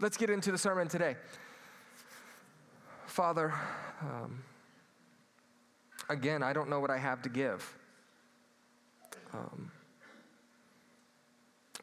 let's 0.00 0.16
get 0.16 0.30
into 0.30 0.52
the 0.52 0.58
sermon 0.58 0.88
today. 0.88 1.16
Father, 3.06 3.52
um, 4.00 4.42
again, 6.08 6.42
I 6.42 6.52
don't 6.52 6.68
know 6.68 6.80
what 6.80 6.90
I 6.90 6.98
have 6.98 7.22
to 7.22 7.28
give. 7.28 7.76
Um, 9.32 9.70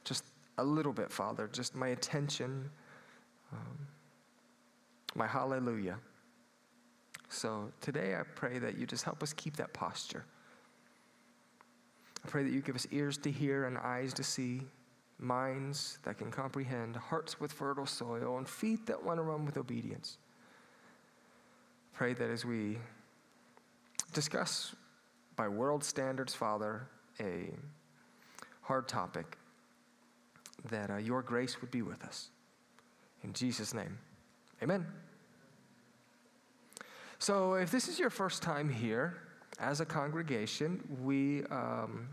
just 0.04 0.24
a 0.58 0.64
little 0.64 0.94
bit, 0.94 1.12
Father, 1.12 1.50
just 1.52 1.76
my 1.76 1.90
attention, 1.90 2.70
um, 3.52 3.88
my 5.16 5.28
hallelujah. 5.28 5.98
So 7.30 7.72
today 7.82 8.16
I 8.16 8.24
pray 8.24 8.60
that 8.60 8.78
you 8.78 8.86
just 8.86 9.04
help 9.04 9.22
us 9.22 9.34
keep 9.34 9.58
that 9.58 9.74
posture. 9.74 10.24
I 12.24 12.28
pray 12.28 12.44
that 12.44 12.52
you 12.52 12.62
give 12.62 12.76
us 12.76 12.88
ears 12.92 13.18
to 13.20 13.32
hear 13.32 13.66
and 13.66 13.78
eyes 13.78 14.14
to 14.14 14.24
see, 14.24 14.62
minds 15.20 15.98
that 16.04 16.18
can 16.18 16.32
comprehend, 16.32 16.96
hearts 16.96 17.40
with 17.40 17.52
fertile 17.52 17.86
soil, 17.86 18.38
and 18.38 18.48
feet 18.48 18.86
that 18.88 19.04
want 19.04 19.18
to 19.18 19.24
run 19.24 19.46
with 19.46 19.58
obedience. 19.58 20.18
Pray 21.94 22.14
that 22.14 22.30
as 22.30 22.44
we 22.44 22.78
discuss 24.14 24.76
by 25.36 25.48
world 25.48 25.84
standards, 25.84 26.34
Father, 26.34 26.88
a 27.20 27.52
hard 28.62 28.88
topic, 28.88 29.38
that 30.70 30.90
uh, 30.90 30.98
your 30.98 31.22
grace 31.22 31.62
would 31.62 31.72
be 31.72 31.82
with 31.82 32.04
us. 32.04 32.30
In 33.24 33.34
Jesus' 33.34 33.74
name, 33.74 33.98
amen. 34.62 34.86
So, 37.20 37.54
if 37.54 37.72
this 37.72 37.88
is 37.88 37.98
your 37.98 38.10
first 38.10 38.44
time 38.44 38.70
here 38.70 39.18
as 39.60 39.80
a 39.80 39.86
congregation, 39.86 40.84
we, 41.02 41.44
um, 41.46 42.10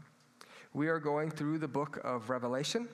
we 0.75 0.89
are 0.89 0.99
going 0.99 1.31
through 1.31 1.59
the 1.59 1.69
book 1.69 2.01
of 2.05 2.31
Revelation, 2.31 2.89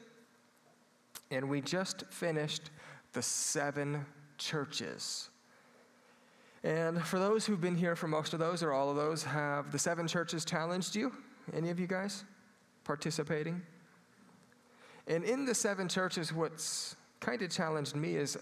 and 1.30 1.48
we 1.48 1.60
just 1.60 2.04
finished 2.10 2.70
the 3.12 3.22
seven 3.22 4.04
churches. 4.38 5.30
And 6.64 7.02
for 7.04 7.18
those 7.18 7.46
who've 7.46 7.60
been 7.60 7.76
here 7.76 7.94
for 7.94 8.08
most 8.08 8.32
of 8.32 8.40
those 8.40 8.62
or 8.62 8.72
all 8.72 8.90
of 8.90 8.96
those, 8.96 9.22
have 9.24 9.70
the 9.70 9.78
seven 9.78 10.08
churches 10.08 10.44
challenged 10.44 10.96
you? 10.96 11.12
Any 11.52 11.70
of 11.70 11.78
you 11.78 11.86
guys 11.86 12.24
participating? 12.84 13.62
And 15.06 15.24
in 15.24 15.44
the 15.44 15.54
seven 15.54 15.88
churches, 15.88 16.32
what's 16.32 16.96
kind 17.20 17.40
of 17.42 17.50
challenged 17.50 17.96
me 17.96 18.16
is 18.16 18.36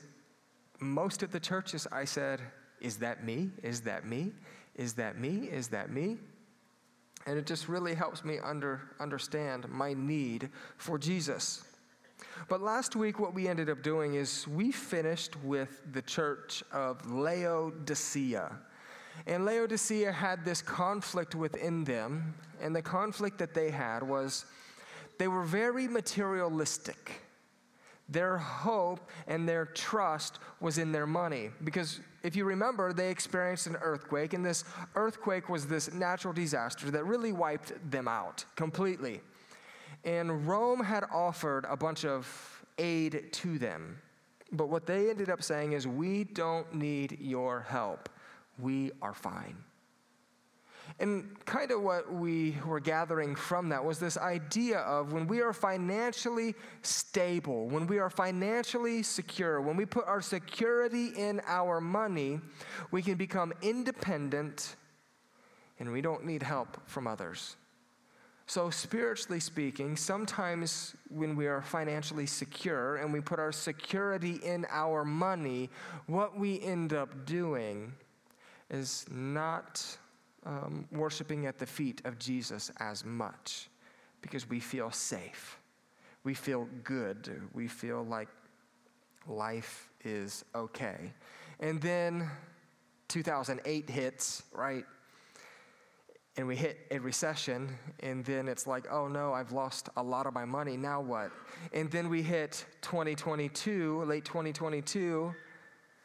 most 0.80 1.22
of 1.22 1.30
the 1.30 1.40
churches 1.40 1.86
I 1.92 2.04
said, 2.04 2.40
Is 2.80 2.96
that 2.98 3.24
me? 3.24 3.50
Is 3.62 3.82
that 3.82 4.06
me? 4.06 4.32
Is 4.74 4.94
that 4.94 5.18
me? 5.18 5.48
Is 5.50 5.68
that 5.68 5.90
me? 5.90 6.18
And 7.26 7.38
it 7.38 7.46
just 7.46 7.68
really 7.68 7.94
helps 7.94 8.24
me 8.24 8.38
under, 8.38 8.82
understand 9.00 9.68
my 9.68 9.94
need 9.94 10.50
for 10.76 10.98
Jesus. 10.98 11.64
But 12.48 12.60
last 12.62 12.96
week, 12.96 13.18
what 13.18 13.34
we 13.34 13.48
ended 13.48 13.68
up 13.68 13.82
doing 13.82 14.14
is 14.14 14.46
we 14.46 14.70
finished 14.70 15.36
with 15.42 15.82
the 15.92 16.02
church 16.02 16.62
of 16.72 17.10
Laodicea. 17.10 18.56
And 19.26 19.44
Laodicea 19.44 20.12
had 20.12 20.44
this 20.44 20.62
conflict 20.62 21.34
within 21.34 21.84
them, 21.84 22.34
and 22.60 22.76
the 22.76 22.82
conflict 22.82 23.38
that 23.38 23.54
they 23.54 23.70
had 23.70 24.02
was 24.02 24.44
they 25.18 25.28
were 25.28 25.44
very 25.44 25.88
materialistic. 25.88 27.22
Their 28.08 28.38
hope 28.38 29.00
and 29.26 29.48
their 29.48 29.66
trust 29.66 30.38
was 30.60 30.78
in 30.78 30.92
their 30.92 31.06
money. 31.06 31.50
Because 31.64 31.98
if 32.22 32.36
you 32.36 32.44
remember, 32.44 32.92
they 32.92 33.10
experienced 33.10 33.66
an 33.66 33.76
earthquake, 33.76 34.32
and 34.32 34.44
this 34.44 34.64
earthquake 34.94 35.48
was 35.48 35.66
this 35.66 35.92
natural 35.92 36.32
disaster 36.32 36.90
that 36.92 37.04
really 37.04 37.32
wiped 37.32 37.72
them 37.90 38.06
out 38.06 38.44
completely. 38.54 39.22
And 40.06 40.46
Rome 40.46 40.82
had 40.82 41.04
offered 41.12 41.66
a 41.68 41.76
bunch 41.76 42.04
of 42.04 42.64
aid 42.78 43.32
to 43.32 43.58
them. 43.58 43.98
But 44.52 44.68
what 44.68 44.86
they 44.86 45.10
ended 45.10 45.28
up 45.28 45.42
saying 45.42 45.72
is, 45.72 45.86
We 45.86 46.24
don't 46.24 46.72
need 46.72 47.18
your 47.20 47.60
help. 47.60 48.08
We 48.58 48.92
are 49.02 49.12
fine. 49.12 49.56
And 51.00 51.44
kind 51.44 51.72
of 51.72 51.82
what 51.82 52.12
we 52.12 52.56
were 52.64 52.78
gathering 52.78 53.34
from 53.34 53.68
that 53.70 53.84
was 53.84 53.98
this 53.98 54.16
idea 54.16 54.78
of 54.78 55.12
when 55.12 55.26
we 55.26 55.40
are 55.40 55.52
financially 55.52 56.54
stable, 56.82 57.68
when 57.68 57.88
we 57.88 57.98
are 57.98 58.08
financially 58.08 59.02
secure, 59.02 59.60
when 59.60 59.76
we 59.76 59.84
put 59.84 60.06
our 60.06 60.22
security 60.22 61.08
in 61.16 61.40
our 61.46 61.80
money, 61.80 62.40
we 62.92 63.02
can 63.02 63.16
become 63.16 63.52
independent 63.62 64.76
and 65.80 65.90
we 65.92 66.00
don't 66.00 66.24
need 66.24 66.42
help 66.42 66.78
from 66.86 67.08
others. 67.08 67.56
So, 68.48 68.70
spiritually 68.70 69.40
speaking, 69.40 69.96
sometimes 69.96 70.94
when 71.08 71.34
we 71.34 71.48
are 71.48 71.62
financially 71.62 72.26
secure 72.26 72.96
and 72.96 73.12
we 73.12 73.20
put 73.20 73.40
our 73.40 73.50
security 73.50 74.36
in 74.36 74.66
our 74.70 75.04
money, 75.04 75.68
what 76.06 76.38
we 76.38 76.60
end 76.60 76.92
up 76.92 77.26
doing 77.26 77.92
is 78.70 79.04
not 79.10 79.84
um, 80.44 80.86
worshiping 80.92 81.46
at 81.46 81.58
the 81.58 81.66
feet 81.66 82.02
of 82.04 82.20
Jesus 82.20 82.70
as 82.78 83.04
much 83.04 83.68
because 84.22 84.48
we 84.48 84.60
feel 84.60 84.92
safe. 84.92 85.58
We 86.22 86.34
feel 86.34 86.68
good. 86.84 87.42
We 87.52 87.66
feel 87.66 88.04
like 88.04 88.28
life 89.26 89.88
is 90.04 90.44
okay. 90.54 91.12
And 91.58 91.80
then 91.80 92.30
2008 93.08 93.90
hits, 93.90 94.44
right? 94.52 94.84
And 96.38 96.46
we 96.46 96.54
hit 96.54 96.78
a 96.90 96.98
recession, 96.98 97.74
and 98.00 98.22
then 98.24 98.46
it's 98.46 98.66
like, 98.66 98.86
oh 98.90 99.08
no, 99.08 99.32
I've 99.32 99.52
lost 99.52 99.88
a 99.96 100.02
lot 100.02 100.26
of 100.26 100.34
my 100.34 100.44
money. 100.44 100.76
Now 100.76 101.00
what? 101.00 101.30
And 101.72 101.90
then 101.90 102.10
we 102.10 102.22
hit 102.22 102.66
2022, 102.82 104.04
late 104.04 104.24
2022 104.24 105.34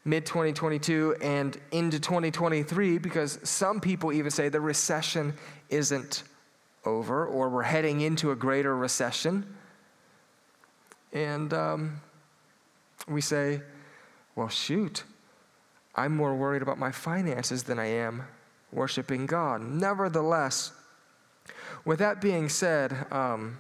mid 0.04 0.26
2022 0.26 1.16
and 1.22 1.58
into 1.72 2.00
2023 2.00 2.98
because 2.98 3.40
some 3.44 3.80
people 3.80 4.12
even 4.12 4.32
say 4.32 4.50
the 4.50 4.60
recession 4.60 5.34
isn't 5.70 6.24
over 6.86 7.26
or 7.26 7.50
we're 7.50 7.62
heading 7.62 8.02
into 8.02 8.32
a 8.32 8.36
greater 8.36 8.76
recession. 8.76 9.46
And 11.14 11.54
um, 11.54 12.02
we 13.08 13.22
say, 13.22 13.62
well, 14.36 14.50
shoot, 14.50 15.04
I'm 15.94 16.16
more 16.16 16.34
worried 16.36 16.62
about 16.62 16.80
my 16.80 16.92
finances 16.92 17.64
than 17.64 17.78
I 17.78 17.88
am 17.88 18.24
worshiping 18.72 19.26
God. 19.26 19.62
Nevertheless, 19.62 20.72
with 21.86 22.00
that 22.00 22.22
being 22.22 22.50
said, 22.50 23.06
um, 23.12 23.58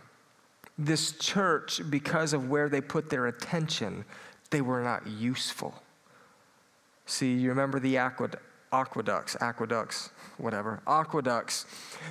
this 0.78 1.14
church, 1.14 1.82
because 1.90 2.34
of 2.34 2.50
where 2.50 2.70
they 2.70 2.82
put 2.82 3.10
their 3.10 3.28
attention, 3.28 4.06
they 4.50 4.62
were 4.62 4.82
not 4.82 5.06
useful. 5.08 5.82
See, 7.06 7.34
you 7.34 7.50
remember 7.50 7.80
the 7.80 7.98
aqueducts, 7.98 9.36
aqueducts, 9.42 10.12
whatever, 10.38 10.82
aqueducts. 10.88 11.66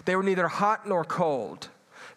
They 0.04 0.14
were 0.14 0.22
neither 0.22 0.48
hot 0.48 0.86
nor 0.86 1.04
cold 1.04 1.68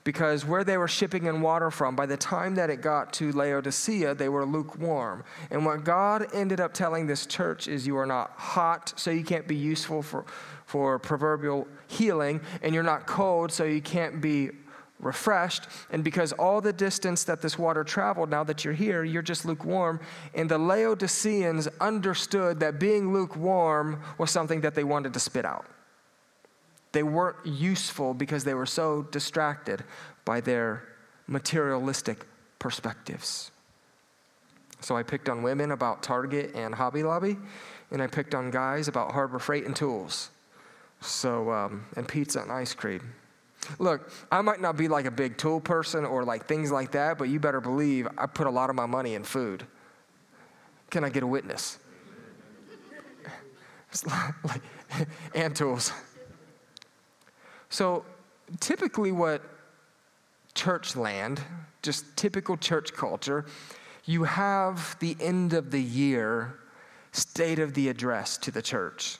because 0.03 0.45
where 0.45 0.63
they 0.63 0.77
were 0.77 0.87
shipping 0.87 1.25
in 1.25 1.41
water 1.41 1.71
from, 1.71 1.95
by 1.95 2.05
the 2.05 2.17
time 2.17 2.55
that 2.55 2.69
it 2.69 2.81
got 2.81 3.13
to 3.13 3.31
Laodicea, 3.31 4.15
they 4.15 4.29
were 4.29 4.45
lukewarm. 4.45 5.23
And 5.49 5.65
what 5.65 5.83
God 5.83 6.27
ended 6.33 6.59
up 6.59 6.73
telling 6.73 7.07
this 7.07 7.25
church 7.25 7.67
is 7.67 7.87
you 7.87 7.97
are 7.97 8.05
not 8.05 8.31
hot, 8.31 8.93
so 8.97 9.11
you 9.11 9.23
can't 9.23 9.47
be 9.47 9.55
useful 9.55 10.01
for, 10.01 10.25
for 10.65 10.99
proverbial 10.99 11.67
healing, 11.87 12.41
and 12.61 12.73
you're 12.73 12.83
not 12.83 13.07
cold, 13.07 13.51
so 13.51 13.63
you 13.63 13.81
can't 13.81 14.21
be 14.21 14.51
refreshed. 14.99 15.67
And 15.91 16.03
because 16.03 16.33
all 16.33 16.61
the 16.61 16.73
distance 16.73 17.23
that 17.25 17.41
this 17.41 17.57
water 17.57 17.83
traveled, 17.83 18.29
now 18.29 18.43
that 18.43 18.63
you're 18.65 18.73
here, 18.73 19.03
you're 19.03 19.21
just 19.21 19.45
lukewarm. 19.45 19.99
And 20.33 20.49
the 20.49 20.57
Laodiceans 20.57 21.67
understood 21.79 22.59
that 22.61 22.79
being 22.79 23.13
lukewarm 23.13 24.01
was 24.17 24.31
something 24.31 24.61
that 24.61 24.75
they 24.75 24.83
wanted 24.83 25.13
to 25.13 25.19
spit 25.19 25.45
out. 25.45 25.65
They 26.93 27.03
weren't 27.03 27.45
useful 27.45 28.13
because 28.13 28.43
they 28.43 28.53
were 28.53 28.65
so 28.65 29.03
distracted 29.11 29.83
by 30.25 30.39
their 30.39 30.83
materialistic 31.27 32.25
perspectives. 32.59 33.51
So 34.79 34.95
I 34.95 35.03
picked 35.03 35.27
on 35.27 35.43
women 35.43 35.71
about 35.71 36.03
Target 36.03 36.51
and 36.55 36.73
Hobby 36.73 37.03
Lobby, 37.03 37.37
and 37.91 38.01
I 38.01 38.07
picked 38.07 38.35
on 38.35 38.51
guys 38.51 38.87
about 38.87 39.11
Harbor 39.11 39.39
Freight 39.39 39.65
and 39.65 39.75
tools. 39.75 40.29
So, 41.01 41.51
um, 41.51 41.85
and 41.97 42.07
pizza 42.07 42.41
and 42.41 42.51
ice 42.51 42.73
cream. 42.73 43.13
Look, 43.79 44.11
I 44.31 44.41
might 44.41 44.61
not 44.61 44.77
be 44.77 44.87
like 44.87 45.05
a 45.05 45.11
big 45.11 45.37
tool 45.37 45.59
person 45.59 46.05
or 46.05 46.23
like 46.23 46.47
things 46.47 46.71
like 46.71 46.91
that, 46.91 47.17
but 47.17 47.29
you 47.29 47.39
better 47.39 47.61
believe 47.61 48.07
I 48.17 48.25
put 48.25 48.47
a 48.47 48.49
lot 48.49 48.69
of 48.69 48.75
my 48.75 48.85
money 48.85 49.15
in 49.15 49.23
food. 49.23 49.65
Can 50.89 51.03
I 51.03 51.09
get 51.09 51.23
a 51.23 51.27
witness? 51.27 51.79
like, 54.43 54.61
and 55.35 55.55
tools. 55.55 55.91
So, 57.73 58.05
typically, 58.59 59.11
what 59.11 59.41
church 60.53 60.95
land, 60.95 61.41
just 61.81 62.05
typical 62.15 62.55
church 62.55 62.93
culture, 62.93 63.47
you 64.05 64.25
have 64.25 64.95
the 64.99 65.17
end 65.19 65.53
of 65.53 65.71
the 65.71 65.81
year 65.81 66.59
state 67.13 67.57
of 67.57 67.73
the 67.73 67.89
address 67.89 68.37
to 68.37 68.51
the 68.51 68.61
church 68.61 69.17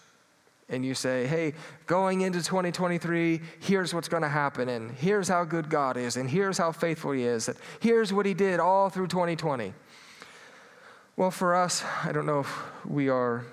and 0.69 0.85
you 0.85 0.93
say, 0.93 1.25
hey, 1.25 1.53
going 1.87 2.21
into 2.21 2.43
2023, 2.43 3.41
here's 3.59 3.91
what's 3.91 4.07
going 4.07 4.23
to 4.23 4.29
happen, 4.29 4.69
and 4.69 4.91
here's 4.91 5.27
how 5.27 5.43
good 5.43 5.67
God 5.67 5.97
is, 5.97 6.15
and 6.15 6.29
here's 6.29 6.59
how 6.59 6.71
faithful 6.71 7.11
He 7.11 7.23
is, 7.23 7.47
and 7.47 7.57
here's 7.79 8.13
what 8.13 8.27
He 8.27 8.35
did 8.35 8.59
all 8.59 8.87
through 8.89 9.07
2020. 9.07 9.73
Well, 11.17 11.31
for 11.31 11.55
us, 11.55 11.83
I 12.03 12.11
don't 12.11 12.27
know 12.27 12.41
if 12.41 12.85
we 12.85 13.09
are 13.09 13.45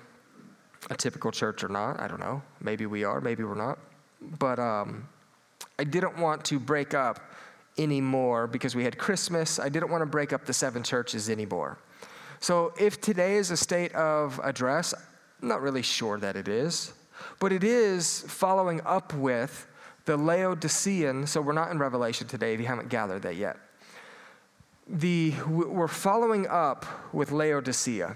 a 0.91 0.95
typical 0.95 1.31
church 1.31 1.63
or 1.63 1.69
not. 1.69 1.99
I 1.99 2.07
don't 2.07 2.19
know. 2.19 2.43
Maybe 2.61 2.85
we 2.85 3.03
are, 3.03 3.19
maybe 3.19 3.43
we're 3.43 3.55
not. 3.55 3.79
But 4.21 4.59
um, 4.59 5.07
I 5.79 5.83
didn't 5.83 6.17
want 6.17 6.45
to 6.45 6.59
break 6.59 6.93
up 6.93 7.19
anymore 7.77 8.47
because 8.47 8.75
we 8.75 8.83
had 8.83 8.97
Christmas. 8.97 9.59
I 9.59 9.69
didn't 9.69 9.89
want 9.89 10.01
to 10.01 10.05
break 10.05 10.33
up 10.33 10.45
the 10.45 10.53
seven 10.53 10.83
churches 10.83 11.29
anymore. 11.29 11.77
So 12.39 12.73
if 12.79 12.99
today 12.99 13.35
is 13.35 13.51
a 13.51 13.57
state 13.57 13.93
of 13.93 14.39
address, 14.43 14.93
I'm 15.41 15.47
not 15.47 15.61
really 15.61 15.81
sure 15.81 16.19
that 16.19 16.35
it 16.35 16.47
is, 16.47 16.93
but 17.39 17.51
it 17.51 17.63
is 17.63 18.21
following 18.27 18.81
up 18.85 19.13
with 19.13 19.67
the 20.05 20.17
Laodicean. 20.17 21.27
So 21.27 21.41
we're 21.41 21.53
not 21.53 21.71
in 21.71 21.79
Revelation 21.79 22.27
today 22.27 22.53
if 22.53 22.59
you 22.59 22.65
haven't 22.65 22.89
gathered 22.89 23.21
that 23.23 23.35
yet. 23.35 23.57
The, 24.87 25.33
we're 25.47 25.87
following 25.87 26.47
up 26.47 26.85
with 27.13 27.31
Laodicea 27.31 28.15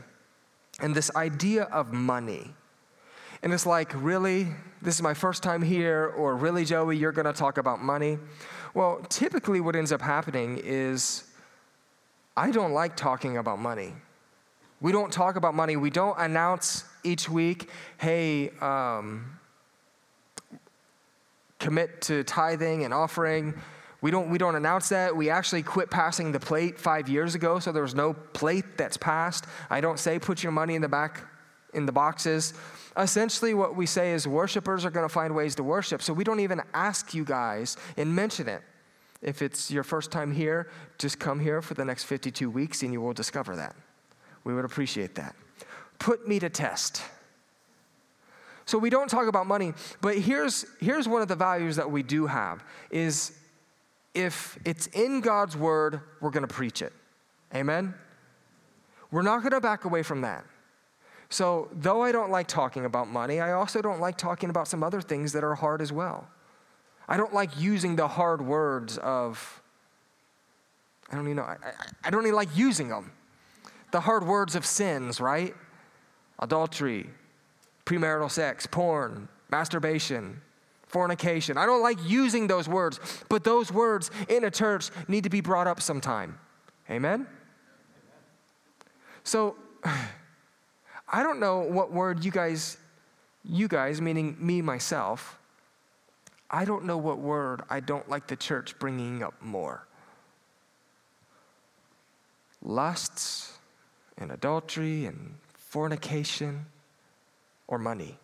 and 0.81 0.94
this 0.94 1.16
idea 1.16 1.63
of 1.66 1.94
money. 1.94 2.54
And 3.45 3.53
it's 3.53 3.68
like, 3.68 3.92
really? 3.94 4.47
This 4.81 4.95
is 4.95 5.03
my 5.03 5.13
first 5.13 5.44
time 5.44 5.62
here, 5.62 6.12
or 6.18 6.36
really, 6.36 6.65
Joey, 6.65 6.97
you're 6.97 7.12
going 7.12 7.27
to 7.27 7.33
talk 7.33 7.59
about 7.59 7.80
money? 7.80 8.18
Well, 8.74 9.06
typically, 9.07 9.62
what 9.62 9.75
ends 9.75 9.92
up 9.92 10.01
happening 10.01 10.59
is 10.63 11.25
I 12.36 12.50
don't 12.50 12.71
like 12.71 12.97
talking 12.97 13.38
about 13.38 13.59
money. 13.59 13.94
We 14.81 14.92
don't 14.92 15.13
talk 15.13 15.36
about 15.36 15.53
money. 15.53 15.77
We 15.77 15.92
don't 15.92 16.18
announce 16.19 16.86
each 17.03 17.30
week, 17.30 17.69
hey, 18.00 18.50
um, 18.62 19.38
commit 21.59 22.01
to 22.01 22.24
tithing 22.24 22.83
and 22.83 22.95
offering. 22.95 23.53
We 24.01 24.09
don't, 24.09 24.31
we 24.31 24.39
don't 24.39 24.56
announce 24.56 24.89
that. 24.89 25.15
We 25.15 25.30
actually 25.30 25.62
quit 25.62 25.92
passing 25.92 26.31
the 26.31 26.39
plate 26.39 26.80
five 26.80 27.07
years 27.07 27.36
ago, 27.36 27.59
so 27.59 27.71
there's 27.71 27.94
no 27.94 28.13
plate 28.13 28.75
that's 28.75 28.97
passed. 28.97 29.45
I 29.69 29.81
don't 29.81 30.00
say 30.00 30.18
put 30.18 30.42
your 30.42 30.51
money 30.51 30.74
in 30.74 30.81
the 30.81 30.89
back 30.89 31.21
in 31.75 31.86
the 31.86 31.92
boxes. 31.92 32.54
Essentially, 32.98 33.54
what 33.54 33.75
we 33.75 33.86
say 33.86 34.13
is 34.13 34.27
worshipers 34.27 34.86
are 34.86 34.89
going 34.89 35.06
to 35.06 35.13
find 35.13 35.36
ways 35.36 35.56
to 35.56 35.63
worship. 35.63 36.01
So 36.01 36.13
we 36.13 36.24
don't 36.24 36.39
even 36.39 36.62
ask 36.74 37.13
you 37.13 37.25
guys 37.25 37.77
and 37.98 38.16
mention 38.16 38.48
it. 38.48 38.62
If 39.22 39.42
it's 39.42 39.69
your 39.69 39.83
first 39.83 40.12
time 40.12 40.31
here, 40.31 40.69
just 40.98 41.19
come 41.19 41.39
here 41.39 41.62
for 41.62 41.74
the 41.74 41.86
next 41.86 42.04
52 42.06 42.50
weeks 42.50 42.83
and 42.83 42.94
you 42.94 43.01
will 43.01 43.13
discover 43.13 43.56
that. 43.56 43.75
We 44.44 44.54
would 44.54 44.66
appreciate 44.66 45.16
that. 45.16 45.36
Put 46.00 46.27
me 46.27 46.39
to 46.39 46.50
test. 46.50 47.01
So 48.66 48.78
we 48.78 48.89
don't 48.89 49.10
talk 49.10 49.28
about 49.28 49.45
money, 49.45 49.74
but 50.01 50.18
here's, 50.18 50.66
here's 50.80 51.07
one 51.07 51.21
of 51.21 51.28
the 51.28 51.36
values 51.36 51.75
that 51.75 51.89
we 51.89 52.01
do 52.01 52.25
have 52.25 52.63
is 52.89 53.38
if 54.13 54.57
it's 54.66 54.88
in 54.88 55.21
God's 55.21 55.56
word, 55.56 56.01
we're 56.19 56.31
going 56.31 56.48
to 56.48 56.54
preach 56.54 56.81
it. 56.81 56.94
Amen? 57.54 57.94
We're 59.12 59.21
not 59.21 59.42
going 59.42 59.51
to 59.51 59.62
back 59.62 59.86
away 59.86 60.01
from 60.01 60.21
that. 60.21 60.45
So, 61.30 61.69
though 61.72 62.01
I 62.01 62.12
don't 62.12 62.30
like 62.30 62.48
talking 62.48 62.86
about 62.86 63.07
money, 63.07 63.39
I 63.39 63.54
also 63.54 63.81
don't 63.81 64.00
like 64.00 64.18
talking 64.18 64.50
about 64.50 64.68
some 64.68 64.83
other 64.83 65.01
things 65.01 65.33
that 65.33 65.44
are 65.44 65.56
hard 65.56 65.81
as 65.81 65.92
well. 65.92 66.27
I 67.07 67.18
don't 67.18 67.33
like 67.33 67.60
using 67.60 67.95
the 67.95 68.07
hard 68.07 68.42
words 68.42 68.98
of, 69.00 69.62
I 71.12 71.16
don't 71.16 71.25
even 71.25 71.38
know, 71.38 71.44
I, 71.44 71.57
I, 71.63 71.74
I 72.06 72.10
don't 72.10 72.24
even 72.24 72.36
like 72.36 72.56
using 72.56 72.89
them. 72.89 73.12
The 73.92 74.01
hard 74.01 74.25
words 74.25 74.56
of 74.56 74.66
sins, 74.66 75.19
right? 75.19 75.56
Adultery, 76.39 77.10
premarital 77.86 78.30
sex, 78.31 78.68
porn, 78.68 79.28
masturbation, 79.50 80.42
fornication. 80.88 81.57
I 81.57 81.66
don't 81.66 81.81
like 81.81 81.98
using 82.06 82.48
those 82.48 82.68
words, 82.68 83.00
but 83.30 83.44
those 83.44 83.71
words 83.71 84.12
in 84.30 84.44
a 84.44 84.51
church 84.51 84.89
need 85.07 85.24
to 85.24 85.30
be 85.30 85.42
brought 85.42 85.68
up 85.68 85.81
sometime. 85.81 86.38
Amen? 86.89 87.28
So, 89.24 89.56
I 91.16 91.24
don't 91.24 91.40
know 91.40 91.60
what 91.60 91.94
word 91.94 92.26
you 92.26 92.32
guys, 92.32 92.76
you 93.46 93.70
guys, 93.70 94.02
meaning 94.02 94.36
me, 94.38 94.62
myself, 94.62 95.40
I 96.52 96.66
don't 96.66 96.84
know 96.84 96.98
what 96.98 97.20
word 97.20 97.62
I 97.70 97.80
don't 97.80 98.10
like 98.10 98.28
the 98.28 98.36
church 98.36 98.78
bringing 98.80 99.24
up 99.24 99.34
more. 99.42 99.88
Lusts 102.62 103.58
and 104.18 104.30
adultery 104.30 105.06
and 105.06 105.36
fornication 105.54 106.66
or 107.66 107.80
money. 107.80 108.18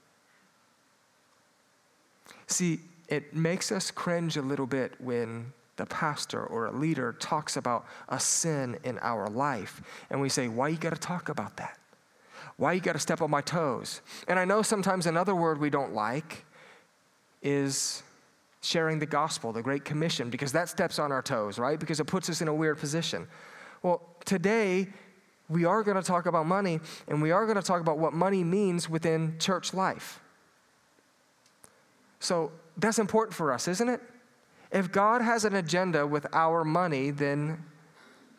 See, 2.48 2.82
it 3.08 3.34
makes 3.34 3.72
us 3.72 3.90
cringe 3.90 4.36
a 4.36 4.42
little 4.42 4.68
bit 4.68 5.00
when 5.00 5.54
the 5.78 5.86
pastor 5.86 6.44
or 6.44 6.66
a 6.66 6.74
leader 6.74 7.14
talks 7.14 7.56
about 7.56 7.86
a 8.10 8.20
sin 8.20 8.78
in 8.84 9.00
our 9.00 9.30
life 9.30 9.82
and 10.10 10.20
we 10.20 10.28
say, 10.28 10.50
Why 10.50 10.68
you 10.68 10.78
got 10.78 10.94
to 10.94 11.00
talk 11.00 11.30
about 11.30 11.56
that? 11.56 11.78
Why 12.62 12.74
you 12.74 12.80
got 12.80 12.94
to 12.94 13.00
step 13.00 13.24
on 13.24 13.32
my 13.32 13.42
toes? 13.42 14.02
And 14.28 14.38
I 14.38 14.46
know 14.46 14.62
sometimes 14.62 15.08
another 15.08 15.34
word 15.34 15.60
we 15.60 15.72
don't 15.72 15.96
like 15.96 16.46
is 17.42 18.04
sharing 18.62 19.00
the 19.00 19.08
gospel, 19.08 19.52
the 19.52 19.64
Great 19.64 19.84
Commission, 19.84 20.30
because 20.30 20.52
that 20.52 20.70
steps 20.70 21.00
on 21.00 21.12
our 21.12 21.24
toes, 21.24 21.58
right? 21.58 21.80
Because 21.80 22.00
it 22.00 22.06
puts 22.06 22.30
us 22.30 22.40
in 22.40 22.48
a 22.48 22.54
weird 22.54 22.78
position. 22.78 23.28
Well, 23.82 24.04
today, 24.26 24.90
we 25.50 25.66
are 25.66 25.82
going 25.82 25.98
to 25.98 26.04
talk 26.04 26.28
about 26.28 26.46
money, 26.46 26.80
and 27.08 27.20
we 27.20 27.32
are 27.32 27.48
going 27.48 27.56
to 27.56 27.64
talk 27.64 27.82
about 27.82 27.98
what 27.98 28.14
money 28.14 28.44
means 28.44 28.88
within 28.88 29.40
church 29.40 29.74
life. 29.74 30.20
So 32.20 32.52
that's 32.78 33.00
important 33.00 33.34
for 33.34 33.52
us, 33.52 33.68
isn't 33.68 33.90
it? 33.90 34.02
If 34.72 34.92
God 34.92 35.24
has 35.24 35.46
an 35.46 35.56
agenda 35.56 36.06
with 36.06 36.28
our 36.32 36.64
money, 36.64 37.10
then 37.10 37.66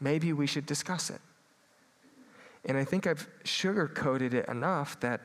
maybe 0.00 0.32
we 0.32 0.46
should 0.46 0.64
discuss 0.64 1.10
it. 1.10 1.20
And 2.64 2.76
I 2.76 2.84
think 2.84 3.06
I've 3.06 3.28
sugarcoated 3.44 4.34
it 4.34 4.48
enough 4.48 4.98
that 5.00 5.20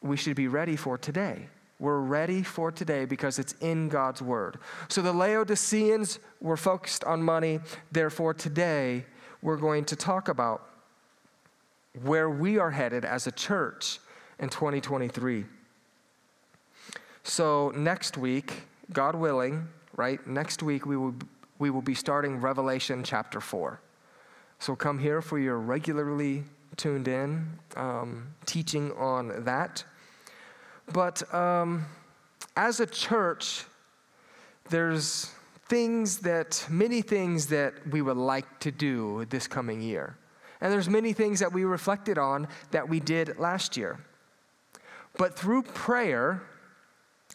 we 0.00 0.16
should 0.16 0.36
be 0.36 0.48
ready 0.48 0.76
for 0.76 0.96
today. 0.96 1.48
We're 1.78 2.00
ready 2.00 2.42
for 2.42 2.72
today 2.72 3.04
because 3.04 3.38
it's 3.38 3.52
in 3.60 3.88
God's 3.88 4.22
word. 4.22 4.58
So 4.88 5.02
the 5.02 5.12
Laodiceans 5.12 6.18
were 6.40 6.56
focused 6.56 7.04
on 7.04 7.22
money. 7.22 7.60
Therefore, 7.92 8.32
today 8.32 9.04
we're 9.42 9.58
going 9.58 9.84
to 9.86 9.96
talk 9.96 10.28
about 10.28 10.68
where 12.02 12.30
we 12.30 12.58
are 12.58 12.70
headed 12.70 13.04
as 13.04 13.26
a 13.26 13.32
church 13.32 13.98
in 14.38 14.48
2023. 14.48 15.44
So, 17.22 17.72
next 17.74 18.16
week, 18.16 18.62
God 18.92 19.16
willing, 19.16 19.66
right? 19.96 20.24
Next 20.26 20.62
week, 20.62 20.86
we 20.86 20.96
will, 20.96 21.14
we 21.58 21.70
will 21.70 21.82
be 21.82 21.94
starting 21.94 22.40
Revelation 22.40 23.02
chapter 23.02 23.40
4. 23.40 23.80
So, 24.58 24.74
come 24.74 24.98
here 24.98 25.20
for 25.20 25.38
your 25.38 25.58
regularly 25.58 26.44
tuned 26.76 27.08
in 27.08 27.46
um, 27.76 28.34
teaching 28.44 28.92
on 28.92 29.44
that. 29.44 29.84
But 30.92 31.32
um, 31.34 31.84
as 32.56 32.80
a 32.80 32.86
church, 32.86 33.64
there's 34.70 35.30
things 35.68 36.18
that, 36.18 36.64
many 36.70 37.02
things 37.02 37.48
that 37.48 37.74
we 37.90 38.02
would 38.02 38.16
like 38.16 38.60
to 38.60 38.70
do 38.70 39.26
this 39.30 39.46
coming 39.46 39.80
year. 39.80 40.16
And 40.60 40.72
there's 40.72 40.88
many 40.88 41.12
things 41.12 41.40
that 41.40 41.52
we 41.52 41.64
reflected 41.64 42.18
on 42.18 42.48
that 42.70 42.88
we 42.88 43.00
did 43.00 43.38
last 43.38 43.76
year. 43.76 43.98
But 45.18 45.38
through 45.38 45.62
prayer, 45.62 46.42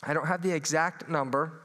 I 0.03 0.13
don't 0.13 0.27
have 0.27 0.41
the 0.41 0.51
exact 0.51 1.10
number. 1.10 1.62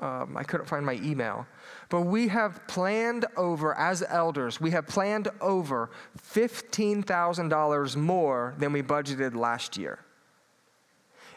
Um, 0.00 0.36
I 0.36 0.44
couldn't 0.44 0.66
find 0.66 0.84
my 0.84 0.94
email. 0.94 1.46
But 1.88 2.02
we 2.02 2.28
have 2.28 2.66
planned 2.66 3.26
over, 3.36 3.74
as 3.76 4.02
elders, 4.08 4.60
we 4.60 4.70
have 4.70 4.86
planned 4.86 5.28
over 5.40 5.90
$15,000 6.18 7.96
more 7.96 8.54
than 8.58 8.72
we 8.72 8.82
budgeted 8.82 9.34
last 9.34 9.76
year. 9.76 9.98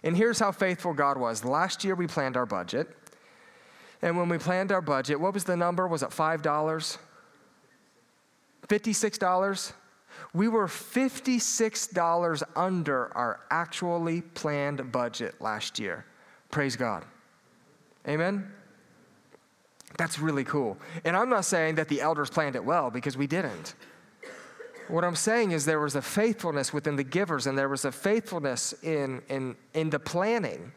And 0.04 0.16
here's 0.16 0.40
how 0.40 0.52
faithful 0.52 0.94
God 0.94 1.18
was. 1.18 1.44
Last 1.44 1.84
year 1.84 1.96
we 1.96 2.08
planned 2.08 2.38
our 2.38 2.46
budget. 2.46 2.88
And 4.02 4.18
when 4.18 4.30
we 4.30 4.38
planned 4.38 4.72
our 4.72 4.82
budget, 4.82 5.20
what 5.20 5.34
was 5.34 5.46
the 5.46 5.58
number? 5.58 5.88
Was 5.88 6.04
it 6.04 6.10
$5? 6.10 6.98
$56? 8.68 9.74
We 10.34 10.48
were 10.48 10.68
$56 10.68 12.44
under 12.56 13.18
our 13.18 13.42
actually 13.50 14.22
planned 14.22 14.92
budget 14.92 15.42
last 15.42 15.80
year. 15.80 16.06
Praise 16.52 16.76
God. 16.76 17.04
Amen? 18.08 18.52
That's 19.98 20.20
really 20.20 20.44
cool. 20.44 20.78
And 21.04 21.16
I'm 21.16 21.30
not 21.30 21.46
saying 21.46 21.76
that 21.76 21.88
the 21.88 22.02
elders 22.02 22.30
planned 22.30 22.56
it 22.56 22.64
well 22.64 22.90
because 22.90 23.18
we 23.18 23.28
didn't. 23.28 23.76
What 24.88 25.04
I'm 25.04 25.16
saying 25.16 25.52
is 25.52 25.66
there 25.66 25.80
was 25.80 25.96
a 25.96 26.02
faithfulness 26.02 26.72
within 26.72 26.96
the 26.96 27.04
givers 27.04 27.48
and 27.48 27.58
there 27.58 27.70
was 27.70 27.86
a 27.86 27.92
faithfulness 27.92 28.74
in, 28.84 29.22
in, 29.30 29.56
in 29.74 29.90
the 29.90 30.00
planning. 30.00 30.72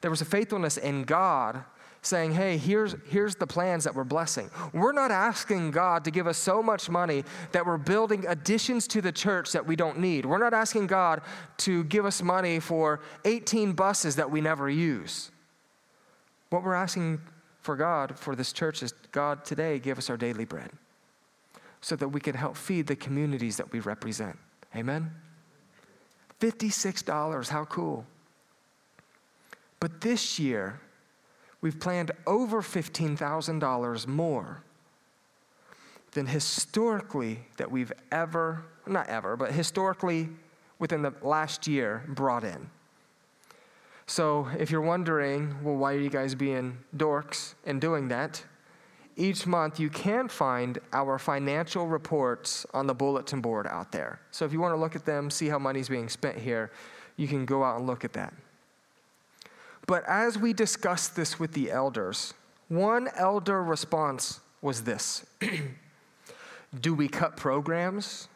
There 0.00 0.10
was 0.10 0.22
a 0.22 0.24
faithfulness 0.24 0.78
in 0.78 1.04
God 1.04 1.64
saying, 2.02 2.32
hey, 2.32 2.56
here's, 2.56 2.96
here's 3.10 3.34
the 3.34 3.46
plans 3.46 3.84
that 3.84 3.94
we're 3.94 4.04
blessing. 4.04 4.48
We're 4.72 4.92
not 4.92 5.10
asking 5.10 5.72
God 5.72 6.04
to 6.04 6.10
give 6.10 6.26
us 6.26 6.38
so 6.38 6.62
much 6.62 6.88
money 6.88 7.24
that 7.52 7.66
we're 7.66 7.76
building 7.76 8.24
additions 8.26 8.86
to 8.88 9.02
the 9.02 9.12
church 9.12 9.52
that 9.52 9.66
we 9.66 9.76
don't 9.76 9.98
need. 9.98 10.24
We're 10.24 10.38
not 10.38 10.54
asking 10.54 10.86
God 10.86 11.20
to 11.58 11.84
give 11.84 12.06
us 12.06 12.22
money 12.22 12.58
for 12.58 13.00
18 13.26 13.72
buses 13.72 14.16
that 14.16 14.30
we 14.30 14.40
never 14.40 14.70
use. 14.70 15.30
What 16.48 16.64
we're 16.64 16.74
asking 16.74 17.20
for 17.70 17.76
God 17.76 18.18
for 18.18 18.34
this 18.34 18.52
church 18.52 18.82
is 18.82 18.90
God, 19.12 19.44
today, 19.44 19.78
give 19.78 19.96
us 19.96 20.10
our 20.10 20.16
daily 20.16 20.44
bread. 20.44 20.72
so 21.80 21.94
that 21.94 22.08
we 22.08 22.20
can 22.20 22.34
help 22.34 22.56
feed 22.56 22.88
the 22.88 22.96
communities 22.96 23.56
that 23.58 23.70
we 23.70 23.78
represent. 23.78 24.36
Amen? 24.74 25.12
$56, 26.40 27.48
how 27.48 27.64
cool. 27.66 28.04
But 29.78 30.00
this 30.00 30.40
year, 30.40 30.80
we've 31.60 31.78
planned 31.78 32.10
over 32.26 32.60
$15,000 32.60 34.06
more 34.08 34.64
than 36.10 36.26
historically 36.26 37.38
that 37.56 37.70
we've 37.70 37.92
ever, 38.10 38.64
not 38.84 39.08
ever, 39.08 39.36
but 39.36 39.52
historically 39.52 40.28
within 40.80 41.02
the 41.02 41.14
last 41.22 41.68
year 41.68 42.02
brought 42.08 42.42
in. 42.42 42.68
So 44.10 44.48
if 44.58 44.72
you're 44.72 44.80
wondering, 44.80 45.54
well, 45.62 45.76
why 45.76 45.94
are 45.94 46.00
you 46.00 46.10
guys 46.10 46.34
being 46.34 46.78
dorks 46.96 47.54
and 47.64 47.80
doing 47.80 48.08
that? 48.08 48.42
Each 49.14 49.46
month 49.46 49.78
you 49.78 49.88
can 49.88 50.26
find 50.26 50.80
our 50.92 51.16
financial 51.16 51.86
reports 51.86 52.66
on 52.74 52.88
the 52.88 52.94
bulletin 52.94 53.40
board 53.40 53.68
out 53.68 53.92
there. 53.92 54.18
So 54.32 54.44
if 54.44 54.52
you 54.52 54.58
want 54.58 54.74
to 54.74 54.80
look 54.80 54.96
at 54.96 55.04
them, 55.04 55.30
see 55.30 55.46
how 55.46 55.60
money's 55.60 55.88
being 55.88 56.08
spent 56.08 56.36
here, 56.36 56.72
you 57.16 57.28
can 57.28 57.44
go 57.44 57.62
out 57.62 57.78
and 57.78 57.86
look 57.86 58.04
at 58.04 58.12
that. 58.14 58.34
But 59.86 60.02
as 60.08 60.36
we 60.36 60.54
discussed 60.54 61.14
this 61.14 61.38
with 61.38 61.52
the 61.52 61.70
elders, 61.70 62.34
one 62.66 63.10
elder 63.14 63.62
response 63.62 64.40
was 64.60 64.82
this 64.82 65.24
Do 66.80 66.94
we 66.94 67.06
cut 67.06 67.36
programs? 67.36 68.26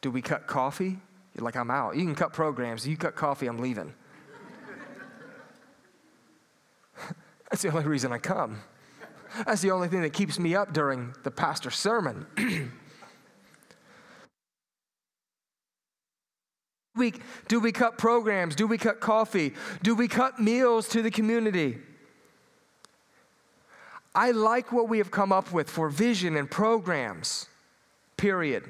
Do 0.00 0.10
we 0.10 0.22
cut 0.22 0.46
coffee? 0.46 0.96
You're 1.36 1.44
like, 1.44 1.56
I'm 1.56 1.70
out. 1.70 1.96
You 1.96 2.06
can 2.06 2.14
cut 2.14 2.32
programs. 2.32 2.88
You 2.88 2.96
cut 2.96 3.16
coffee, 3.16 3.48
I'm 3.48 3.58
leaving. 3.58 3.92
That's 7.50 7.62
the 7.62 7.70
only 7.70 7.86
reason 7.86 8.12
I 8.12 8.18
come. 8.18 8.60
That's 9.46 9.60
the 9.60 9.70
only 9.70 9.88
thing 9.88 10.02
that 10.02 10.12
keeps 10.12 10.38
me 10.38 10.54
up 10.54 10.72
during 10.72 11.14
the 11.22 11.30
pastor's 11.30 11.76
sermon. 11.76 12.26
we, 16.96 17.14
do 17.46 17.60
we 17.60 17.72
cut 17.72 17.98
programs? 17.98 18.54
Do 18.54 18.66
we 18.66 18.78
cut 18.78 19.00
coffee? 19.00 19.54
Do 19.82 19.94
we 19.94 20.08
cut 20.08 20.40
meals 20.40 20.88
to 20.88 21.02
the 21.02 21.10
community? 21.10 21.78
I 24.14 24.30
like 24.32 24.72
what 24.72 24.88
we 24.88 24.98
have 24.98 25.10
come 25.10 25.32
up 25.32 25.52
with 25.52 25.70
for 25.70 25.88
vision 25.88 26.36
and 26.36 26.50
programs, 26.50 27.46
period. 28.16 28.64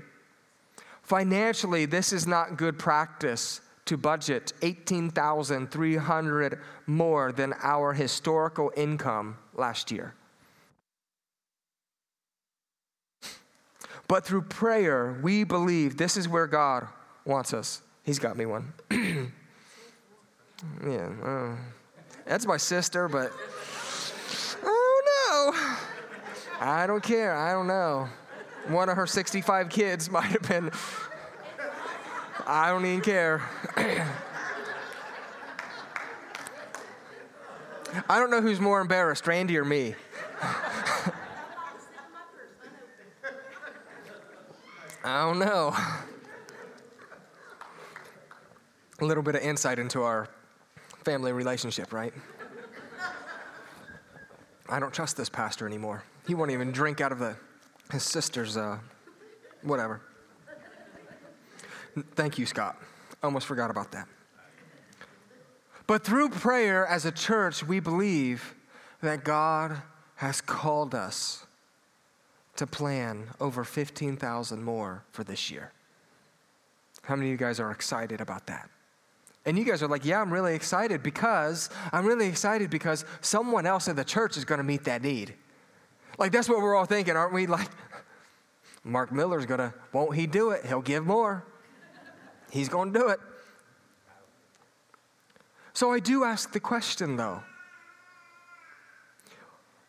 Financially, 1.02 1.86
this 1.86 2.12
is 2.12 2.26
not 2.26 2.56
good 2.56 2.78
practice 2.78 3.60
to 3.88 3.96
budget 3.96 4.52
18,300 4.60 6.60
more 6.86 7.32
than 7.32 7.54
our 7.62 7.94
historical 7.94 8.70
income 8.76 9.38
last 9.54 9.90
year. 9.90 10.12
But 14.06 14.26
through 14.26 14.42
prayer, 14.42 15.18
we 15.22 15.44
believe 15.44 15.96
this 15.96 16.18
is 16.18 16.28
where 16.28 16.46
God 16.46 16.86
wants 17.24 17.54
us. 17.54 17.80
He's 18.04 18.18
got 18.18 18.36
me 18.36 18.44
one. 18.44 18.74
yeah, 18.90 19.24
uh, 21.24 21.56
that's 22.26 22.44
my 22.44 22.58
sister, 22.58 23.08
but 23.08 23.32
oh 24.64 25.78
no, 26.60 26.60
I 26.60 26.86
don't 26.86 27.02
care. 27.02 27.34
I 27.34 27.52
don't 27.52 27.66
know. 27.66 28.06
One 28.68 28.90
of 28.90 28.98
her 28.98 29.06
65 29.06 29.70
kids 29.70 30.10
might 30.10 30.26
have 30.26 30.42
been. 30.42 30.70
I 32.50 32.70
don't 32.70 32.86
even 32.86 33.02
care. 33.02 33.42
I 38.08 38.18
don't 38.18 38.30
know 38.30 38.40
who's 38.40 38.58
more 38.58 38.80
embarrassed, 38.80 39.26
Randy 39.26 39.58
or 39.58 39.66
me. 39.66 39.94
I 45.04 45.20
don't 45.24 45.38
know. 45.38 45.76
A 49.00 49.04
little 49.04 49.22
bit 49.22 49.34
of 49.34 49.42
insight 49.42 49.78
into 49.78 50.02
our 50.02 50.26
family 51.04 51.32
relationship, 51.32 51.92
right? 51.92 52.14
I 54.70 54.80
don't 54.80 54.94
trust 54.94 55.18
this 55.18 55.28
pastor 55.28 55.66
anymore. 55.66 56.02
He 56.26 56.34
won't 56.34 56.50
even 56.50 56.72
drink 56.72 57.02
out 57.02 57.12
of 57.12 57.18
the, 57.18 57.36
his 57.92 58.04
sister's, 58.04 58.56
uh, 58.56 58.78
whatever. 59.62 60.00
Thank 62.14 62.38
you, 62.38 62.46
Scott. 62.46 62.76
Almost 63.22 63.46
forgot 63.46 63.70
about 63.70 63.92
that. 63.92 64.06
But 65.86 66.04
through 66.04 66.28
prayer 66.30 66.86
as 66.86 67.04
a 67.06 67.10
church, 67.10 67.64
we 67.64 67.80
believe 67.80 68.54
that 69.00 69.24
God 69.24 69.80
has 70.16 70.40
called 70.40 70.94
us 70.94 71.46
to 72.56 72.66
plan 72.66 73.28
over 73.40 73.64
15,000 73.64 74.62
more 74.62 75.04
for 75.12 75.24
this 75.24 75.50
year. 75.50 75.72
How 77.02 77.16
many 77.16 77.28
of 77.28 77.32
you 77.32 77.38
guys 77.38 77.58
are 77.60 77.70
excited 77.70 78.20
about 78.20 78.46
that? 78.48 78.68
And 79.46 79.56
you 79.56 79.64
guys 79.64 79.82
are 79.82 79.88
like, 79.88 80.04
yeah, 80.04 80.20
I'm 80.20 80.30
really 80.30 80.54
excited 80.54 81.02
because 81.02 81.70
I'm 81.92 82.04
really 82.04 82.26
excited 82.26 82.68
because 82.68 83.04
someone 83.22 83.64
else 83.64 83.88
in 83.88 83.96
the 83.96 84.04
church 84.04 84.36
is 84.36 84.44
going 84.44 84.58
to 84.58 84.64
meet 84.64 84.84
that 84.84 85.00
need. 85.00 85.34
Like, 86.18 86.32
that's 86.32 86.48
what 86.48 86.60
we're 86.60 86.74
all 86.74 86.84
thinking, 86.84 87.16
aren't 87.16 87.32
we? 87.32 87.46
Like, 87.46 87.70
Mark 88.84 89.10
Miller's 89.10 89.46
gonna, 89.46 89.72
won't 89.92 90.16
he 90.16 90.26
do 90.26 90.50
it? 90.50 90.66
He'll 90.66 90.82
give 90.82 91.06
more. 91.06 91.44
He's 92.50 92.68
gonna 92.68 92.92
do 92.92 93.08
it. 93.08 93.20
So 95.72 95.92
I 95.92 96.00
do 96.00 96.24
ask 96.24 96.52
the 96.52 96.60
question 96.60 97.16
though 97.16 97.42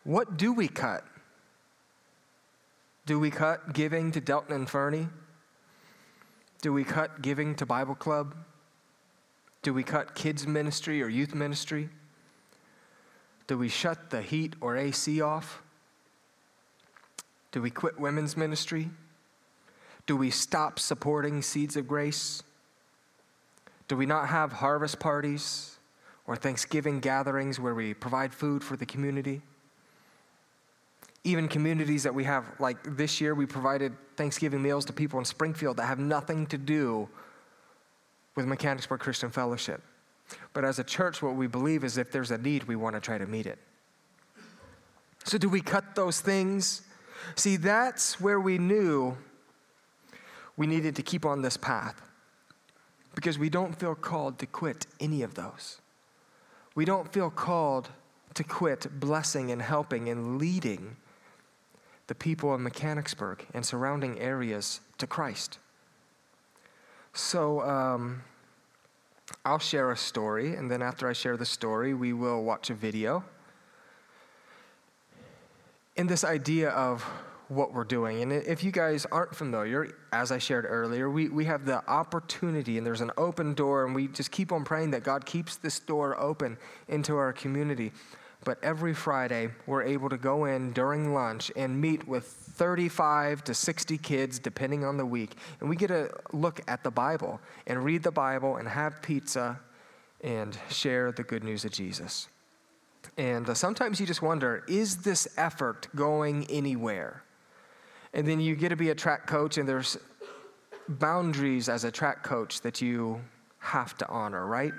what 0.04 0.36
do 0.36 0.52
we 0.52 0.68
cut? 0.68 1.04
Do 3.06 3.18
we 3.18 3.30
cut 3.30 3.72
giving 3.72 4.12
to 4.12 4.20
Delton 4.20 4.54
and 4.54 4.68
Fernie? 4.68 5.08
Do 6.62 6.72
we 6.72 6.84
cut 6.84 7.22
giving 7.22 7.54
to 7.56 7.66
Bible 7.66 7.94
Club? 7.94 8.34
Do 9.62 9.74
we 9.74 9.82
cut 9.82 10.14
kids' 10.14 10.46
ministry 10.46 11.02
or 11.02 11.08
youth 11.08 11.34
ministry? 11.34 11.90
Do 13.46 13.58
we 13.58 13.68
shut 13.68 14.10
the 14.10 14.22
heat 14.22 14.54
or 14.60 14.76
AC 14.76 15.20
off? 15.20 15.62
Do 17.52 17.60
we 17.60 17.70
quit 17.70 17.98
women's 17.98 18.36
ministry? 18.36 18.90
Do 20.06 20.16
we 20.16 20.30
stop 20.30 20.78
supporting 20.78 21.42
Seeds 21.42 21.76
of 21.76 21.88
Grace? 21.88 22.42
Do 23.90 23.96
we 23.96 24.06
not 24.06 24.28
have 24.28 24.52
harvest 24.52 25.00
parties 25.00 25.76
or 26.24 26.36
Thanksgiving 26.36 27.00
gatherings 27.00 27.58
where 27.58 27.74
we 27.74 27.92
provide 27.92 28.32
food 28.32 28.62
for 28.62 28.76
the 28.76 28.86
community? 28.86 29.42
Even 31.24 31.48
communities 31.48 32.04
that 32.04 32.14
we 32.14 32.22
have, 32.22 32.44
like 32.60 32.76
this 32.96 33.20
year, 33.20 33.34
we 33.34 33.46
provided 33.46 33.92
Thanksgiving 34.14 34.62
meals 34.62 34.84
to 34.84 34.92
people 34.92 35.18
in 35.18 35.24
Springfield 35.24 35.78
that 35.78 35.86
have 35.86 35.98
nothing 35.98 36.46
to 36.46 36.56
do 36.56 37.08
with 38.36 38.46
Mechanicsburg 38.46 39.00
Christian 39.00 39.28
Fellowship. 39.28 39.82
But 40.52 40.64
as 40.64 40.78
a 40.78 40.84
church, 40.84 41.20
what 41.20 41.34
we 41.34 41.48
believe 41.48 41.82
is 41.82 41.98
if 41.98 42.12
there's 42.12 42.30
a 42.30 42.38
need, 42.38 42.68
we 42.68 42.76
want 42.76 42.94
to 42.94 43.00
try 43.00 43.18
to 43.18 43.26
meet 43.26 43.46
it. 43.46 43.58
So, 45.24 45.36
do 45.36 45.48
we 45.48 45.60
cut 45.60 45.96
those 45.96 46.20
things 46.20 46.82
See, 47.34 47.56
that's 47.56 48.20
where 48.20 48.40
we 48.40 48.56
knew 48.56 49.16
we 50.56 50.66
needed 50.66 50.96
to 50.96 51.02
keep 51.02 51.26
on 51.26 51.42
this 51.42 51.56
path 51.56 52.09
because 53.14 53.38
we 53.38 53.50
don't 53.50 53.78
feel 53.78 53.94
called 53.94 54.38
to 54.38 54.46
quit 54.46 54.86
any 54.98 55.22
of 55.22 55.34
those. 55.34 55.80
We 56.74 56.84
don't 56.84 57.12
feel 57.12 57.30
called 57.30 57.90
to 58.34 58.44
quit 58.44 59.00
blessing 59.00 59.50
and 59.50 59.60
helping 59.60 60.08
and 60.08 60.38
leading 60.38 60.96
the 62.06 62.14
people 62.14 62.54
of 62.54 62.60
Mechanicsburg 62.60 63.46
and 63.54 63.64
surrounding 63.64 64.18
areas 64.18 64.80
to 64.98 65.06
Christ. 65.06 65.58
So, 67.12 67.60
um, 67.62 68.22
I'll 69.44 69.58
share 69.58 69.90
a 69.90 69.96
story, 69.96 70.54
and 70.54 70.70
then 70.70 70.82
after 70.82 71.08
I 71.08 71.12
share 71.12 71.36
the 71.36 71.46
story, 71.46 71.94
we 71.94 72.12
will 72.12 72.42
watch 72.42 72.70
a 72.70 72.74
video 72.74 73.24
in 75.96 76.06
this 76.06 76.24
idea 76.24 76.70
of 76.70 77.04
what 77.50 77.74
we're 77.74 77.84
doing. 77.84 78.22
And 78.22 78.32
if 78.32 78.62
you 78.62 78.70
guys 78.70 79.06
aren't 79.10 79.34
familiar, 79.34 79.88
as 80.12 80.30
I 80.30 80.38
shared 80.38 80.64
earlier, 80.68 81.10
we, 81.10 81.28
we 81.28 81.44
have 81.46 81.64
the 81.64 81.86
opportunity 81.88 82.78
and 82.78 82.86
there's 82.86 83.00
an 83.00 83.10
open 83.18 83.54
door, 83.54 83.84
and 83.84 83.94
we 83.94 84.08
just 84.08 84.30
keep 84.30 84.52
on 84.52 84.64
praying 84.64 84.92
that 84.92 85.02
God 85.02 85.26
keeps 85.26 85.56
this 85.56 85.80
door 85.80 86.18
open 86.20 86.56
into 86.88 87.16
our 87.16 87.32
community. 87.32 87.92
But 88.44 88.62
every 88.62 88.94
Friday, 88.94 89.50
we're 89.66 89.82
able 89.82 90.08
to 90.08 90.16
go 90.16 90.46
in 90.46 90.72
during 90.72 91.12
lunch 91.12 91.50
and 91.56 91.78
meet 91.78 92.08
with 92.08 92.24
35 92.24 93.44
to 93.44 93.54
60 93.54 93.98
kids, 93.98 94.38
depending 94.38 94.84
on 94.84 94.96
the 94.96 95.04
week. 95.04 95.34
And 95.60 95.68
we 95.68 95.76
get 95.76 95.90
a 95.90 96.10
look 96.32 96.60
at 96.68 96.82
the 96.82 96.90
Bible 96.90 97.40
and 97.66 97.84
read 97.84 98.02
the 98.02 98.12
Bible 98.12 98.56
and 98.56 98.68
have 98.68 99.02
pizza 99.02 99.60
and 100.22 100.56
share 100.70 101.12
the 101.12 101.22
good 101.22 101.44
news 101.44 101.64
of 101.64 101.72
Jesus. 101.72 102.28
And 103.18 103.48
uh, 103.48 103.54
sometimes 103.54 104.00
you 104.00 104.06
just 104.06 104.22
wonder 104.22 104.64
is 104.68 104.98
this 104.98 105.28
effort 105.36 105.88
going 105.94 106.46
anywhere? 106.48 107.24
And 108.12 108.26
then 108.26 108.40
you 108.40 108.56
get 108.56 108.70
to 108.70 108.76
be 108.76 108.90
a 108.90 108.94
track 108.94 109.26
coach, 109.26 109.58
and 109.58 109.68
there's 109.68 109.96
boundaries 110.88 111.68
as 111.68 111.84
a 111.84 111.90
track 111.90 112.22
coach 112.22 112.60
that 112.62 112.80
you 112.80 113.20
have 113.58 113.96
to 113.98 114.08
honor, 114.08 114.46
right? 114.46 114.72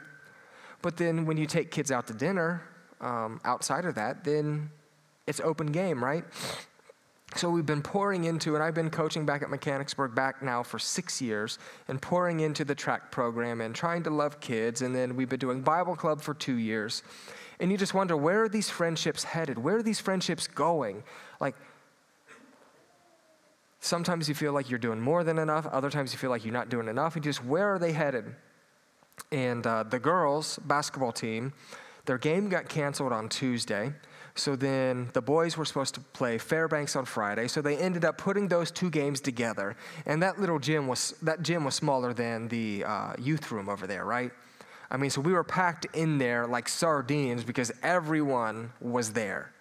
But 0.81 0.97
then 0.97 1.25
when 1.25 1.37
you 1.37 1.45
take 1.45 1.71
kids 1.71 1.91
out 1.91 2.07
to 2.07 2.13
dinner, 2.13 2.63
um, 2.99 3.39
outside 3.45 3.85
of 3.85 3.95
that, 3.95 4.23
then 4.23 4.69
it's 5.27 5.39
open 5.39 5.71
game, 5.71 6.03
right? 6.03 6.25
so 7.35 7.49
we've 7.49 7.65
been 7.65 7.81
pouring 7.81 8.25
into, 8.25 8.55
and 8.55 8.63
I've 8.63 8.73
been 8.73 8.89
coaching 8.89 9.25
back 9.25 9.41
at 9.41 9.49
Mechanicsburg 9.49 10.13
back 10.13 10.41
now 10.41 10.63
for 10.63 10.79
six 10.79 11.21
years, 11.21 11.59
and 11.87 12.01
pouring 12.01 12.41
into 12.41 12.65
the 12.65 12.75
track 12.75 13.11
program 13.11 13.61
and 13.61 13.73
trying 13.73 14.03
to 14.03 14.09
love 14.09 14.39
kids. 14.39 14.81
And 14.81 14.93
then 14.93 15.15
we've 15.15 15.29
been 15.29 15.39
doing 15.39 15.61
Bible 15.61 15.95
club 15.95 16.21
for 16.21 16.33
two 16.33 16.55
years. 16.55 17.03
And 17.59 17.71
you 17.71 17.77
just 17.77 17.93
wonder, 17.93 18.17
where 18.17 18.43
are 18.43 18.49
these 18.49 18.69
friendships 18.69 19.23
headed? 19.23 19.57
Where 19.57 19.77
are 19.77 19.83
these 19.83 19.99
friendships 19.99 20.47
going? 20.47 21.03
Like, 21.39 21.55
sometimes 23.81 24.29
you 24.29 24.35
feel 24.35 24.53
like 24.53 24.69
you're 24.69 24.79
doing 24.79 25.01
more 25.01 25.23
than 25.23 25.37
enough. 25.37 25.67
Other 25.67 25.89
times 25.89 26.13
you 26.13 26.19
feel 26.19 26.29
like 26.29 26.45
you're 26.45 26.53
not 26.53 26.69
doing 26.69 26.87
enough. 26.87 27.15
And 27.15 27.23
just, 27.23 27.43
where 27.43 27.73
are 27.73 27.79
they 27.79 27.91
headed? 27.91 28.35
And 29.31 29.67
uh, 29.67 29.83
the 29.83 29.99
girls' 29.99 30.59
basketball 30.59 31.11
team, 31.11 31.51
their 32.05 32.17
game 32.17 32.47
got 32.47 32.69
canceled 32.69 33.11
on 33.11 33.27
Tuesday. 33.27 33.93
So 34.35 34.55
then 34.55 35.09
the 35.13 35.21
boys 35.21 35.57
were 35.57 35.65
supposed 35.65 35.93
to 35.95 35.99
play 35.99 36.37
Fairbanks 36.37 36.95
on 36.95 37.05
Friday. 37.05 37.47
So 37.47 37.61
they 37.61 37.75
ended 37.77 38.05
up 38.05 38.17
putting 38.17 38.47
those 38.47 38.71
two 38.71 38.89
games 38.89 39.19
together. 39.19 39.75
And 40.05 40.23
that 40.23 40.39
little 40.39 40.59
gym 40.59 40.87
was 40.87 41.13
that 41.21 41.43
gym 41.43 41.65
was 41.65 41.75
smaller 41.75 42.13
than 42.13 42.47
the 42.47 42.85
uh, 42.85 43.13
youth 43.19 43.51
room 43.51 43.67
over 43.67 43.87
there, 43.87 44.05
right? 44.05 44.31
I 44.89 44.97
mean, 44.97 45.09
so 45.09 45.21
we 45.21 45.33
were 45.33 45.43
packed 45.43 45.85
in 45.93 46.17
there 46.17 46.47
like 46.47 46.69
sardines 46.69 47.43
because 47.43 47.71
everyone 47.81 48.71
was 48.79 49.13
there. 49.13 49.51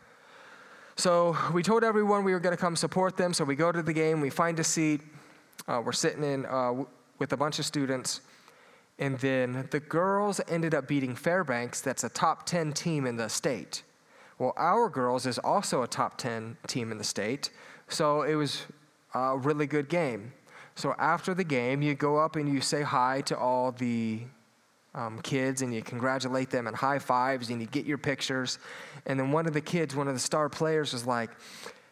So 1.01 1.35
we 1.55 1.63
told 1.63 1.83
everyone 1.83 2.25
we 2.25 2.33
were 2.33 2.41
going 2.41 2.55
to 2.55 2.61
come 2.61 2.77
support 2.77 3.17
them. 3.17 3.33
So 3.33 3.43
we 3.43 3.57
go 3.57 3.73
to 3.73 3.81
the 3.81 3.93
game, 3.95 4.21
we 4.21 4.29
find 4.29 4.61
a 4.61 4.65
seat. 4.65 5.01
Uh, 5.67 5.81
we're 5.83 5.93
sitting 5.93 6.23
in 6.23 6.45
uh, 6.45 6.85
with 7.19 7.33
a 7.33 7.39
bunch 7.39 7.59
of 7.59 7.65
students. 7.65 8.21
And 8.99 9.19
then 9.21 9.67
the 9.71 9.81
girls 9.81 10.43
ended 10.47 10.75
up 10.75 10.87
beating 10.87 11.17
Fairbanks, 11.17 11.81
that's 11.81 12.05
a 12.05 12.11
top 12.11 12.45
10 12.45 12.75
team 12.75 13.07
in 13.07 13.17
the 13.17 13.31
state. 13.31 13.83
Well, 14.39 14.53
our 14.59 14.91
girls 14.91 15.25
is 15.25 15.39
also 15.39 15.83
a 15.83 15.89
top 15.89 16.19
10 16.19 16.59
team 16.67 16.93
in 16.93 16.99
the 16.99 17.05
state, 17.05 17.49
so 17.89 18.21
it 18.21 18.35
was 18.35 18.67
a 19.15 19.39
really 19.39 19.67
good 19.67 19.89
game. 19.89 20.35
So 20.75 20.95
after 20.99 21.33
the 21.33 21.45
game, 21.45 21.81
you 21.81 21.95
go 21.95 22.19
up 22.19 22.37
and 22.37 22.47
you 22.47 22.61
say 22.61 22.83
hi 22.83 23.23
to 23.23 23.39
all 23.39 23.73
the 23.73 24.21
um, 24.95 25.21
kids 25.23 25.63
and 25.63 25.73
you 25.73 25.83
congratulate 25.83 26.51
them 26.51 26.67
and 26.67 26.77
high 26.77 26.99
fives 26.99 27.51
and 27.51 27.61
you 27.61 27.67
get 27.67 27.87
your 27.87 27.99
pictures. 27.99 28.59
And 29.07 29.19
then 29.19 29.33
one 29.33 29.47
of 29.47 29.53
the 29.53 29.61
kids, 29.61 29.95
one 29.95 30.09
of 30.09 30.15
the 30.15 30.21
star 30.21 30.49
players, 30.49 30.93
was 30.93 31.07
like, 31.07 31.31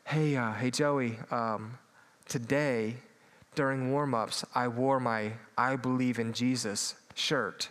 "Hey, 0.04 0.36
uh, 0.36 0.52
hey 0.52 0.70
Joey, 0.70 1.18
um, 1.30 1.78
today 2.26 2.96
during 3.54 3.90
warm-ups, 3.92 4.44
I 4.54 4.68
wore 4.68 5.00
my 5.00 5.32
"I 5.56 5.76
Believe 5.76 6.18
in 6.18 6.32
Jesus" 6.32 6.94
shirt 7.14 7.70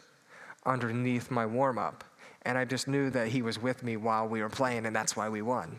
underneath 0.65 1.31
my 1.31 1.45
warm-up." 1.45 2.03
and 2.47 2.57
I 2.57 2.63
just 2.63 2.87
knew 2.87 3.09
that 3.09 3.27
he 3.27 3.41
was 3.41 3.61
with 3.61 3.83
me 3.83 3.97
while 3.97 4.25
we 4.25 4.41
were 4.41 4.49
playing, 4.49 4.85
and 4.85 4.95
that's 4.95 5.17
why 5.17 5.27
we 5.27 5.41
won. 5.41 5.75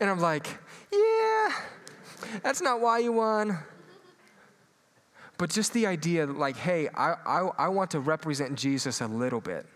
And 0.00 0.08
I'm 0.08 0.18
like, 0.18 0.46
yeah, 0.90 1.52
that's 2.42 2.62
not 2.62 2.80
why 2.80 3.00
you 3.00 3.12
won. 3.12 3.58
But 5.36 5.50
just 5.50 5.74
the 5.74 5.86
idea, 5.86 6.24
like, 6.24 6.56
hey, 6.56 6.88
I, 6.94 7.16
I, 7.26 7.50
I 7.58 7.68
want 7.68 7.90
to 7.90 8.00
represent 8.00 8.56
Jesus 8.56 9.02
a 9.02 9.06
little 9.06 9.42
bit. 9.42 9.66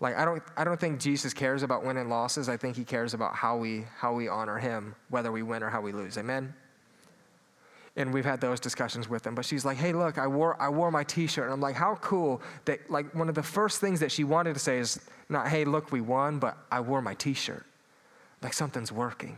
Like, 0.00 0.16
I 0.16 0.24
don't, 0.24 0.42
I 0.56 0.64
don't 0.64 0.78
think 0.78 1.00
Jesus 1.00 1.32
cares 1.32 1.62
about 1.62 1.84
winning 1.84 2.08
losses. 2.08 2.48
I 2.48 2.56
think 2.56 2.76
he 2.76 2.84
cares 2.84 3.14
about 3.14 3.34
how 3.34 3.56
we, 3.56 3.84
how 3.96 4.12
we 4.12 4.28
honor 4.28 4.58
him, 4.58 4.94
whether 5.08 5.30
we 5.32 5.42
win 5.42 5.62
or 5.62 5.70
how 5.70 5.80
we 5.80 5.92
lose. 5.92 6.18
Amen? 6.18 6.52
and 7.96 8.12
we've 8.12 8.24
had 8.24 8.40
those 8.40 8.58
discussions 8.58 9.08
with 9.08 9.26
him. 9.26 9.34
But 9.34 9.44
she's 9.44 9.64
like, 9.64 9.76
hey, 9.76 9.92
look, 9.92 10.18
I 10.18 10.26
wore, 10.26 10.60
I 10.60 10.68
wore 10.68 10.90
my 10.90 11.04
t 11.04 11.26
shirt. 11.26 11.44
And 11.44 11.52
I'm 11.52 11.60
like, 11.60 11.76
how 11.76 11.96
cool 11.96 12.42
that, 12.64 12.90
like, 12.90 13.14
one 13.14 13.28
of 13.28 13.34
the 13.34 13.42
first 13.42 13.80
things 13.80 14.00
that 14.00 14.10
she 14.10 14.24
wanted 14.24 14.54
to 14.54 14.60
say 14.60 14.78
is 14.78 15.00
not, 15.28 15.48
hey, 15.48 15.64
look, 15.64 15.92
we 15.92 16.00
won, 16.00 16.38
but 16.38 16.58
I 16.70 16.80
wore 16.80 17.00
my 17.00 17.14
t 17.14 17.34
shirt. 17.34 17.64
Like, 18.42 18.52
something's 18.52 18.90
working. 18.90 19.36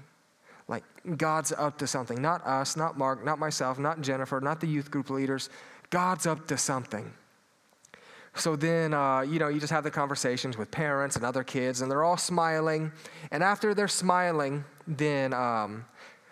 Like, 0.69 0.85
God's 1.17 1.53
up 1.53 1.79
to 1.79 1.87
something. 1.87 2.21
Not 2.21 2.45
us, 2.47 2.77
not 2.77 2.99
Mark, 2.99 3.25
not 3.25 3.39
myself, 3.39 3.79
not 3.79 4.01
Jennifer, 4.01 4.41
not 4.41 4.61
the 4.61 4.67
youth 4.67 4.91
group 4.91 5.11
leaders. 5.11 5.51
God's 5.91 6.27
up 6.27 6.47
to 6.49 6.57
something. 6.57 7.13
So 8.37 8.55
then, 8.55 8.95
uh, 8.95 9.21
you 9.21 9.39
know, 9.39 9.49
you 9.49 9.61
just 9.61 9.73
have 9.73 9.85
the 9.85 9.91
conversations 9.91 10.57
with 10.57 10.71
parents 10.71 11.17
and 11.17 11.25
other 11.25 11.43
kids, 11.43 11.81
and 11.81 11.91
they're 11.91 12.05
all 12.05 12.19
smiling. 12.19 12.93
And 13.31 13.43
after 13.43 13.75
they're 13.75 13.89
smiling, 13.89 14.65
then 14.87 15.33
um, 15.33 15.87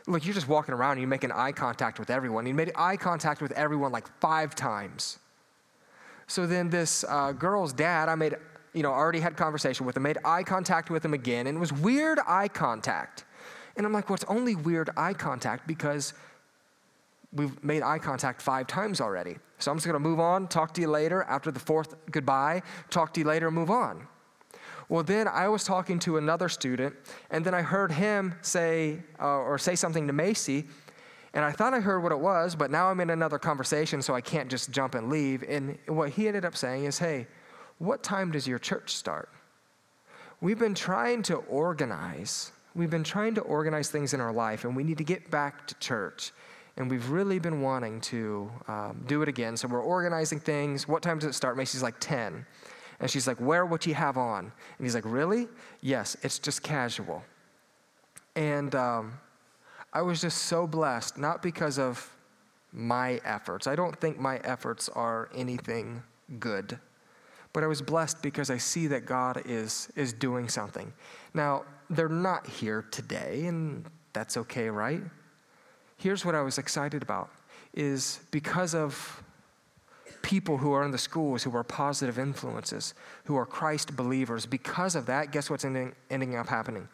Look, 0.07 0.27
you're 0.27 0.35
just 0.35 0.49
walking 0.49 0.75
around 0.75 0.93
and 0.93 1.01
you're 1.01 1.09
making 1.09 1.33
eye 1.33 1.53
contact 1.53 1.99
with 1.99 2.11
everyone. 2.11 2.45
You 2.47 2.55
made 2.55 2.73
eye 2.77 2.97
contact 2.97 3.41
with 3.41 3.53
everyone 3.53 3.91
like 3.91 4.07
five 4.21 4.55
times. 4.55 5.19
So 6.27 6.47
then 6.47 6.69
this 6.69 7.05
uh, 7.09 7.33
girl's 7.33 7.73
dad, 7.73 8.09
I 8.09 8.15
made, 8.15 8.35
you 8.75 8.83
know, 8.83 8.93
already 8.93 9.21
had 9.21 9.37
conversation 9.37 9.87
with 9.87 9.97
him, 9.97 10.03
made 10.03 10.19
eye 10.25 10.43
contact 10.43 10.91
with 10.91 11.05
him 11.05 11.15
again, 11.15 11.47
and 11.47 11.57
it 11.57 11.61
was 11.61 11.73
weird 11.73 12.19
eye 12.27 12.49
contact. 12.49 13.25
And 13.77 13.87
I'm 13.87 13.93
like, 13.93 14.09
well, 14.09 14.15
it's 14.15 14.25
only 14.25 14.55
weird 14.55 14.91
eye 14.97 15.15
contact 15.15 15.67
because 15.67 16.13
we've 17.35 17.63
made 17.63 17.83
eye 17.83 17.99
contact 17.99 18.41
five 18.41 18.67
times 18.67 19.01
already. 19.01 19.37
So 19.59 19.71
I'm 19.71 19.77
just 19.77 19.87
gonna 19.87 19.99
move 19.99 20.21
on, 20.21 20.49
talk 20.49 20.75
to 20.75 20.81
you 20.81 20.89
later 20.89 21.23
after 21.25 21.51
the 21.51 21.61
fourth 21.61 21.95
goodbye, 22.11 22.63
talk 22.91 23.13
to 23.15 23.21
you 23.21 23.27
later, 23.27 23.51
move 23.51 23.71
on. 23.71 24.07
Well, 24.89 25.03
then 25.03 25.29
I 25.29 25.49
was 25.49 25.65
talking 25.65 25.99
to 26.01 26.19
another 26.19 26.49
student, 26.49 26.95
and 27.31 27.45
then 27.45 27.55
I 27.55 27.63
heard 27.63 27.93
him 27.93 28.35
say 28.43 29.03
uh, 29.21 29.27
or 29.27 29.59
say 29.59 29.77
something 29.77 30.07
to 30.07 30.13
Macy, 30.13 30.67
and 31.33 31.45
I 31.45 31.51
thought 31.51 31.75
I 31.75 31.81
heard 31.81 32.01
what 32.01 32.13
it 32.13 32.19
was, 32.19 32.55
but 32.55 32.71
now 32.71 32.89
I'm 32.89 33.01
in 33.01 33.11
another 33.11 33.39
conversation, 33.39 34.03
so 34.03 34.15
I 34.15 34.21
can't 34.21 34.49
just 34.49 34.71
jump 34.71 34.95
and 34.95 35.11
leave. 35.11 35.43
And 35.43 35.79
what 35.87 36.11
he 36.11 36.29
ended 36.29 36.45
up 36.45 36.57
saying 36.57 36.85
is, 36.85 36.99
Hey, 36.99 37.27
what 37.79 38.03
time 38.03 38.31
does 38.31 38.47
your 38.47 38.61
church 38.61 38.95
start? 38.95 39.31
We've 40.41 40.59
been 40.59 40.75
trying 40.75 41.23
to 41.25 41.37
organize. 41.37 42.53
We've 42.75 42.91
been 42.91 43.05
trying 43.05 43.35
to 43.35 43.41
organize 43.41 43.89
things 43.89 44.15
in 44.15 44.21
our 44.21 44.33
life, 44.33 44.65
and 44.65 44.77
we 44.77 44.85
need 44.85 44.99
to 44.99 45.05
get 45.05 45.31
back 45.31 45.67
to 45.69 45.75
church. 45.77 46.33
And 46.77 46.91
we've 46.91 47.11
really 47.11 47.39
been 47.39 47.61
wanting 47.61 48.01
to 48.03 48.51
um, 48.67 49.05
do 49.07 49.23
it 49.23 49.29
again. 49.29 49.57
So 49.57 49.69
we're 49.69 49.83
organizing 49.83 50.41
things. 50.41 50.89
What 50.89 51.03
time 51.03 51.19
does 51.19 51.29
it 51.29 51.35
start? 51.35 51.57
Macy's 51.57 51.83
like 51.83 51.97
10. 52.01 52.45
And 53.01 53.11
she's 53.11 53.27
like, 53.27 53.41
Wear 53.41 53.65
what 53.65 53.87
you 53.87 53.95
have 53.95 54.17
on. 54.19 54.45
And 54.45 54.87
he's 54.87 54.95
like, 54.95 55.05
Really? 55.05 55.49
Yes, 55.81 56.17
it's 56.23 56.39
just 56.39 56.63
casual. 56.63 57.23
And 58.35 58.75
um, 58.75 59.13
I 59.93 60.03
was 60.03 60.21
just 60.21 60.43
so 60.45 60.67
blessed, 60.67 61.19
not 61.19 61.43
because 61.43 61.79
of 61.79 62.11
my 62.73 63.21
efforts. 63.25 63.69
I 63.69 63.77
don't 63.77 63.99
think 64.01 64.19
my 64.19 64.39
efforts 64.39 64.89
are 64.89 65.29
anything 65.35 66.03
good. 66.41 66.79
But 67.53 67.63
I 67.63 67.69
was 67.69 67.81
blessed 67.81 68.21
because 68.21 68.51
I 68.51 68.59
see 68.59 68.89
that 68.89 69.07
God 69.07 69.43
is, 69.45 69.89
is 69.95 70.13
doing 70.13 70.49
something. 70.49 70.93
Now, 71.35 71.65
they're 71.89 72.09
not 72.09 72.49
here 72.49 72.85
today, 72.91 73.47
and 73.47 73.85
that's 74.13 74.37
okay, 74.37 74.69
right? 74.69 75.03
Here's 76.05 76.23
what 76.23 76.35
I 76.35 76.43
was 76.43 76.59
excited 76.59 77.03
about 77.03 77.31
is 77.73 78.21
because 78.31 78.75
of 78.75 79.23
people 80.21 80.59
who 80.59 80.71
are 80.75 80.85
in 80.85 80.91
the 80.91 80.99
schools 80.99 81.43
who 81.43 81.57
are 81.57 81.65
positive 81.65 82.19
influences, 82.19 82.93
who 83.25 83.39
are 83.39 83.47
Christ 83.47 83.97
believers. 83.97 84.45
Because 84.45 84.97
of 84.97 85.07
that, 85.07 85.33
guess 85.33 85.49
what's 85.49 85.65
ending, 85.65 85.95
ending 86.11 86.37
up 86.37 86.47
happening? 86.47 86.91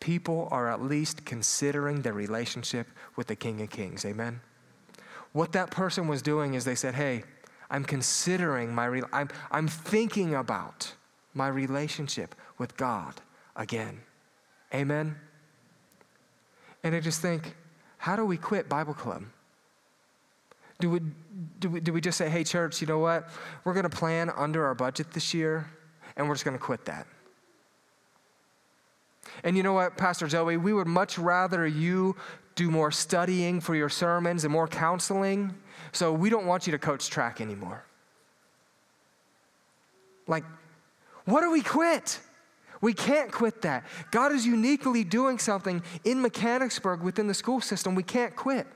People 0.00 0.48
are 0.50 0.70
at 0.70 0.82
least 0.82 1.24
considering 1.24 2.02
their 2.02 2.12
relationship 2.12 2.88
with 3.16 3.26
the 3.26 3.36
King 3.36 3.62
of 3.62 3.70
Kings. 3.70 4.04
Amen? 4.04 4.42
What 5.32 5.52
that 5.52 5.70
person 5.70 6.06
was 6.06 6.20
doing 6.20 6.52
is 6.52 6.66
they 6.66 6.74
said, 6.74 6.94
hey, 6.94 7.24
I'm 7.70 7.84
considering 7.84 8.74
my, 8.74 8.84
re- 8.84 9.02
I'm, 9.14 9.30
I'm 9.50 9.66
thinking 9.66 10.34
about 10.34 10.92
my 11.32 11.48
relationship 11.48 12.34
with 12.58 12.76
God 12.76 13.14
again. 13.56 14.02
Amen? 14.74 15.16
And 16.84 16.94
I 16.94 17.00
just 17.00 17.22
think, 17.22 17.54
how 18.02 18.16
do 18.16 18.24
we 18.24 18.36
quit 18.36 18.68
Bible 18.68 18.94
Club? 18.94 19.22
Do 20.80 20.90
we, 20.90 21.00
do 21.60 21.70
we, 21.70 21.78
do 21.78 21.92
we 21.92 22.00
just 22.00 22.18
say, 22.18 22.28
hey, 22.28 22.42
church, 22.42 22.80
you 22.80 22.88
know 22.88 22.98
what? 22.98 23.28
We're 23.62 23.74
going 23.74 23.88
to 23.88 23.96
plan 23.96 24.28
under 24.28 24.66
our 24.66 24.74
budget 24.74 25.12
this 25.12 25.32
year, 25.32 25.70
and 26.16 26.26
we're 26.26 26.34
just 26.34 26.44
going 26.44 26.58
to 26.58 26.64
quit 26.64 26.84
that? 26.86 27.06
And 29.44 29.56
you 29.56 29.62
know 29.62 29.74
what, 29.74 29.96
Pastor 29.96 30.26
Joey, 30.26 30.56
we 30.56 30.72
would 30.72 30.88
much 30.88 31.16
rather 31.16 31.64
you 31.64 32.16
do 32.56 32.72
more 32.72 32.90
studying 32.90 33.60
for 33.60 33.76
your 33.76 33.88
sermons 33.88 34.42
and 34.42 34.52
more 34.52 34.66
counseling. 34.66 35.54
So 35.92 36.12
we 36.12 36.28
don't 36.28 36.46
want 36.46 36.66
you 36.66 36.72
to 36.72 36.80
coach 36.80 37.08
track 37.08 37.40
anymore. 37.40 37.84
Like, 40.26 40.42
what 41.24 41.42
do 41.42 41.52
we 41.52 41.62
quit? 41.62 42.18
We 42.82 42.92
can't 42.92 43.32
quit 43.32 43.62
that. 43.62 43.86
God 44.10 44.32
is 44.32 44.44
uniquely 44.44 45.04
doing 45.04 45.38
something 45.38 45.82
in 46.04 46.20
Mechanicsburg 46.20 47.00
within 47.00 47.28
the 47.28 47.34
school 47.34 47.60
system. 47.60 47.94
We 47.94 48.02
can't 48.02 48.36
quit. 48.36 48.66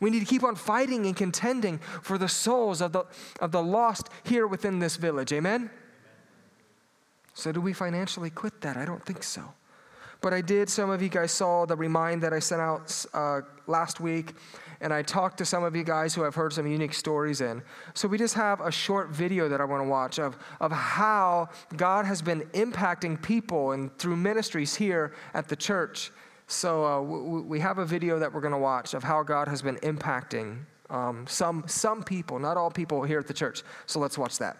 We 0.00 0.10
need 0.10 0.20
to 0.20 0.24
keep 0.24 0.42
on 0.42 0.56
fighting 0.56 1.06
and 1.06 1.14
contending 1.14 1.78
for 2.02 2.18
the 2.18 2.28
souls 2.28 2.80
of 2.80 2.92
the, 2.92 3.04
of 3.40 3.52
the 3.52 3.62
lost 3.62 4.08
here 4.24 4.46
within 4.46 4.78
this 4.78 4.96
village. 4.96 5.32
Amen? 5.32 5.54
Amen? 5.54 5.70
So, 7.34 7.52
do 7.52 7.60
we 7.60 7.72
financially 7.72 8.30
quit 8.30 8.60
that? 8.62 8.76
I 8.76 8.84
don't 8.84 9.04
think 9.04 9.22
so. 9.22 9.52
But 10.20 10.32
I 10.34 10.40
did. 10.40 10.68
Some 10.68 10.90
of 10.90 11.02
you 11.02 11.08
guys 11.08 11.30
saw 11.30 11.66
the 11.66 11.76
remind 11.76 12.22
that 12.22 12.32
I 12.32 12.38
sent 12.38 12.60
out 12.60 13.04
uh, 13.12 13.42
last 13.66 14.00
week, 14.00 14.34
and 14.80 14.92
I 14.92 15.02
talked 15.02 15.38
to 15.38 15.44
some 15.44 15.64
of 15.64 15.74
you 15.74 15.84
guys 15.84 16.14
who 16.14 16.22
have 16.22 16.34
heard 16.34 16.52
some 16.52 16.66
unique 16.66 16.94
stories 16.94 17.40
in. 17.40 17.62
So 17.94 18.08
we 18.08 18.18
just 18.18 18.34
have 18.34 18.60
a 18.60 18.70
short 18.70 19.10
video 19.10 19.48
that 19.48 19.60
I 19.60 19.64
want 19.64 19.82
to 19.82 19.88
watch 19.88 20.18
of, 20.18 20.36
of 20.60 20.72
how 20.72 21.48
God 21.76 22.04
has 22.06 22.22
been 22.22 22.42
impacting 22.52 23.20
people 23.20 23.72
and 23.72 23.96
through 23.98 24.16
ministries 24.16 24.76
here 24.76 25.14
at 25.34 25.48
the 25.48 25.56
church 25.56 26.12
So 26.48 26.84
uh, 26.84 27.00
w- 27.02 27.42
we 27.42 27.60
have 27.60 27.78
a 27.78 27.84
video 27.84 28.18
that 28.18 28.32
we're 28.32 28.40
going 28.40 28.52
to 28.52 28.58
watch 28.58 28.94
of 28.94 29.04
how 29.04 29.22
God 29.22 29.48
has 29.48 29.62
been 29.62 29.76
impacting 29.76 30.64
um, 30.90 31.26
some, 31.28 31.64
some 31.66 32.02
people, 32.02 32.38
not 32.38 32.56
all 32.56 32.70
people 32.70 33.02
here 33.02 33.18
at 33.18 33.26
the 33.26 33.34
church. 33.34 33.62
So 33.86 34.00
let's 34.00 34.16
watch 34.16 34.38
that. 34.38 34.56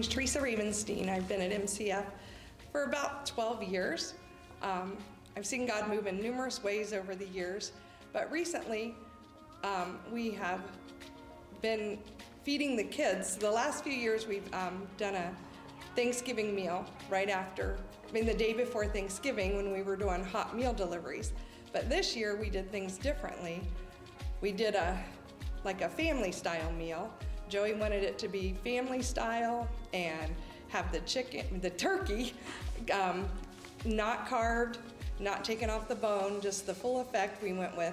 Hi, 0.00 0.02
my 0.02 0.06
name 0.06 0.08
is 0.08 0.14
Teresa 0.14 0.38
Ravenstein. 0.40 1.10
I've 1.10 1.28
been 1.28 1.42
at 1.42 1.50
MCF 1.50 2.06
for 2.72 2.84
about 2.84 3.26
12 3.26 3.64
years. 3.64 4.14
Um, 4.62 4.96
I've 5.36 5.44
seen 5.44 5.66
God 5.66 5.90
move 5.90 6.06
in 6.06 6.22
numerous 6.22 6.64
ways 6.64 6.94
over 6.94 7.14
the 7.14 7.26
years, 7.26 7.72
but 8.10 8.32
recently 8.32 8.94
um, 9.62 9.98
we 10.10 10.30
have 10.30 10.62
been 11.60 11.98
feeding 12.44 12.76
the 12.76 12.84
kids. 12.84 13.36
The 13.36 13.50
last 13.50 13.84
few 13.84 13.92
years 13.92 14.26
we've 14.26 14.48
um, 14.54 14.86
done 14.96 15.16
a 15.16 15.34
Thanksgiving 15.94 16.54
meal 16.54 16.86
right 17.10 17.28
after, 17.28 17.76
I 18.08 18.12
mean, 18.12 18.24
the 18.24 18.32
day 18.32 18.54
before 18.54 18.86
Thanksgiving 18.86 19.54
when 19.54 19.70
we 19.70 19.82
were 19.82 19.96
doing 19.96 20.24
hot 20.24 20.56
meal 20.56 20.72
deliveries. 20.72 21.34
But 21.74 21.90
this 21.90 22.16
year 22.16 22.36
we 22.36 22.48
did 22.48 22.72
things 22.72 22.96
differently. 22.96 23.60
We 24.40 24.50
did 24.50 24.76
a 24.76 24.98
like 25.62 25.82
a 25.82 25.90
family 25.90 26.32
style 26.32 26.72
meal. 26.72 27.12
Joey 27.50 27.74
wanted 27.74 28.04
it 28.04 28.16
to 28.18 28.28
be 28.28 28.54
family 28.62 29.02
style 29.02 29.68
and 29.92 30.32
have 30.68 30.92
the 30.92 31.00
chicken, 31.00 31.60
the 31.60 31.70
turkey, 31.70 32.32
um, 32.92 33.28
not 33.84 34.28
carved, 34.28 34.78
not 35.18 35.44
taken 35.44 35.68
off 35.68 35.88
the 35.88 35.96
bone, 35.96 36.40
just 36.40 36.64
the 36.64 36.72
full 36.72 37.00
effect. 37.00 37.42
We 37.42 37.52
went 37.52 37.76
with 37.76 37.92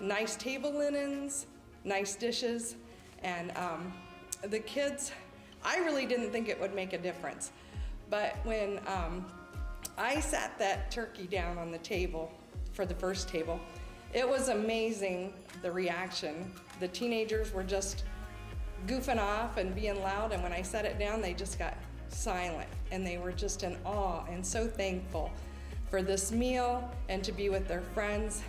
nice 0.00 0.34
table 0.34 0.72
linens, 0.72 1.46
nice 1.84 2.16
dishes, 2.16 2.74
and 3.22 3.56
um, 3.56 3.92
the 4.42 4.58
kids. 4.58 5.12
I 5.64 5.78
really 5.78 6.06
didn't 6.06 6.32
think 6.32 6.48
it 6.48 6.60
would 6.60 6.74
make 6.74 6.92
a 6.92 6.98
difference, 6.98 7.52
but 8.10 8.34
when 8.42 8.80
um, 8.88 9.24
I 9.96 10.18
sat 10.18 10.58
that 10.58 10.90
turkey 10.90 11.28
down 11.28 11.56
on 11.56 11.70
the 11.70 11.78
table 11.78 12.32
for 12.72 12.84
the 12.84 12.94
first 12.94 13.28
table, 13.28 13.60
it 14.12 14.28
was 14.28 14.48
amazing 14.48 15.32
the 15.62 15.70
reaction. 15.70 16.52
The 16.80 16.88
teenagers 16.88 17.52
were 17.52 17.62
just 17.62 18.02
goofing 18.86 19.18
off 19.18 19.56
and 19.56 19.74
being 19.74 20.00
loud, 20.02 20.32
and 20.32 20.42
when 20.42 20.52
I 20.52 20.62
set 20.62 20.84
it 20.84 20.98
down, 20.98 21.20
they 21.20 21.34
just 21.34 21.58
got 21.58 21.76
silent 22.08 22.68
and 22.90 23.06
they 23.06 23.18
were 23.18 23.32
just 23.32 23.62
in 23.62 23.76
awe 23.84 24.24
and 24.30 24.44
so 24.44 24.66
thankful 24.66 25.30
for 25.90 26.02
this 26.02 26.30
meal 26.32 26.90
and 27.08 27.22
to 27.24 27.32
be 27.32 27.48
with 27.48 27.66
their 27.68 27.80
friends. 27.80 28.42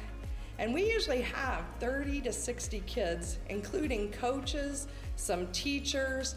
And 0.60 0.74
we 0.74 0.90
usually 0.90 1.22
have 1.22 1.64
30 1.80 2.22
to 2.22 2.34
60 2.34 2.82
kids, 2.86 3.40
including 3.50 4.12
coaches, 4.12 4.88
some 5.16 5.48
teachers, 5.48 6.36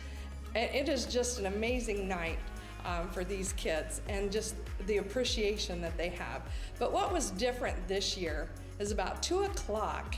and 0.54 0.74
it 0.74 0.88
is 0.88 1.04
just 1.04 1.38
an 1.38 1.46
amazing 1.46 2.08
night 2.08 2.38
um, 2.84 3.08
for 3.10 3.24
these 3.24 3.52
kids 3.54 4.00
and 4.08 4.32
just 4.32 4.54
the 4.86 4.98
appreciation 4.98 5.80
that 5.82 5.96
they 5.96 6.08
have. 6.10 6.42
But 6.78 6.92
what 6.92 7.12
was 7.12 7.30
different 7.32 7.76
this 7.88 8.16
year 8.16 8.48
is 8.78 8.90
about 8.90 9.22
2 9.22 9.44
o'clock, 9.44 10.16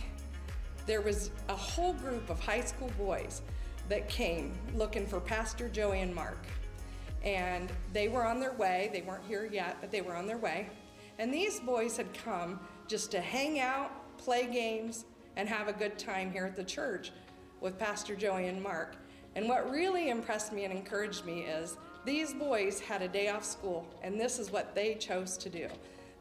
there 0.86 1.00
was 1.00 1.30
a 1.48 1.56
whole 1.56 1.92
group 1.94 2.30
of 2.30 2.40
high 2.40 2.62
school 2.62 2.90
boys 2.96 3.42
that 3.88 4.08
came 4.08 4.52
looking 4.74 5.06
for 5.06 5.20
Pastor 5.20 5.68
Joey 5.68 6.00
and 6.00 6.14
Mark. 6.14 6.44
And 7.24 7.70
they 7.92 8.08
were 8.08 8.24
on 8.24 8.40
their 8.40 8.52
way. 8.52 8.90
They 8.92 9.02
weren't 9.02 9.24
here 9.26 9.48
yet, 9.50 9.78
but 9.80 9.90
they 9.90 10.02
were 10.02 10.14
on 10.14 10.26
their 10.26 10.38
way. 10.38 10.68
And 11.18 11.32
these 11.32 11.60
boys 11.60 11.96
had 11.96 12.12
come 12.14 12.60
just 12.86 13.10
to 13.10 13.20
hang 13.20 13.60
out, 13.60 14.18
play 14.18 14.46
games, 14.46 15.04
and 15.36 15.48
have 15.48 15.68
a 15.68 15.72
good 15.72 15.98
time 15.98 16.30
here 16.30 16.46
at 16.46 16.56
the 16.56 16.64
church 16.64 17.12
with 17.60 17.78
Pastor 17.78 18.14
Joey 18.14 18.46
and 18.46 18.62
Mark. 18.62 18.96
And 19.34 19.48
what 19.48 19.70
really 19.70 20.10
impressed 20.10 20.52
me 20.52 20.64
and 20.64 20.72
encouraged 20.72 21.24
me 21.24 21.40
is 21.42 21.76
these 22.04 22.32
boys 22.32 22.80
had 22.80 23.02
a 23.02 23.08
day 23.08 23.28
off 23.28 23.44
school, 23.44 23.86
and 24.02 24.18
this 24.18 24.38
is 24.38 24.50
what 24.50 24.74
they 24.74 24.94
chose 24.94 25.36
to 25.38 25.48
do. 25.48 25.68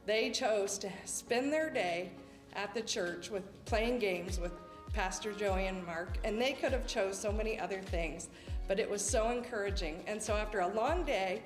They 0.06 0.30
chose 0.32 0.78
to 0.80 0.90
spend 1.06 1.52
their 1.52 1.70
day 1.70 2.12
at 2.54 2.74
the 2.74 2.82
church 2.82 3.30
with 3.30 3.44
playing 3.66 4.00
games 4.00 4.40
with 4.40 4.52
Pastor 4.94 5.32
Joey 5.32 5.68
and 5.68 5.86
Mark, 5.86 6.18
and 6.24 6.42
they 6.42 6.54
could 6.54 6.72
have 6.72 6.88
chose 6.88 7.18
so 7.18 7.32
many 7.32 7.60
other 7.60 7.82
things, 7.82 8.30
but 8.68 8.80
it 8.80 8.90
was 8.90 9.04
so 9.04 9.30
encouraging. 9.30 10.04
And 10.08 10.22
so 10.22 10.36
after 10.36 10.62
a 10.62 10.68
long 10.68 11.04
day 11.04 11.44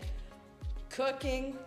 cooking 0.90 1.58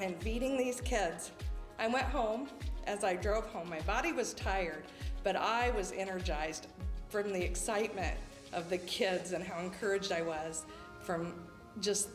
and 0.00 0.16
feeding 0.22 0.56
these 0.56 0.80
kids, 0.80 1.30
I 1.78 1.88
went 1.88 2.06
home. 2.06 2.48
As 2.86 3.04
I 3.04 3.14
drove 3.14 3.46
home, 3.46 3.68
my 3.68 3.80
body 3.80 4.12
was 4.12 4.34
tired, 4.34 4.84
but 5.22 5.36
I 5.36 5.70
was 5.70 5.92
energized 5.92 6.66
from 7.08 7.32
the 7.32 7.42
excitement 7.42 8.16
of 8.52 8.68
the 8.68 8.78
kids 8.78 9.32
and 9.32 9.44
how 9.44 9.60
encouraged 9.60 10.12
I 10.12 10.22
was 10.22 10.64
from 11.02 11.34
just 11.80 12.08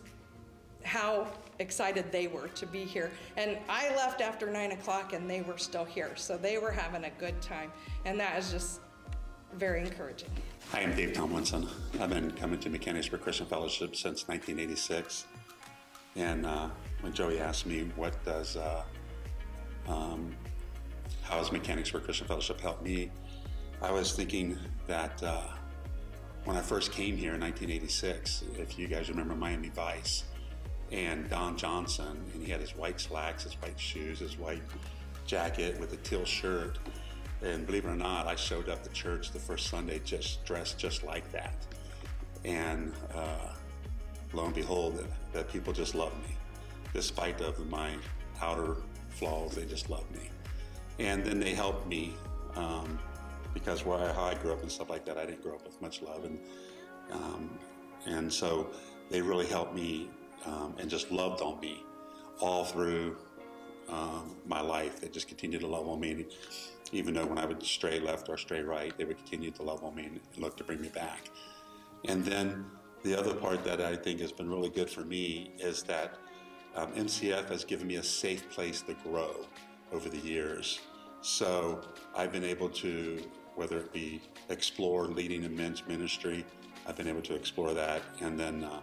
how 0.83 1.27
excited 1.59 2.11
they 2.11 2.27
were 2.27 2.47
to 2.49 2.65
be 2.65 2.83
here. 2.83 3.11
And 3.37 3.57
I 3.67 3.89
left 3.95 4.21
after 4.21 4.51
nine 4.51 4.71
o'clock 4.71 5.13
and 5.13 5.29
they 5.29 5.41
were 5.41 5.57
still 5.57 5.85
here. 5.85 6.11
So 6.15 6.37
they 6.37 6.57
were 6.57 6.71
having 6.71 7.05
a 7.05 7.09
good 7.11 7.41
time. 7.41 7.71
And 8.05 8.19
that 8.19 8.37
is 8.37 8.51
just 8.51 8.81
very 9.53 9.81
encouraging. 9.81 10.29
Hi, 10.71 10.81
I'm 10.81 10.95
Dave 10.95 11.13
Tomlinson. 11.13 11.67
I've 11.99 12.09
been 12.09 12.31
coming 12.31 12.59
to 12.59 12.69
Mechanicsburg 12.69 13.21
Christian 13.21 13.45
Fellowship 13.45 13.95
since 13.95 14.27
1986. 14.27 15.25
And 16.15 16.45
uh, 16.45 16.69
when 17.01 17.13
Joey 17.13 17.39
asked 17.39 17.65
me, 17.65 17.89
what 17.95 18.23
does, 18.25 18.57
uh, 18.57 18.83
um, 19.87 20.35
how 21.23 21.37
has 21.37 21.51
Mechanicsburg 21.51 22.03
Christian 22.03 22.27
Fellowship 22.27 22.59
helped 22.59 22.83
me? 22.83 23.11
I 23.81 23.91
was 23.91 24.13
thinking 24.13 24.57
that 24.87 25.21
uh, 25.21 25.43
when 26.45 26.57
I 26.57 26.61
first 26.61 26.91
came 26.91 27.17
here 27.17 27.33
in 27.33 27.41
1986, 27.41 28.43
if 28.57 28.79
you 28.79 28.87
guys 28.87 29.09
remember 29.09 29.35
Miami 29.35 29.69
Vice, 29.69 30.23
and 30.91 31.29
Don 31.29 31.57
Johnson, 31.57 32.23
and 32.33 32.43
he 32.43 32.51
had 32.51 32.61
his 32.61 32.75
white 32.75 32.99
slacks, 32.99 33.43
his 33.43 33.53
white 33.53 33.79
shoes, 33.79 34.19
his 34.19 34.37
white 34.37 34.61
jacket 35.25 35.79
with 35.79 35.93
a 35.93 35.97
teal 35.97 36.25
shirt. 36.25 36.77
And 37.45 37.65
believe 37.67 37.85
it 37.85 37.89
or 37.89 37.95
not, 37.95 38.25
I 38.25 38.35
showed 38.35 38.69
up 38.69 38.83
to 38.83 38.89
church 38.89 39.31
the 39.31 39.37
first 39.39 39.67
Sunday 39.67 40.01
just 40.03 40.43
dressed 40.45 40.79
just 40.79 41.03
like 41.03 41.31
that. 41.31 41.53
And 42.43 42.91
uh, 43.13 43.53
lo 44.33 44.45
and 44.45 44.55
behold, 44.55 45.05
that, 45.31 45.51
people 45.51 45.71
just 45.71 45.93
loved 45.93 46.17
me, 46.27 46.35
despite 46.91 47.39
of 47.41 47.69
my 47.69 47.91
outer 48.41 48.77
flaws. 49.09 49.55
They 49.55 49.65
just 49.65 49.91
loved 49.91 50.11
me, 50.11 50.29
and 50.97 51.23
then 51.23 51.39
they 51.39 51.53
helped 51.53 51.87
me 51.87 52.15
um, 52.55 52.97
because 53.53 53.85
where 53.85 53.99
I, 53.99 54.11
how 54.11 54.23
I 54.23 54.33
grew 54.35 54.51
up 54.51 54.61
and 54.63 54.71
stuff 54.71 54.89
like 54.89 55.05
that, 55.05 55.17
I 55.17 55.25
didn't 55.25 55.43
grow 55.43 55.53
up 55.53 55.65
with 55.65 55.79
much 55.81 56.01
love, 56.01 56.25
and 56.25 56.39
um, 57.11 57.59
and 58.07 58.31
so 58.31 58.71
they 59.11 59.21
really 59.21 59.45
helped 59.45 59.75
me 59.75 60.09
um, 60.45 60.75
and 60.79 60.89
just 60.89 61.11
loved 61.11 61.41
on 61.41 61.59
me 61.59 61.83
all 62.39 62.65
through 62.65 63.17
um, 63.87 64.35
my 64.47 64.61
life. 64.61 64.99
They 64.99 65.09
just 65.09 65.27
continued 65.27 65.61
to 65.61 65.67
love 65.67 65.87
on 65.87 65.99
me. 65.99 66.25
Even 66.95 67.13
though 67.13 67.25
when 67.25 67.37
I 67.37 67.45
would 67.45 67.61
stray 67.61 67.99
left 67.99 68.29
or 68.29 68.37
stray 68.37 68.61
right, 68.61 68.97
they 68.97 69.03
would 69.03 69.17
continue 69.17 69.51
to 69.51 69.63
love 69.63 69.83
on 69.83 69.95
me 69.95 70.05
and 70.05 70.19
look 70.37 70.55
to 70.57 70.63
bring 70.63 70.81
me 70.81 70.89
back. 70.89 71.29
And 72.05 72.23
then 72.23 72.65
the 73.03 73.17
other 73.17 73.33
part 73.33 73.63
that 73.65 73.81
I 73.81 73.95
think 73.95 74.21
has 74.21 74.31
been 74.31 74.49
really 74.49 74.69
good 74.69 74.89
for 74.89 75.01
me 75.01 75.51
is 75.59 75.83
that 75.83 76.17
um, 76.75 76.91
MCF 76.93 77.49
has 77.49 77.65
given 77.65 77.87
me 77.87 77.95
a 77.95 78.03
safe 78.03 78.49
place 78.49 78.81
to 78.83 78.93
grow 78.95 79.45
over 79.91 80.09
the 80.09 80.17
years. 80.17 80.79
So 81.21 81.81
I've 82.15 82.31
been 82.31 82.43
able 82.43 82.69
to, 82.69 83.23
whether 83.55 83.77
it 83.77 83.91
be 83.91 84.21
explore 84.49 85.07
leading 85.07 85.45
a 85.45 85.49
men's 85.49 85.85
ministry, 85.87 86.45
I've 86.87 86.95
been 86.95 87.07
able 87.07 87.21
to 87.23 87.35
explore 87.35 87.73
that, 87.73 88.01
and 88.21 88.39
then 88.39 88.63
uh, 88.63 88.79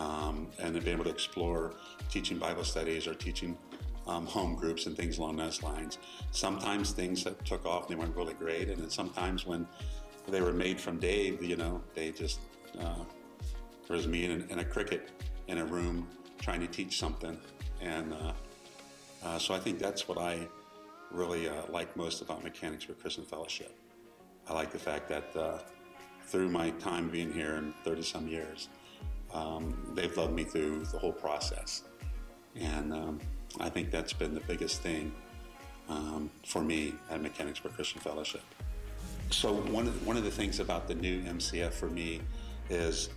um, 0.00 0.48
and 0.58 0.74
then 0.74 0.82
be 0.82 0.90
able 0.90 1.04
to 1.04 1.10
explore 1.10 1.74
teaching 2.08 2.38
Bible 2.38 2.64
studies 2.64 3.06
or 3.06 3.14
teaching 3.14 3.58
um, 4.08 4.26
home 4.26 4.54
groups 4.54 4.86
and 4.86 4.96
things 4.96 5.18
along 5.18 5.36
those 5.36 5.62
lines. 5.62 5.98
Sometimes 6.30 6.92
things 6.92 7.22
that 7.24 7.44
took 7.44 7.64
off, 7.66 7.88
they 7.88 7.94
weren't 7.94 8.16
really 8.16 8.34
great, 8.34 8.68
and 8.68 8.82
then 8.82 8.90
sometimes 8.90 9.46
when 9.46 9.66
they 10.26 10.40
were 10.40 10.52
made 10.52 10.80
from 10.80 10.98
Dave, 10.98 11.42
you 11.42 11.56
know, 11.56 11.82
they 11.94 12.10
just 12.10 12.40
uh, 12.80 13.04
there 13.86 13.96
was 13.96 14.06
me 14.06 14.24
and, 14.24 14.50
and, 14.50 14.60
a 14.60 14.64
cricket 14.64 15.10
in 15.46 15.58
a 15.58 15.64
room 15.64 16.06
trying 16.40 16.60
to 16.60 16.66
teach 16.66 16.98
something, 16.98 17.38
and 17.80 18.12
uh, 18.12 18.32
uh, 19.24 19.38
so 19.38 19.54
I 19.54 19.58
think 19.58 19.78
that's 19.78 20.08
what 20.08 20.18
I 20.18 20.46
really 21.10 21.48
uh, 21.48 21.62
like 21.70 21.96
most 21.96 22.20
about 22.20 22.44
Mechanicsburg 22.44 22.98
Christian 22.98 23.24
Fellowship. 23.24 23.74
I 24.48 24.54
like 24.54 24.70
the 24.70 24.78
fact 24.78 25.08
that 25.08 25.36
uh, 25.36 25.58
through 26.24 26.50
my 26.50 26.70
time 26.70 27.08
being 27.08 27.32
here 27.32 27.56
in 27.56 27.74
30 27.84 28.02
some 28.02 28.28
years, 28.28 28.68
um, 29.32 29.92
they've 29.94 30.14
loved 30.16 30.34
me 30.34 30.44
through 30.44 30.84
the 30.86 30.98
whole 30.98 31.12
process. 31.12 31.84
And 32.54 32.92
um, 32.92 33.20
I 33.60 33.68
think 33.68 33.90
that's 33.90 34.12
been 34.12 34.34
the 34.34 34.40
biggest 34.40 34.82
thing 34.82 35.12
um, 35.88 36.30
for 36.46 36.62
me 36.62 36.94
at 37.10 37.22
Mechanicsburg 37.22 37.74
Christian 37.74 38.00
Fellowship. 38.00 38.42
so 39.30 39.54
one 39.54 39.86
of, 39.86 40.06
one 40.06 40.16
of 40.16 40.24
the 40.24 40.30
things 40.30 40.60
about 40.60 40.86
the 40.86 40.94
new 40.94 41.22
MCF 41.22 41.72
for 41.72 41.88
me 41.88 42.20
is 42.70 43.08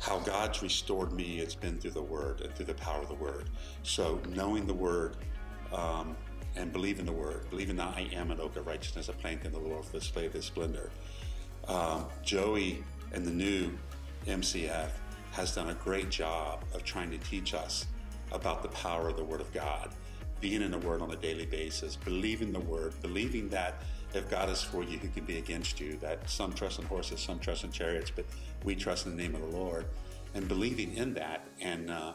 how 0.00 0.18
God's 0.20 0.62
restored 0.62 1.12
me. 1.12 1.40
It's 1.40 1.54
been 1.54 1.78
through 1.78 1.90
the 1.92 2.02
Word 2.02 2.40
and 2.40 2.52
through 2.54 2.66
the 2.66 2.74
power 2.74 3.02
of 3.02 3.08
the 3.08 3.14
Word. 3.14 3.50
So 3.82 4.20
knowing 4.28 4.66
the 4.66 4.74
Word 4.74 5.16
um, 5.72 6.16
and 6.56 6.72
believing 6.72 7.04
the 7.04 7.12
Word, 7.12 7.48
believing 7.50 7.76
that 7.76 7.94
I 7.96 8.08
am 8.12 8.30
an 8.30 8.40
oak 8.40 8.56
of 8.56 8.66
righteousness, 8.66 9.08
a 9.08 9.12
plank 9.12 9.44
in 9.44 9.52
the 9.52 9.58
Lord 9.58 9.84
for 9.84 9.92
the 9.92 9.98
display 9.98 10.26
of 10.26 10.32
His 10.32 10.46
splendor. 10.46 10.90
Um, 11.68 12.06
Joey 12.22 12.82
and 13.12 13.24
the 13.24 13.30
new 13.30 13.72
MCF 14.26 14.90
has 15.32 15.54
done 15.54 15.68
a 15.68 15.74
great 15.74 16.08
job 16.08 16.64
of 16.74 16.82
trying 16.82 17.10
to 17.10 17.18
teach 17.18 17.54
us 17.54 17.86
about 18.32 18.62
the 18.62 18.68
power 18.68 19.08
of 19.08 19.16
the 19.16 19.24
Word 19.24 19.40
of 19.40 19.52
God, 19.52 19.90
being 20.40 20.62
in 20.62 20.70
the 20.70 20.78
Word 20.78 21.02
on 21.02 21.10
a 21.10 21.16
daily 21.16 21.46
basis, 21.46 21.96
believing 21.96 22.52
the 22.52 22.60
Word, 22.60 22.94
believing 23.02 23.48
that 23.50 23.82
if 24.14 24.28
God 24.28 24.48
is 24.48 24.60
for 24.60 24.82
you, 24.82 24.98
who 24.98 25.08
can 25.08 25.24
be 25.24 25.38
against 25.38 25.80
you? 25.80 25.96
That 25.98 26.28
some 26.28 26.52
trust 26.52 26.78
in 26.78 26.86
horses, 26.86 27.20
some 27.20 27.38
trust 27.38 27.64
in 27.64 27.70
chariots, 27.70 28.10
but 28.14 28.24
we 28.64 28.74
trust 28.74 29.06
in 29.06 29.16
the 29.16 29.22
name 29.22 29.34
of 29.34 29.40
the 29.40 29.56
Lord, 29.56 29.86
and 30.34 30.48
believing 30.48 30.94
in 30.96 31.14
that. 31.14 31.46
And 31.60 31.90
uh, 31.90 32.12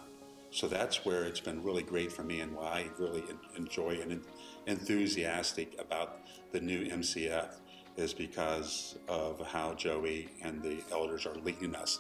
so 0.52 0.68
that's 0.68 1.06
where 1.06 1.24
it's 1.24 1.40
been 1.40 1.64
really 1.64 1.84
great 1.84 2.12
for 2.12 2.24
me, 2.24 2.42
and 2.42 2.54
why 2.54 2.64
I 2.64 3.02
really 3.02 3.24
enjoy 3.56 4.00
and 4.02 4.22
enthusiastic 4.68 5.80
about 5.80 6.20
the 6.52 6.60
new 6.60 6.86
MCF 6.86 7.56
is 7.98 8.14
because 8.14 8.98
of 9.08 9.46
how 9.48 9.74
Joey 9.74 10.30
and 10.42 10.62
the 10.62 10.84
elders 10.92 11.26
are 11.26 11.36
leading 11.36 11.76
us. 11.76 12.00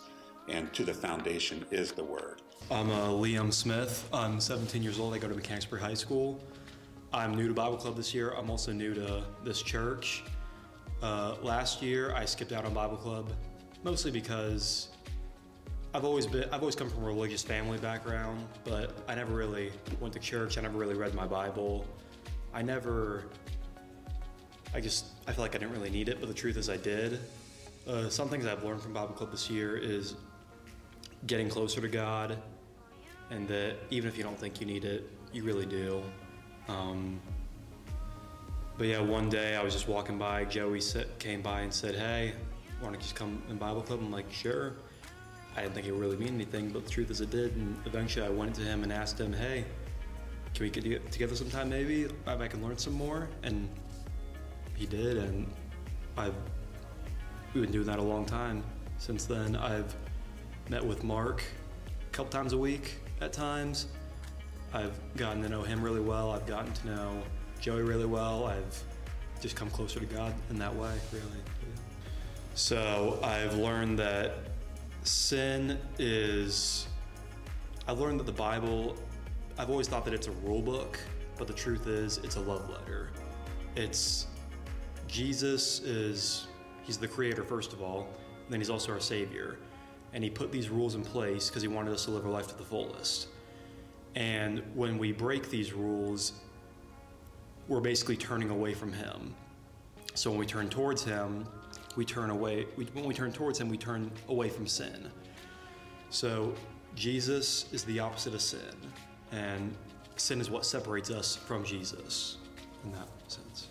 And 0.50 0.72
to 0.74 0.84
the 0.84 0.94
foundation 0.94 1.66
is 1.72 1.92
the 1.94 2.04
Word. 2.04 2.42
I'm 2.72 2.90
uh, 2.90 3.10
Liam 3.10 3.54
Smith. 3.54 4.10
I'm 4.12 4.40
17 4.40 4.82
years 4.82 5.00
old. 5.00 5.14
I 5.14 5.20
go 5.20 5.28
to 5.28 5.36
Mechanicsburg 5.36 5.80
High 5.80 5.94
School. 5.94 6.40
I'm 7.14 7.36
new 7.36 7.48
to 7.48 7.54
Bible 7.54 7.78
Club 7.78 7.96
this 7.96 8.12
year. 8.12 8.32
I'm 8.32 8.50
also 8.50 8.72
new 8.72 8.96
to 8.96 9.24
this 9.44 9.62
church. 9.62 10.24
Uh, 11.04 11.36
last 11.44 11.84
year, 11.84 12.12
I 12.16 12.26
skipped 12.26 12.52
out 12.52 12.66
on 12.66 12.74
Bible 12.74 12.98
Club, 12.98 13.32
mostly 13.84 14.10
because 14.10 14.90
I've 15.94 16.06
always 16.06 16.26
been 16.26 16.46
I've 16.46 16.62
always 16.62 16.76
come 16.76 16.90
from 16.90 17.04
a 17.04 17.06
religious 17.06 17.44
family 17.44 17.78
background, 17.78 18.44
but 18.64 18.98
I 19.08 19.14
never 19.14 19.36
really 19.36 19.72
went 20.00 20.16
to 20.16 20.20
church. 20.20 20.58
I 20.58 20.62
never 20.62 20.80
really 20.80 20.96
read 20.96 21.14
my 21.14 21.28
Bible. 21.28 21.86
I 22.52 22.64
never. 22.64 23.26
I 24.74 24.82
just 24.82 25.06
I 25.28 25.34
feel 25.34 25.44
like 25.44 25.54
I 25.54 25.60
didn't 25.60 25.74
really 25.74 25.92
need 25.92 26.10
it, 26.10 26.20
but 26.20 26.30
the 26.30 26.34
truth 26.34 26.58
is 26.58 26.68
I 26.68 26.78
did. 26.78 27.20
Uh, 27.88 28.10
some 28.10 28.28
things 28.28 28.48
I've 28.48 28.64
learned 28.64 28.82
from 28.82 28.92
Bible 28.92 29.14
Club 29.14 29.30
this 29.30 29.52
year 29.52 29.78
is 29.78 30.16
getting 31.28 31.48
closer 31.48 31.80
to 31.82 31.88
God, 31.88 32.40
and 33.30 33.48
that 33.48 33.76
even 33.90 34.08
if 34.08 34.18
you 34.18 34.24
don't 34.24 34.38
think 34.38 34.60
you 34.60 34.68
need 34.68 34.86
it, 34.86 35.10
you 35.34 35.44
really 35.44 35.66
do. 35.66 36.02
Um, 36.68 37.20
but 38.78 38.88
yeah, 38.88 39.00
one 39.00 39.30
day 39.30 39.56
I 39.56 39.64
was 39.64 39.74
just 39.74 39.88
walking 39.88 40.18
by. 40.18 40.46
Joey 40.46 40.82
came 41.20 41.42
by 41.42 41.62
and 41.62 41.74
said, 41.74 41.96
"Hey, 41.96 42.34
want 42.82 42.94
to 42.94 43.00
just 43.00 43.16
come 43.16 43.42
in 43.50 43.58
Bible 43.58 43.82
club?" 43.82 44.00
I'm 44.02 44.12
like, 44.12 44.32
"Sure." 44.32 44.74
I 45.56 45.62
didn't 45.62 45.74
think 45.74 45.88
it 45.88 45.94
would 45.94 46.02
really 46.02 46.18
mean 46.18 46.36
anything, 46.36 46.70
but 46.70 46.84
the 46.84 46.92
truth 46.92 47.10
is, 47.10 47.22
it 47.22 47.30
did. 47.30 47.56
And 47.56 47.78
eventually, 47.86 48.26
I 48.26 48.30
went 48.30 48.56
to 48.56 48.62
him 48.62 48.84
and 48.84 48.92
asked 48.92 49.20
him, 49.20 49.32
"Hey, 49.32 49.66
can 50.54 50.64
we 50.64 50.70
get 50.70 51.12
together 51.12 51.36
sometime? 51.36 51.70
Maybe 51.70 52.08
I 52.28 52.48
can 52.48 52.62
learn 52.62 52.78
some 52.78 52.94
more." 52.94 53.30
And 53.44 53.70
he 54.76 54.86
did, 54.86 55.18
and 55.18 55.48
I've 56.18 56.36
we've 57.54 57.64
been 57.64 57.72
doing 57.72 57.88
that 57.88 58.00
a 58.00 58.04
long 58.04 58.26
time. 58.26 58.64
Since 58.98 59.26
then, 59.26 59.56
I've 59.56 59.96
met 60.70 60.86
with 60.86 61.04
Mark 61.04 61.44
a 62.02 62.12
couple 62.12 62.32
times 62.32 62.52
a 62.52 62.58
week 62.58 62.96
at 63.22 63.34
times. 63.34 63.88
I've 64.74 65.00
gotten 65.16 65.42
to 65.44 65.50
know 65.50 65.64
him 65.64 65.82
really 65.82 66.02
well. 66.02 66.32
I've 66.32 66.46
gotten 66.46 66.74
to 66.74 66.88
know 66.88 67.24
Joey 67.62 67.82
really 67.82 68.06
well. 68.06 68.46
I've 68.46 68.84
just 69.42 69.56
come 69.56 69.70
closer 69.70 70.00
to 70.00 70.06
God 70.06 70.34
in 70.50 70.60
that 70.60 70.76
way, 70.76 70.94
really. 71.12 71.26
So 72.56 73.20
I've 73.24 73.56
learned 73.56 74.00
that 74.00 74.36
sin 75.04 75.80
is. 76.00 76.88
I've 77.88 78.00
learned 78.00 78.20
that 78.20 78.26
the 78.26 78.32
Bible. 78.32 78.96
I've 79.58 79.70
always 79.70 79.88
thought 79.88 80.04
that 80.06 80.14
it's 80.14 80.28
a 80.28 80.32
rule 80.32 80.62
book, 80.62 81.00
but 81.38 81.48
the 81.48 81.54
truth 81.54 81.88
is, 81.88 82.18
it's 82.20 82.36
a 82.36 82.42
love 82.42 82.70
letter. 82.70 83.12
It's 83.76 84.28
Jesus 85.08 85.80
is. 85.80 86.48
He's 86.84 86.98
the 86.98 87.08
creator, 87.08 87.44
first 87.44 87.74
of 87.74 87.82
all, 87.82 88.08
and 88.44 88.52
then 88.52 88.60
he's 88.60 88.70
also 88.70 88.92
our 88.92 89.00
savior. 89.00 89.58
And 90.16 90.24
he 90.24 90.32
put 90.32 90.52
these 90.52 90.70
rules 90.70 90.96
in 90.96 91.04
place 91.04 91.50
because 91.50 91.62
he 91.62 91.68
wanted 91.68 91.94
us 91.94 92.06
to 92.06 92.12
live 92.12 92.26
our 92.26 92.32
life 92.32 92.48
to 92.48 92.58
the 92.58 92.64
fullest. 92.64 93.28
And 94.16 94.64
when 94.74 94.98
we 94.98 95.12
break 95.12 95.50
these 95.50 95.74
rules, 95.74 96.34
we're 97.68 97.82
basically 97.82 98.16
turning 98.16 98.50
away 98.50 98.74
from 98.74 98.94
Him. 98.94 99.36
So 100.14 100.30
when 100.30 100.40
we 100.40 100.46
turn 100.46 100.70
towards 100.70 101.04
Him, 101.04 101.46
we 101.96 102.06
turn 102.06 102.30
away. 102.30 102.66
We, 102.78 102.86
when 102.86 103.06
we 103.06 103.14
turn 103.14 103.32
towards 103.34 103.60
Him, 103.60 103.70
we 103.70 103.78
turn 103.78 104.12
away 104.30 104.50
from 104.50 104.68
sin. 104.68 105.12
So 106.10 106.54
Jesus 106.96 107.66
is 107.74 107.84
the 107.84 108.00
opposite 108.00 108.34
of 108.34 108.42
sin, 108.42 108.62
and 109.32 109.76
sin 110.16 110.40
is 110.40 110.50
what 110.50 110.66
separates 110.66 111.10
us 111.10 111.36
from 111.36 111.66
Jesus 111.66 112.38
in 112.86 112.94
that. 112.94 113.15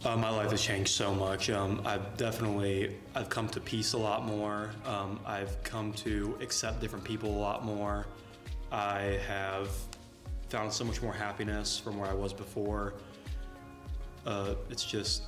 Uh, 0.05 0.15
my 0.19 0.29
life 0.29 0.51
has 0.51 0.61
changed 0.61 0.91
so 0.91 1.15
much. 1.15 1.49
Um, 1.49 1.81
I've 1.87 2.15
definitely 2.19 2.95
I've 3.15 3.31
come 3.31 3.49
to 3.49 3.61
peace 3.61 3.95
a 3.95 3.99
lot 3.99 4.27
more. 4.27 4.69
Um, 4.85 5.19
I've 5.25 5.63
come 5.63 5.95
to 5.95 6.37
accept 6.43 6.81
different 6.81 7.07
people 7.07 7.31
a 7.31 7.41
lot 7.41 7.65
more. 7.65 8.07
I 8.71 9.19
have 9.27 9.71
found 10.51 10.71
so 10.71 10.85
much 10.85 11.01
more 11.01 11.15
happiness 11.15 11.79
from 11.79 11.99
where 11.99 12.11
I 12.11 12.13
was 12.13 12.35
before. 12.35 12.93
Uh, 14.27 14.57
it's 14.69 14.85
just, 14.85 15.23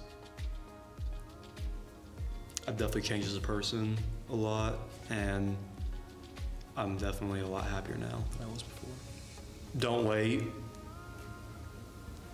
I've 2.69 2.77
definitely 2.77 3.03
changed 3.03 3.29
as 3.29 3.37
a 3.37 3.41
person 3.41 3.97
a 4.31 4.37
lot, 4.37 4.79
and 5.09 5.57
I'm 6.77 6.99
definitely 6.99 7.41
a 7.41 7.47
lot 7.47 7.65
happier 7.65 7.97
now 7.97 8.23
than 8.33 8.47
I 8.47 8.51
was 8.51 8.63
before. 8.63 8.91
Don't 9.79 10.05
wait. 10.05 10.43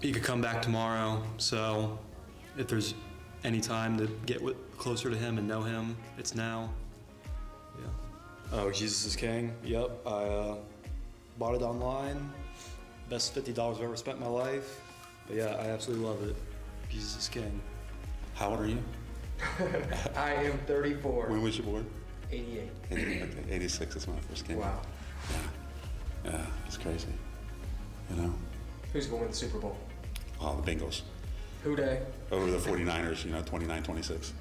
You 0.01 0.13
could 0.13 0.25
come 0.25 0.41
back 0.41 0.61
tomorrow, 0.61 1.23
so 1.39 2.01
if 2.57 2.69
there's 2.69 2.95
any 3.45 3.61
time 3.61 3.99
to 3.99 4.07
get 4.27 4.41
closer 4.79 5.11
to 5.11 5.17
Him 5.17 5.39
and 5.39 5.47
know 5.47 5.63
Him, 5.63 5.97
it's 6.19 6.35
now. 6.35 6.71
Yeah. 7.79 7.87
Oh, 8.53 8.71
Jesus 8.71 9.05
is 9.07 9.17
King. 9.17 9.55
Yep. 9.65 9.91
I 10.07 10.11
uh, 10.11 10.57
bought 11.39 11.55
it 11.55 11.63
online 11.63 12.31
best 13.13 13.35
$50 13.35 13.77
I've 13.77 13.83
ever 13.83 13.95
spent 13.95 14.17
in 14.17 14.25
my 14.25 14.31
life. 14.31 14.81
But 15.27 15.37
yeah, 15.37 15.57
I 15.61 15.67
absolutely 15.67 16.07
love 16.07 16.27
it. 16.27 16.35
Jesus 16.89 17.19
is 17.19 17.29
King. 17.29 17.61
How 18.35 18.49
old 18.49 18.61
are 18.61 18.67
you? 18.67 18.79
I 20.17 20.33
am 20.33 20.57
34. 20.67 21.27
When 21.29 21.43
was 21.43 21.59
you 21.59 21.65
born? 21.65 21.85
88. 22.31 22.71
okay, 22.91 23.29
86 23.51 23.97
is 23.97 24.07
when 24.07 24.17
I 24.17 24.21
first 24.21 24.47
came. 24.47 24.57
Wow. 24.57 24.81
Yeah. 25.31 26.31
Yeah, 26.33 26.47
it's 26.67 26.79
crazy. 26.79 27.09
You 28.09 28.23
know? 28.23 28.35
Who's 28.95 29.07
going 29.07 29.19
to 29.19 29.25
win 29.25 29.31
the 29.31 29.37
Super 29.37 29.59
Bowl? 29.59 29.77
Oh, 30.41 30.59
the 30.59 30.73
Bengals. 30.73 31.03
Who 31.65 31.77
Dey? 31.77 32.01
Over 32.33 32.51
the 32.51 32.57
49ers, 32.57 33.27
you 33.27 33.31
know, 33.31 33.43
29 33.43 33.83
26. 33.83 34.33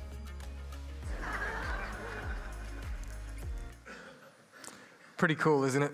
Pretty 5.17 5.35
cool, 5.35 5.65
isn't 5.65 5.83
it? 5.83 5.91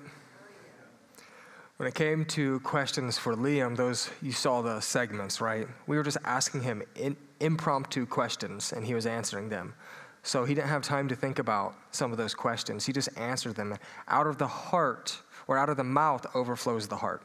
When 1.77 1.87
it 1.87 1.95
came 1.95 2.23
to 2.25 2.59
questions 2.59 3.17
for 3.17 3.35
Liam, 3.35 3.75
those 3.75 4.11
you 4.21 4.31
saw 4.31 4.61
the 4.61 4.79
segments, 4.79 5.41
right? 5.41 5.67
We 5.87 5.97
were 5.97 6.03
just 6.03 6.19
asking 6.23 6.61
him 6.61 6.83
in, 6.95 7.17
impromptu 7.39 8.05
questions 8.05 8.73
and 8.73 8.85
he 8.85 8.93
was 8.93 9.07
answering 9.07 9.49
them. 9.49 9.73
So 10.21 10.45
he 10.45 10.53
didn't 10.53 10.69
have 10.69 10.83
time 10.83 11.07
to 11.07 11.15
think 11.15 11.39
about 11.39 11.75
some 11.91 12.11
of 12.11 12.17
those 12.17 12.35
questions. 12.35 12.85
He 12.85 12.93
just 12.93 13.09
answered 13.17 13.55
them. 13.55 13.75
Out 14.07 14.27
of 14.27 14.37
the 14.37 14.47
heart 14.47 15.19
or 15.47 15.57
out 15.57 15.69
of 15.69 15.77
the 15.77 15.83
mouth 15.83 16.25
overflows 16.35 16.87
the 16.87 16.97
heart. 16.97 17.23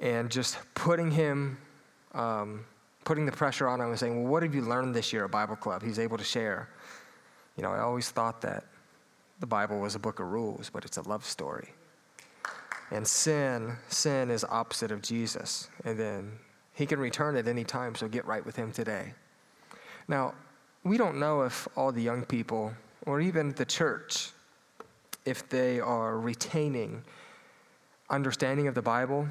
And 0.00 0.30
just 0.30 0.58
putting 0.74 1.12
him, 1.12 1.58
um, 2.12 2.64
putting 3.06 3.24
the 3.24 3.32
pressure 3.32 3.68
on 3.68 3.80
him 3.80 3.88
and 3.88 3.98
saying, 3.98 4.20
Well, 4.20 4.30
what 4.30 4.42
have 4.42 4.54
you 4.54 4.60
learned 4.60 4.94
this 4.94 5.12
year 5.12 5.24
at 5.24 5.30
Bible 5.30 5.56
Club? 5.56 5.82
He's 5.82 5.98
able 5.98 6.18
to 6.18 6.24
share. 6.24 6.68
You 7.56 7.62
know, 7.62 7.70
I 7.70 7.78
always 7.78 8.10
thought 8.10 8.42
that 8.42 8.64
the 9.40 9.46
Bible 9.46 9.78
was 9.78 9.94
a 9.94 9.98
book 9.98 10.20
of 10.20 10.26
rules, 10.26 10.68
but 10.68 10.84
it's 10.84 10.98
a 10.98 11.08
love 11.08 11.24
story. 11.24 11.70
And 12.90 13.06
sin, 13.06 13.76
sin 13.88 14.30
is 14.30 14.44
opposite 14.44 14.90
of 14.90 15.02
Jesus. 15.02 15.68
And 15.84 15.98
then 15.98 16.32
he 16.74 16.84
can 16.84 16.98
return 16.98 17.36
at 17.36 17.48
any 17.48 17.64
time, 17.64 17.94
so 17.94 18.08
get 18.08 18.26
right 18.26 18.44
with 18.44 18.56
him 18.56 18.72
today. 18.72 19.14
Now, 20.08 20.34
we 20.84 20.98
don't 20.98 21.18
know 21.18 21.42
if 21.42 21.66
all 21.76 21.92
the 21.92 22.02
young 22.02 22.24
people, 22.24 22.72
or 23.06 23.20
even 23.20 23.52
the 23.52 23.64
church, 23.64 24.30
if 25.24 25.48
they 25.48 25.80
are 25.80 26.18
retaining 26.18 27.02
understanding 28.10 28.68
of 28.68 28.74
the 28.74 28.82
Bible, 28.82 29.26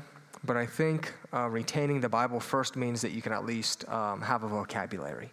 but 0.45 0.57
I 0.57 0.65
think 0.65 1.13
uh, 1.33 1.49
retaining 1.49 2.01
the 2.01 2.09
Bible 2.09 2.39
first 2.39 2.75
means 2.75 3.01
that 3.01 3.11
you 3.11 3.21
can 3.21 3.33
at 3.33 3.45
least 3.45 3.87
um, 3.89 4.21
have 4.21 4.43
a 4.43 4.47
vocabulary. 4.47 5.31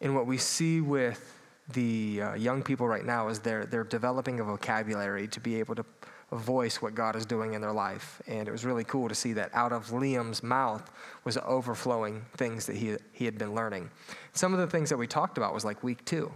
And 0.00 0.14
what 0.14 0.26
we 0.26 0.38
see 0.38 0.80
with 0.80 1.34
the 1.72 2.22
uh, 2.22 2.34
young 2.34 2.62
people 2.62 2.88
right 2.88 3.04
now 3.04 3.28
is 3.28 3.40
they're, 3.40 3.66
they're 3.66 3.84
developing 3.84 4.40
a 4.40 4.44
vocabulary 4.44 5.28
to 5.28 5.40
be 5.40 5.58
able 5.58 5.74
to 5.74 5.84
voice 6.32 6.82
what 6.82 6.94
God 6.94 7.16
is 7.16 7.24
doing 7.24 7.54
in 7.54 7.60
their 7.60 7.72
life. 7.72 8.20
And 8.26 8.48
it 8.48 8.50
was 8.50 8.64
really 8.64 8.84
cool 8.84 9.08
to 9.08 9.14
see 9.14 9.32
that 9.34 9.50
out 9.54 9.72
of 9.72 9.88
Liam's 9.88 10.42
mouth 10.42 10.90
was 11.24 11.38
overflowing 11.38 12.24
things 12.36 12.66
that 12.66 12.76
he, 12.76 12.96
he 13.12 13.24
had 13.24 13.38
been 13.38 13.54
learning. 13.54 13.90
Some 14.32 14.52
of 14.52 14.60
the 14.60 14.66
things 14.66 14.90
that 14.90 14.96
we 14.96 15.06
talked 15.06 15.38
about 15.38 15.54
was 15.54 15.64
like 15.64 15.82
week 15.82 16.04
two. 16.04 16.32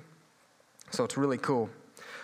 So 0.90 1.04
it's 1.04 1.16
really 1.16 1.38
cool. 1.38 1.70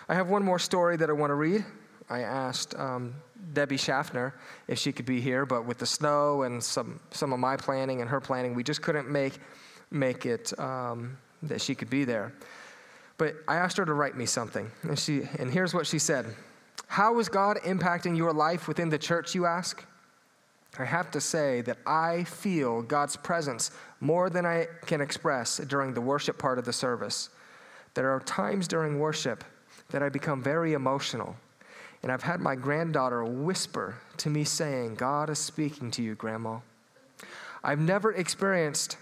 I 0.07 0.15
have 0.15 0.29
one 0.29 0.43
more 0.43 0.59
story 0.59 0.97
that 0.97 1.09
I 1.09 1.13
want 1.13 1.29
to 1.29 1.35
read. 1.35 1.63
I 2.09 2.21
asked 2.21 2.75
um, 2.75 3.13
Debbie 3.53 3.77
Schaffner 3.77 4.33
if 4.67 4.77
she 4.77 4.91
could 4.91 5.05
be 5.05 5.21
here, 5.21 5.45
but 5.45 5.65
with 5.65 5.77
the 5.77 5.85
snow 5.85 6.43
and 6.43 6.63
some, 6.63 6.99
some 7.11 7.33
of 7.33 7.39
my 7.39 7.57
planning 7.57 8.01
and 8.01 8.09
her 8.09 8.19
planning, 8.19 8.53
we 8.53 8.63
just 8.63 8.81
couldn't 8.81 9.09
make, 9.09 9.39
make 9.91 10.25
it 10.25 10.57
um, 10.59 11.17
that 11.43 11.61
she 11.61 11.75
could 11.75 11.89
be 11.89 12.03
there. 12.03 12.33
But 13.17 13.35
I 13.47 13.55
asked 13.55 13.77
her 13.77 13.85
to 13.85 13.93
write 13.93 14.15
me 14.15 14.25
something, 14.25 14.71
and, 14.83 14.97
she, 14.97 15.23
and 15.37 15.51
here's 15.51 15.73
what 15.73 15.85
she 15.85 15.99
said 15.99 16.25
How 16.87 17.19
is 17.19 17.29
God 17.29 17.57
impacting 17.65 18.15
your 18.15 18.33
life 18.33 18.67
within 18.67 18.89
the 18.89 18.97
church, 18.97 19.35
you 19.35 19.45
ask? 19.45 19.85
I 20.77 20.85
have 20.85 21.09
to 21.11 21.21
say 21.21 21.61
that 21.61 21.79
I 21.85 22.23
feel 22.25 22.83
God's 22.83 23.17
presence 23.17 23.71
more 23.99 24.29
than 24.29 24.45
I 24.45 24.67
can 24.85 25.01
express 25.01 25.57
during 25.57 25.93
the 25.93 26.01
worship 26.01 26.37
part 26.37 26.59
of 26.59 26.65
the 26.65 26.73
service. 26.73 27.29
There 27.95 28.11
are 28.11 28.19
times 28.19 28.67
during 28.67 28.99
worship 28.99 29.43
that 29.89 30.03
I 30.03 30.09
become 30.09 30.43
very 30.43 30.73
emotional 30.73 31.35
and 32.01 32.11
I've 32.11 32.23
had 32.23 32.39
my 32.39 32.55
granddaughter 32.55 33.23
whisper 33.25 33.95
to 34.17 34.29
me 34.29 34.43
saying, 34.43 34.95
God 34.95 35.29
is 35.29 35.39
speaking 35.39 35.91
to 35.91 36.01
you, 36.01 36.15
Grandma. 36.15 36.59
I've 37.63 37.79
never 37.79 38.13
experienced 38.13 38.97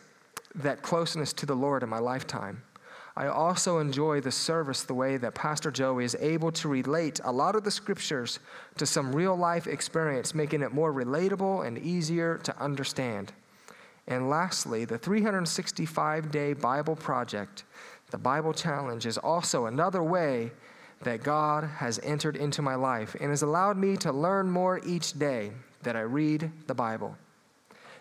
that 0.56 0.82
closeness 0.82 1.34
to 1.34 1.46
the 1.46 1.56
Lord 1.56 1.84
in 1.84 1.90
my 1.90 2.00
lifetime. 2.00 2.64
I 3.16 3.28
also 3.28 3.80
enjoy 3.80 4.22
the 4.22 4.32
service 4.32 4.84
the 4.84 4.94
way 4.94 5.18
that 5.18 5.34
Pastor 5.34 5.72
Joey 5.72 6.06
is 6.06 6.16
able 6.20 6.52
to 6.52 6.68
relate 6.68 7.20
a 7.24 7.32
lot 7.32 7.56
of 7.56 7.64
the 7.64 7.72
scriptures 7.72 8.40
to 8.78 8.86
some 8.86 9.16
real 9.16 9.36
life 9.36 9.66
experience, 9.66 10.36
making 10.36 10.62
it 10.62 10.72
more 10.72 10.94
relatable 10.94 11.66
and 11.66 11.80
easier 11.80 12.38
to 12.44 12.56
understand. 12.62 13.34
And 14.08 14.30
lastly, 14.30 14.86
the 14.86 15.00
365 15.00 16.30
day 16.32 16.54
Bible 16.54 16.96
project, 16.96 17.64
the 18.12 18.20
Bible 18.20 18.54
Challenge, 18.54 19.06
is 19.06 19.18
also 19.18 19.66
another 19.66 20.04
way 20.04 20.52
that 21.02 21.24
God 21.24 21.64
has 21.64 22.00
entered 22.04 22.36
into 22.36 22.62
my 22.62 22.76
life 22.76 23.16
and 23.20 23.30
has 23.30 23.42
allowed 23.42 23.78
me 23.78 23.98
to 23.98 24.12
learn 24.12 24.50
more 24.50 24.80
each 24.86 25.18
day 25.18 25.52
that 25.84 25.96
I 25.96 26.02
read 26.02 26.52
the 26.68 26.74
Bible. 26.74 27.16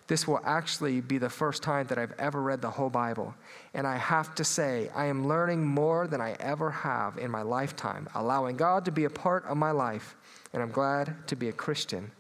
This 0.06 0.26
will 0.26 0.40
actually 0.44 1.00
be 1.00 1.18
the 1.18 1.28
first 1.28 1.62
time 1.62 1.88
that 1.88 1.98
I've 1.98 2.14
ever 2.18 2.40
read 2.40 2.62
the 2.62 2.70
whole 2.70 2.90
Bible. 2.90 3.34
And 3.74 3.86
I 3.86 3.96
have 3.96 4.34
to 4.36 4.44
say, 4.44 4.88
I 4.94 5.06
am 5.06 5.26
learning 5.26 5.64
more 5.66 6.06
than 6.06 6.20
I 6.20 6.36
ever 6.38 6.70
have 6.70 7.18
in 7.18 7.30
my 7.30 7.42
lifetime, 7.42 8.08
allowing 8.14 8.56
God 8.56 8.84
to 8.84 8.92
be 8.92 9.04
a 9.04 9.10
part 9.10 9.44
of 9.46 9.56
my 9.56 9.72
life. 9.72 10.16
And 10.52 10.62
I'm 10.62 10.70
glad 10.70 11.26
to 11.26 11.36
be 11.36 11.48
a 11.48 11.52
Christian 11.52 12.12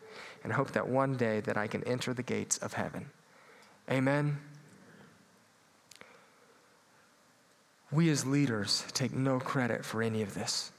and 0.42 0.52
hope 0.52 0.72
that 0.72 0.88
one 0.88 1.16
day 1.16 1.40
that 1.40 1.56
I 1.56 1.68
can 1.68 1.84
enter 1.84 2.12
the 2.12 2.24
gates 2.24 2.58
of 2.58 2.72
heaven. 2.72 3.08
Amen. 3.90 4.38
We 7.92 8.10
as 8.10 8.26
leaders 8.26 8.84
take 8.92 9.12
no 9.12 9.38
credit 9.38 9.84
for 9.84 10.02
any 10.02 10.22
of 10.22 10.34
this. 10.34 10.72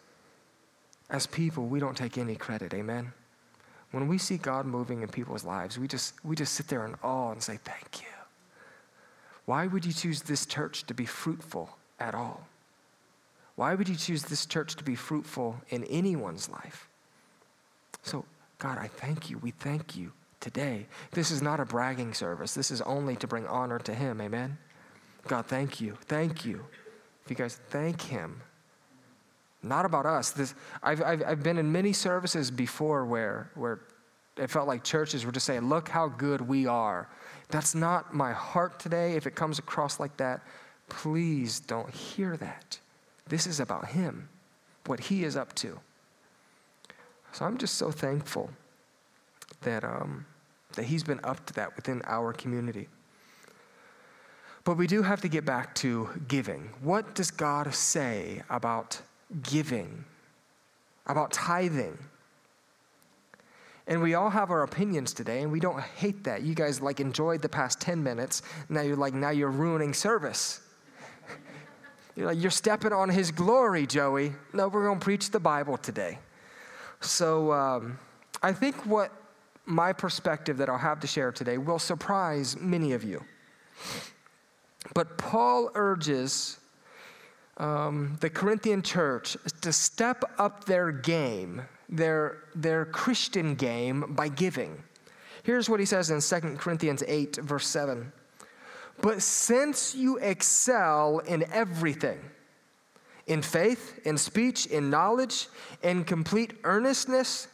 As 1.10 1.26
people, 1.26 1.66
we 1.68 1.80
don't 1.80 1.96
take 1.96 2.18
any 2.18 2.36
credit, 2.36 2.74
amen? 2.74 3.14
When 3.92 4.08
we 4.08 4.18
see 4.18 4.38
God 4.38 4.66
moving 4.66 5.02
in 5.02 5.08
people's 5.08 5.46
lives, 5.46 5.80
we 5.80 5.88
just, 5.88 6.14
we 6.26 6.36
just 6.36 6.54
sit 6.54 6.68
there 6.68 6.86
in 6.86 6.96
awe 7.02 7.32
and 7.32 7.42
say, 7.42 7.58
Thank 7.64 8.02
you. 8.02 8.08
Why 9.46 9.66
would 9.66 9.86
you 9.86 9.94
choose 9.94 10.22
this 10.24 10.46
church 10.46 10.84
to 10.88 10.94
be 10.94 11.06
fruitful 11.06 11.78
at 12.00 12.14
all? 12.14 12.46
Why 13.56 13.74
would 13.74 13.88
you 13.88 13.96
choose 13.96 14.24
this 14.24 14.46
church 14.46 14.76
to 14.76 14.84
be 14.84 14.96
fruitful 14.96 15.56
in 15.70 15.86
anyone's 15.86 16.50
life? 16.50 16.90
So, 18.04 18.26
God, 18.60 18.78
I 18.78 18.88
thank 18.88 19.30
you. 19.30 19.38
We 19.38 19.52
thank 19.52 19.96
you 19.96 20.12
today. 20.42 20.86
This 21.12 21.32
is 21.32 21.42
not 21.42 21.62
a 21.62 21.66
bragging 21.66 22.14
service. 22.14 22.54
This 22.54 22.72
is 22.72 22.82
only 22.82 23.16
to 23.16 23.28
bring 23.28 23.48
honor 23.48 23.80
to 23.80 23.96
Him. 23.96 24.20
Amen? 24.20 24.58
God, 25.28 25.46
thank 25.46 25.80
you. 25.80 25.98
Thank 26.06 26.46
you. 26.46 26.66
If 27.28 27.32
you 27.32 27.36
guys 27.36 27.60
thank 27.72 28.04
Him, 28.04 28.42
not 29.62 29.84
about 29.84 30.06
us. 30.06 30.32
This, 30.32 30.56
I've, 30.82 31.04
I've, 31.04 31.24
I've 31.28 31.44
been 31.44 31.58
in 31.58 31.70
many 31.70 31.92
services 31.92 32.50
before 32.50 33.06
where, 33.06 33.52
where 33.56 33.82
it 34.38 34.50
felt 34.50 34.66
like 34.66 34.82
churches 34.82 35.26
were 35.26 35.34
just 35.34 35.46
saying, 35.46 35.68
look 35.68 35.90
how 35.90 36.08
good 36.08 36.40
we 36.40 36.68
are. 36.68 37.10
That's 37.50 37.76
not 37.76 38.14
my 38.14 38.32
heart 38.32 38.80
today. 38.80 39.16
If 39.16 39.28
it 39.28 39.36
comes 39.36 39.60
across 39.60 40.00
like 40.00 40.16
that, 40.18 40.40
please 40.88 41.60
don't 41.60 41.94
hear 41.94 42.38
that. 42.38 42.80
This 43.28 43.46
is 43.46 43.60
about 43.60 43.88
Him, 43.88 44.30
what 44.86 45.02
He 45.02 45.26
is 45.26 45.36
up 45.36 45.54
to. 45.56 45.82
So 47.34 47.44
I'm 47.44 47.58
just 47.58 47.74
so 47.74 47.92
thankful 47.92 48.52
that, 49.64 49.84
um, 49.84 50.26
that 50.76 50.86
He's 50.86 51.04
been 51.04 51.20
up 51.26 51.46
to 51.48 51.54
that 51.56 51.76
within 51.76 52.02
our 52.06 52.32
community. 52.32 52.88
But 54.68 54.76
we 54.76 54.86
do 54.86 55.02
have 55.02 55.22
to 55.22 55.30
get 55.30 55.46
back 55.46 55.74
to 55.76 56.10
giving. 56.28 56.70
What 56.82 57.16
does 57.16 57.32
God 57.32 57.74
say 57.74 58.42
about 58.50 59.00
giving, 59.42 60.04
about 61.06 61.32
tithing? 61.32 61.98
And 63.88 64.02
we 64.02 64.16
all 64.16 64.30
have 64.30 64.52
our 64.52 64.64
opinions 64.64 65.14
today, 65.14 65.42
and 65.42 65.54
we 65.54 65.62
don't 65.62 65.80
hate 65.80 66.26
that. 66.26 66.42
You 66.42 66.54
guys 66.54 66.82
like 66.82 67.00
enjoyed 67.00 67.42
the 67.42 67.48
past 67.48 67.80
10 67.80 68.04
minutes. 68.04 68.42
Now 68.68 68.82
you're 68.82 68.98
like, 68.98 69.14
now 69.14 69.30
you're 69.30 69.52
ruining 69.52 69.94
service. 69.94 70.60
you're 72.18 72.28
like, 72.28 72.42
you're 72.42 72.52
stepping 72.52 72.92
on 72.92 73.08
his 73.08 73.32
glory, 73.32 73.88
Joey. 73.88 74.34
No, 74.52 74.68
we're 74.68 74.84
going 74.84 75.00
to 75.00 75.04
preach 75.06 75.32
the 75.32 75.40
Bible 75.40 75.78
today. 75.78 76.20
So 77.00 77.54
um, 77.54 77.98
I 78.44 78.52
think 78.52 78.76
what 78.86 79.14
my 79.66 79.94
perspective 79.94 80.58
that 80.58 80.68
I'll 80.68 80.78
have 80.78 81.00
to 81.00 81.08
share 81.08 81.32
today 81.32 81.58
will 81.58 81.80
surprise 81.80 82.58
many 82.60 82.92
of 82.92 83.06
you. 83.06 83.24
But 84.94 85.18
Paul 85.18 85.72
urges 85.76 86.60
um, 87.58 88.18
the 88.22 88.30
Corinthian 88.30 88.82
church 88.82 89.36
to 89.62 89.74
step 89.74 90.24
up 90.38 90.66
their 90.66 90.92
game, 90.92 91.62
their, 91.90 92.44
their 92.56 92.86
Christian 92.86 93.56
game, 93.56 94.14
by 94.16 94.30
giving. 94.30 94.84
Here's 95.44 95.70
what 95.70 95.80
he 95.80 95.86
says 95.86 96.10
in 96.10 96.22
2 96.22 96.58
Corinthians 96.58 97.04
8, 97.08 97.38
verse 97.38 97.68
7. 97.68 98.12
But 99.02 99.22
since 99.22 99.96
you 99.96 100.18
excel 100.18 101.20
in 101.20 101.46
everything, 101.52 102.20
in 103.28 103.42
faith, 103.42 104.00
in 104.06 104.18
speech, 104.18 104.66
in 104.68 104.90
knowledge, 104.90 105.48
in 105.84 106.04
complete 106.04 106.54
earnestness, 106.64 107.48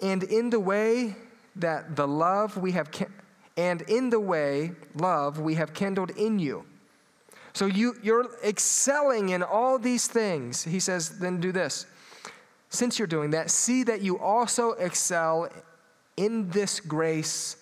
and 0.00 0.22
in 0.24 0.50
the 0.50 0.60
way 0.60 1.16
that 1.56 1.96
the 1.96 2.06
love 2.06 2.56
we 2.56 2.72
have, 2.72 2.90
and 3.56 3.82
in 3.82 4.10
the 4.10 4.20
way 4.20 4.72
love 4.94 5.38
we 5.38 5.54
have 5.54 5.72
kindled 5.72 6.10
in 6.10 6.38
you. 6.38 6.64
So 7.52 7.66
you, 7.66 7.96
you're 8.02 8.28
excelling 8.44 9.30
in 9.30 9.42
all 9.42 9.78
these 9.78 10.06
things. 10.06 10.64
He 10.64 10.80
says, 10.80 11.18
then 11.18 11.40
do 11.40 11.52
this. 11.52 11.86
Since 12.68 12.98
you're 12.98 13.08
doing 13.08 13.30
that, 13.30 13.50
see 13.50 13.82
that 13.84 14.00
you 14.00 14.18
also 14.18 14.72
excel 14.72 15.48
in 16.16 16.48
this 16.50 16.78
grace 16.78 17.56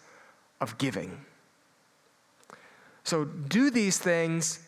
of 0.60 0.76
giving. 0.78 1.24
So 3.04 3.24
do 3.24 3.70
these 3.70 3.98
things, 3.98 4.60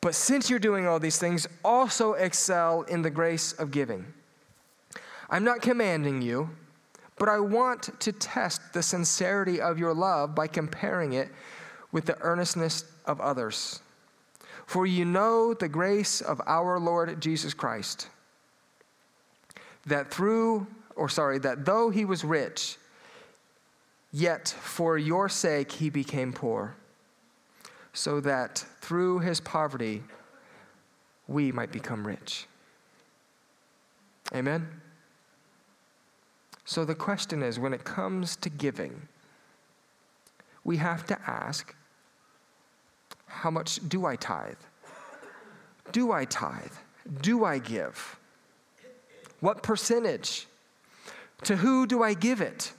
but 0.00 0.14
since 0.14 0.48
you're 0.48 0.60
doing 0.60 0.86
all 0.86 1.00
these 1.00 1.18
things, 1.18 1.48
also 1.64 2.12
excel 2.12 2.82
in 2.82 3.02
the 3.02 3.10
grace 3.10 3.52
of 3.54 3.72
giving. 3.72 4.06
I'm 5.28 5.42
not 5.42 5.60
commanding 5.60 6.22
you, 6.22 6.50
but 7.18 7.28
I 7.28 7.40
want 7.40 7.98
to 8.00 8.12
test 8.12 8.72
the 8.72 8.82
sincerity 8.82 9.60
of 9.60 9.78
your 9.78 9.92
love 9.92 10.34
by 10.34 10.46
comparing 10.46 11.14
it 11.14 11.30
with 11.90 12.06
the 12.06 12.18
earnestness 12.20 12.84
of 13.06 13.20
others. 13.20 13.80
For 14.70 14.86
you 14.86 15.04
know 15.04 15.52
the 15.52 15.68
grace 15.68 16.20
of 16.20 16.40
our 16.46 16.78
Lord 16.78 17.20
Jesus 17.20 17.52
Christ, 17.54 18.08
that 19.86 20.12
through, 20.14 20.68
or 20.94 21.08
sorry, 21.08 21.40
that 21.40 21.64
though 21.64 21.90
he 21.90 22.04
was 22.04 22.22
rich, 22.22 22.76
yet 24.12 24.46
for 24.46 24.96
your 24.96 25.28
sake 25.28 25.72
he 25.72 25.90
became 25.90 26.32
poor, 26.32 26.76
so 27.92 28.20
that 28.20 28.64
through 28.80 29.18
his 29.18 29.40
poverty 29.40 30.04
we 31.26 31.50
might 31.50 31.72
become 31.72 32.06
rich. 32.06 32.46
Amen? 34.32 34.68
So 36.64 36.84
the 36.84 36.94
question 36.94 37.42
is 37.42 37.58
when 37.58 37.74
it 37.74 37.82
comes 37.82 38.36
to 38.36 38.48
giving, 38.48 39.08
we 40.62 40.76
have 40.76 41.04
to 41.06 41.18
ask 41.26 41.74
how 43.30 43.50
much 43.50 43.80
do 43.88 44.04
I 44.04 44.16
tithe? 44.16 44.54
Do 45.92 46.12
I 46.12 46.24
tithe? 46.24 46.72
Do 47.22 47.44
I 47.44 47.58
give? 47.58 48.18
What 49.40 49.62
percentage? 49.62 50.46
To 51.44 51.56
who 51.56 51.86
do 51.86 52.02
I 52.02 52.14
give 52.14 52.40
it? 52.40 52.72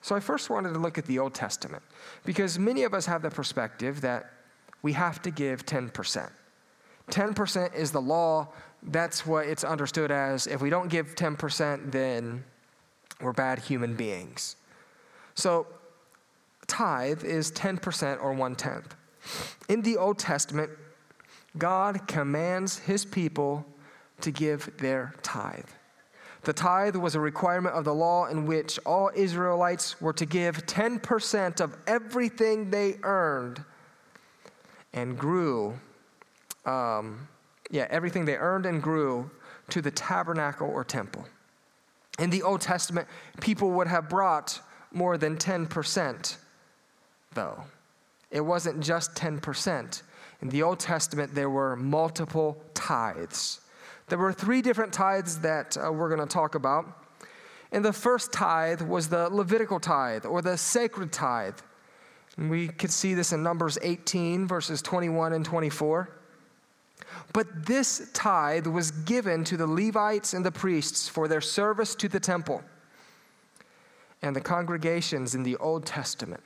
So 0.00 0.16
I 0.16 0.20
first 0.20 0.50
wanted 0.50 0.72
to 0.72 0.78
look 0.78 0.98
at 0.98 1.06
the 1.06 1.18
Old 1.18 1.34
Testament 1.34 1.82
because 2.24 2.58
many 2.58 2.82
of 2.82 2.94
us 2.94 3.06
have 3.06 3.22
the 3.22 3.30
perspective 3.30 4.00
that 4.00 4.32
we 4.82 4.92
have 4.94 5.20
to 5.22 5.30
give 5.30 5.66
10%. 5.66 6.30
10% 7.10 7.74
is 7.74 7.92
the 7.92 8.00
law. 8.00 8.48
That's 8.82 9.26
what 9.26 9.46
it's 9.46 9.64
understood 9.64 10.10
as. 10.10 10.46
If 10.46 10.60
we 10.60 10.70
don't 10.70 10.88
give 10.88 11.14
10%, 11.14 11.92
then 11.92 12.44
we're 13.20 13.32
bad 13.32 13.58
human 13.58 13.94
beings. 13.94 14.56
So, 15.34 15.66
tithe 16.68 17.24
is 17.24 17.50
10% 17.52 18.22
or 18.22 18.32
one 18.32 18.54
tenth. 18.54 18.94
In 19.68 19.82
the 19.82 19.96
Old 19.96 20.18
Testament, 20.18 20.70
God 21.56 22.06
commands 22.06 22.78
his 22.78 23.04
people 23.04 23.66
to 24.20 24.30
give 24.30 24.76
their 24.78 25.14
tithe. 25.22 25.66
The 26.42 26.52
tithe 26.52 26.96
was 26.96 27.14
a 27.14 27.20
requirement 27.20 27.74
of 27.74 27.84
the 27.84 27.94
law 27.94 28.26
in 28.26 28.46
which 28.46 28.78
all 28.86 29.10
Israelites 29.14 30.00
were 30.00 30.12
to 30.14 30.24
give 30.24 30.66
10% 30.66 31.60
of 31.60 31.76
everything 31.86 32.70
they 32.70 32.96
earned 33.02 33.64
and 34.92 35.18
grew. 35.18 35.78
Um, 36.64 37.28
yeah, 37.70 37.86
everything 37.90 38.24
they 38.24 38.36
earned 38.36 38.66
and 38.66 38.82
grew 38.82 39.30
to 39.70 39.82
the 39.82 39.90
tabernacle 39.90 40.68
or 40.68 40.84
temple. 40.84 41.26
In 42.18 42.30
the 42.30 42.42
Old 42.42 42.60
Testament, 42.60 43.06
people 43.40 43.70
would 43.72 43.86
have 43.86 44.08
brought 44.08 44.60
more 44.92 45.18
than 45.18 45.36
10%, 45.36 46.36
though. 47.38 47.62
It 48.32 48.40
wasn't 48.40 48.80
just 48.80 49.14
10%. 49.14 50.02
In 50.42 50.48
the 50.48 50.64
Old 50.64 50.80
Testament, 50.80 51.36
there 51.36 51.48
were 51.48 51.76
multiple 51.76 52.60
tithes. 52.74 53.60
There 54.08 54.18
were 54.18 54.32
three 54.32 54.60
different 54.60 54.92
tithes 54.92 55.38
that 55.42 55.76
uh, 55.76 55.92
we're 55.92 56.08
going 56.08 56.26
to 56.26 56.34
talk 56.34 56.56
about. 56.56 56.84
And 57.70 57.84
the 57.84 57.92
first 57.92 58.32
tithe 58.32 58.82
was 58.82 59.08
the 59.08 59.28
Levitical 59.28 59.78
tithe 59.78 60.26
or 60.26 60.42
the 60.42 60.58
sacred 60.58 61.12
tithe. 61.12 61.58
And 62.36 62.50
we 62.50 62.66
could 62.66 62.90
see 62.90 63.14
this 63.14 63.32
in 63.32 63.40
Numbers 63.44 63.78
18, 63.82 64.48
verses 64.48 64.82
21 64.82 65.32
and 65.32 65.44
24. 65.44 66.10
But 67.32 67.66
this 67.66 68.10
tithe 68.14 68.66
was 68.66 68.90
given 68.90 69.44
to 69.44 69.56
the 69.56 69.66
Levites 69.68 70.34
and 70.34 70.44
the 70.44 70.50
priests 70.50 71.08
for 71.08 71.28
their 71.28 71.40
service 71.40 71.94
to 71.96 72.08
the 72.08 72.18
temple 72.18 72.64
and 74.22 74.34
the 74.34 74.40
congregations 74.40 75.36
in 75.36 75.44
the 75.44 75.54
Old 75.58 75.86
Testament. 75.86 76.42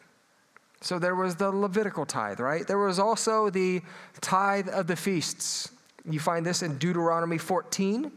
So 0.83 0.99
there 0.99 1.15
was 1.15 1.37
the 1.37 1.49
Levitical 1.51 2.05
tithe, 2.05 2.41
right? 2.41 2.67
There 2.67 2.79
was 2.79 2.99
also 2.99 3.51
the 3.51 3.83
tithe 4.21 4.69
of 4.69 4.89
the 4.89 4.97
feasts. 4.97 5.71
You 6.11 6.19
find 6.19 6.45
this 6.45 6.63
in 6.63 6.77
Deuteronomy 6.77 7.39
14, 7.39 8.11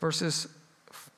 verses 0.00 0.48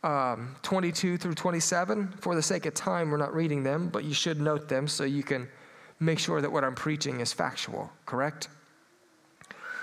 um, 0.05 0.55
22 0.63 1.17
through 1.17 1.35
27. 1.35 2.09
For 2.21 2.35
the 2.35 2.43
sake 2.43 2.67
of 2.67 2.75
time, 2.75 3.11
we're 3.11 3.17
not 3.17 3.35
reading 3.35 3.63
them, 3.63 3.89
but 3.89 4.05
you 4.05 4.13
should 4.13 4.39
note 4.39 4.69
them 4.69 4.87
so 4.87 5.05
you 5.05 5.23
can 5.23 5.49
make 5.99 6.19
sure 6.19 6.43
that 6.43 6.53
what 6.53 6.63
I'm 6.63 6.75
preaching 6.75 7.21
is 7.21 7.33
factual, 7.33 7.91
correct? 8.05 8.49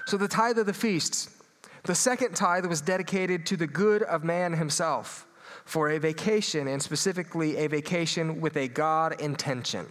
So, 0.05 0.15
the 0.15 0.27
tithe 0.27 0.59
of 0.59 0.67
the 0.67 0.73
feasts. 0.73 1.35
The 1.83 1.95
second 1.95 2.35
tithe 2.35 2.65
was 2.65 2.81
dedicated 2.81 3.45
to 3.47 3.57
the 3.57 3.65
good 3.65 4.03
of 4.03 4.23
man 4.23 4.53
himself 4.53 5.25
for 5.65 5.89
a 5.89 5.97
vacation, 5.97 6.67
and 6.67 6.81
specifically 6.81 7.57
a 7.57 7.67
vacation 7.67 8.41
with 8.41 8.57
a 8.57 8.67
God 8.67 9.19
intention. 9.21 9.87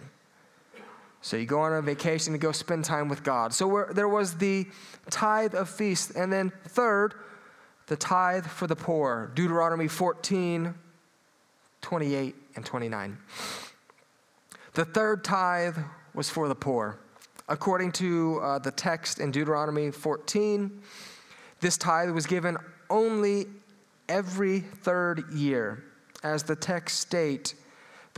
So 1.21 1.37
you 1.37 1.45
go 1.45 1.59
on 1.59 1.73
a 1.73 1.81
vacation 1.81 2.33
to 2.33 2.39
go 2.39 2.51
spend 2.51 2.85
time 2.85 3.09
with 3.09 3.23
God. 3.23 3.53
So 3.53 3.85
there 3.91 4.07
was 4.07 4.35
the 4.35 4.67
tithe 5.09 5.53
of 5.53 5.69
feast. 5.69 6.11
And 6.15 6.31
then, 6.31 6.51
third, 6.67 7.13
the 7.87 7.97
tithe 7.97 8.45
for 8.45 8.67
the 8.67 8.75
poor. 8.75 9.31
Deuteronomy 9.33 9.87
14, 9.87 10.73
28, 11.81 12.35
and 12.55 12.65
29. 12.65 13.17
The 14.73 14.85
third 14.85 15.23
tithe 15.23 15.77
was 16.13 16.29
for 16.29 16.47
the 16.47 16.55
poor. 16.55 16.99
According 17.49 17.91
to 17.93 18.39
uh, 18.41 18.59
the 18.59 18.71
text 18.71 19.19
in 19.19 19.31
Deuteronomy 19.31 19.91
14, 19.91 20.81
this 21.59 21.77
tithe 21.77 22.11
was 22.11 22.25
given 22.25 22.57
only 22.89 23.47
every 24.07 24.59
third 24.59 25.31
year. 25.33 25.83
As 26.23 26.43
the 26.43 26.55
text 26.55 26.99
state, 26.99 27.55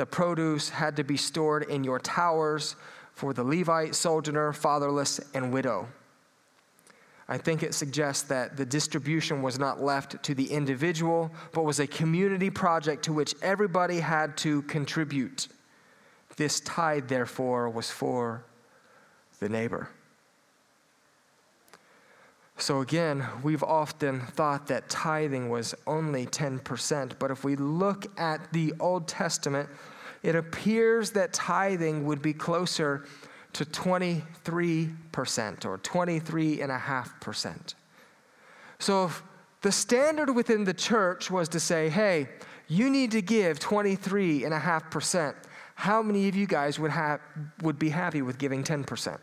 the 0.02 0.06
produce 0.08 0.68
had 0.68 0.96
to 0.96 1.04
be 1.04 1.16
stored 1.16 1.62
in 1.70 1.84
your 1.84 2.00
towers 2.00 2.76
for 3.14 3.36
the 3.36 3.44
Levite, 3.44 3.94
sojourner, 3.94 4.52
fatherless, 4.52 5.20
and 5.36 5.54
widow. 5.54 5.88
I 7.28 7.38
think 7.38 7.62
it 7.62 7.76
suggests 7.76 8.24
that 8.24 8.58
the 8.58 8.66
distribution 8.66 9.44
was 9.44 9.60
not 9.60 9.80
left 9.80 10.24
to 10.24 10.34
the 10.34 10.52
individual, 10.52 11.30
but 11.54 11.66
was 11.66 11.80
a 11.80 11.86
community 11.86 12.50
project 12.50 13.04
to 13.04 13.14
which 13.14 13.36
everybody 13.44 14.00
had 14.00 14.38
to 14.38 14.64
contribute. 14.64 15.48
This 16.36 16.62
tithe, 16.62 17.08
therefore, 17.08 17.70
was 17.70 17.92
for 17.92 18.44
the 19.40 19.50
neighbor. 19.50 19.88
So, 22.62 22.82
again, 22.82 23.26
we've 23.42 23.64
often 23.64 24.22
thought 24.22 24.68
that 24.68 24.88
tithing 24.88 25.50
was 25.50 25.74
only 25.88 26.28
10%, 26.28 27.14
but 27.18 27.32
if 27.32 27.44
we 27.44 27.56
look 27.56 28.06
at 28.20 28.54
the 28.54 28.74
Old 28.80 29.08
Testament, 29.08 29.68
it 30.24 30.36
appears 30.36 31.12
that 31.12 31.34
tithing 31.34 32.06
would 32.06 32.22
be 32.22 32.34
closer 32.34 33.06
to 33.54 33.66
23% 33.66 34.22
or 35.66 35.78
23.5%. 35.80 37.74
So 38.80 39.06
if 39.06 39.24
the 39.62 39.72
standard 39.72 40.34
within 40.34 40.64
the 40.64 40.74
church 40.74 41.30
was 41.30 41.50
to 41.50 41.60
say, 41.60 41.90
hey, 41.90 42.30
you 42.68 42.90
need 42.90 43.12
to 43.12 43.22
give 43.22 43.60
23.5%, 43.60 45.36
how 45.76 46.02
many 46.02 46.28
of 46.28 46.36
you 46.36 46.48
guys 46.48 46.80
would, 46.80 46.92
have, 46.92 47.20
would 47.62 47.78
be 47.78 47.90
happy 47.90 48.22
with 48.22 48.38
giving 48.38 48.64
10%? 48.64 49.18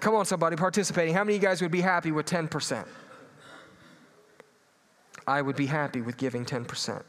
Come 0.00 0.14
on, 0.16 0.24
somebody 0.24 0.56
participating. 0.56 1.14
How 1.14 1.22
many 1.22 1.36
of 1.36 1.42
you 1.42 1.48
guys 1.48 1.62
would 1.62 1.70
be 1.70 1.80
happy 1.80 2.10
with 2.10 2.26
10%? 2.26 2.86
I 5.26 5.42
would 5.42 5.54
be 5.54 5.66
happy 5.66 6.00
with 6.00 6.16
giving 6.16 6.44
10%. 6.44 7.02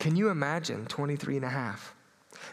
Can 0.00 0.16
you 0.16 0.30
imagine 0.30 0.86
23 0.86 1.36
and 1.36 1.44
a 1.44 1.48
half? 1.50 1.94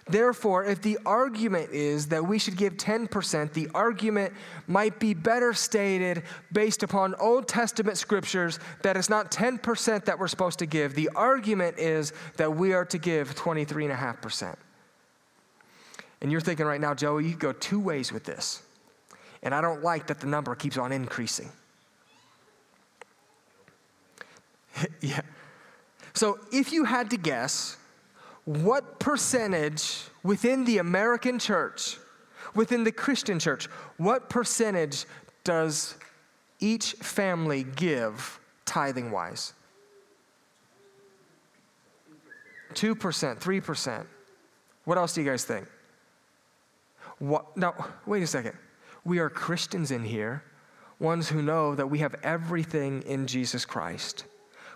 Therefore, 0.10 0.66
if 0.66 0.82
the 0.82 1.00
argument 1.06 1.72
is 1.72 2.08
that 2.08 2.26
we 2.26 2.40
should 2.40 2.58
give 2.58 2.76
10%, 2.76 3.54
the 3.54 3.70
argument 3.74 4.34
might 4.68 5.00
be 5.00 5.14
better 5.14 5.54
stated 5.54 6.24
based 6.52 6.84
upon 6.84 7.16
Old 7.16 7.48
Testament 7.48 7.98
scriptures 7.98 8.60
that 8.84 8.98
it's 8.98 9.10
not 9.10 9.32
10% 9.32 10.06
that 10.06 10.20
we're 10.20 10.28
supposed 10.28 10.60
to 10.60 10.66
give. 10.66 10.94
The 10.94 11.10
argument 11.16 11.80
is 11.80 12.12
that 12.36 12.54
we 12.54 12.74
are 12.74 12.86
to 12.86 12.98
give 12.98 13.34
23.5%. 13.36 14.56
And 16.22 16.32
you're 16.32 16.42
thinking 16.42 16.66
right 16.66 16.82
now, 16.82 16.94
Joey, 16.94 17.28
you 17.28 17.36
go 17.36 17.54
two 17.54 17.80
ways 17.80 18.12
with 18.12 18.26
this. 18.26 18.62
And 19.42 19.56
I 19.56 19.62
don't 19.62 19.84
like 19.84 20.08
that 20.08 20.20
the 20.20 20.28
number 20.28 20.54
keeps 20.56 20.78
on 20.78 20.92
increasing. 20.92 21.50
yeah. 25.02 25.22
So, 26.18 26.40
if 26.52 26.74
you 26.74 26.84
had 26.86 27.12
to 27.12 27.18
guess, 27.18 27.78
what 28.46 29.00
percentage 29.00 30.02
within 30.24 30.66
the 30.66 30.80
American 30.80 31.38
church, 31.38 32.00
within 32.56 32.84
the 32.84 32.92
Christian 32.92 33.38
church, 33.38 33.68
what 33.98 34.28
percentage 34.28 35.06
does 35.44 35.94
each 36.60 36.94
family 36.94 37.64
give 37.64 38.40
tithing 38.66 39.12
wise? 39.12 39.54
2%, 42.74 42.96
3%. 43.40 44.06
What 44.86 44.98
else 44.98 45.14
do 45.14 45.22
you 45.22 45.30
guys 45.30 45.44
think? 45.44 45.68
What, 47.20 47.56
now, 47.56 47.76
wait 48.08 48.24
a 48.24 48.28
second. 48.28 48.58
We 49.06 49.20
are 49.20 49.30
Christians 49.30 49.92
in 49.92 50.04
here, 50.04 50.44
ones 50.98 51.30
who 51.30 51.44
know 51.44 51.76
that 51.76 51.92
we 51.92 52.00
have 52.00 52.16
everything 52.24 53.04
in 53.04 53.28
Jesus 53.28 53.66
Christ. 53.66 54.26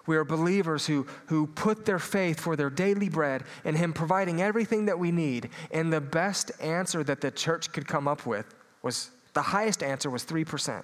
We 0.07 0.17
are 0.17 0.23
believers 0.23 0.85
who, 0.87 1.05
who 1.27 1.47
put 1.47 1.85
their 1.85 1.99
faith 1.99 2.39
for 2.39 2.55
their 2.55 2.69
daily 2.69 3.09
bread 3.09 3.43
in 3.63 3.75
Him 3.75 3.93
providing 3.93 4.41
everything 4.41 4.85
that 4.85 4.97
we 4.97 5.11
need. 5.11 5.49
And 5.71 5.93
the 5.93 6.01
best 6.01 6.51
answer 6.59 7.03
that 7.03 7.21
the 7.21 7.31
church 7.31 7.71
could 7.71 7.87
come 7.87 8.07
up 8.07 8.25
with 8.25 8.45
was 8.81 9.11
the 9.33 9.41
highest 9.41 9.83
answer 9.83 10.09
was 10.09 10.25
3%. 10.25 10.83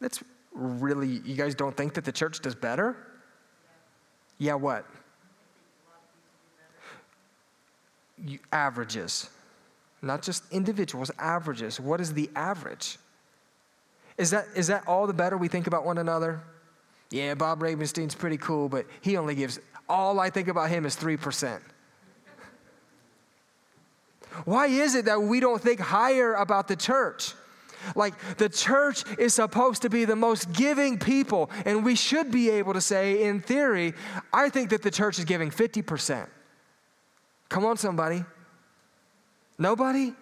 That's 0.00 0.22
really, 0.52 1.20
you 1.24 1.34
guys 1.34 1.54
don't 1.54 1.76
think 1.76 1.94
that 1.94 2.04
the 2.04 2.12
church 2.12 2.40
does 2.40 2.54
better? 2.54 2.96
Yeah, 4.38 4.54
what? 4.54 4.86
You, 8.24 8.38
averages. 8.52 9.30
Not 10.00 10.22
just 10.22 10.44
individuals, 10.52 11.10
averages. 11.18 11.78
What 11.78 12.00
is 12.00 12.12
the 12.12 12.30
average? 12.34 12.98
Is 14.18 14.30
that, 14.30 14.46
is 14.54 14.66
that 14.66 14.86
all 14.86 15.06
the 15.06 15.12
better 15.12 15.36
we 15.36 15.48
think 15.48 15.66
about 15.66 15.84
one 15.84 15.98
another? 15.98 16.42
Yeah, 17.12 17.34
Bob 17.34 17.60
Ravenstein's 17.60 18.14
pretty 18.14 18.38
cool, 18.38 18.70
but 18.70 18.86
he 19.02 19.18
only 19.18 19.34
gives, 19.34 19.60
all 19.86 20.18
I 20.18 20.30
think 20.30 20.48
about 20.48 20.70
him 20.70 20.86
is 20.86 20.96
3%. 20.96 21.60
Why 24.46 24.66
is 24.66 24.94
it 24.94 25.04
that 25.04 25.22
we 25.22 25.38
don't 25.38 25.60
think 25.60 25.78
higher 25.78 26.32
about 26.32 26.68
the 26.68 26.74
church? 26.74 27.34
Like, 27.94 28.14
the 28.38 28.48
church 28.48 29.04
is 29.18 29.34
supposed 29.34 29.82
to 29.82 29.90
be 29.90 30.06
the 30.06 30.16
most 30.16 30.54
giving 30.54 30.98
people, 30.98 31.50
and 31.66 31.84
we 31.84 31.96
should 31.96 32.30
be 32.30 32.48
able 32.48 32.72
to 32.72 32.80
say, 32.80 33.24
in 33.24 33.42
theory, 33.42 33.92
I 34.32 34.48
think 34.48 34.70
that 34.70 34.80
the 34.80 34.90
church 34.90 35.18
is 35.18 35.26
giving 35.26 35.50
50%. 35.50 36.26
Come 37.50 37.66
on, 37.66 37.76
somebody. 37.76 38.24
Nobody? 39.58 40.14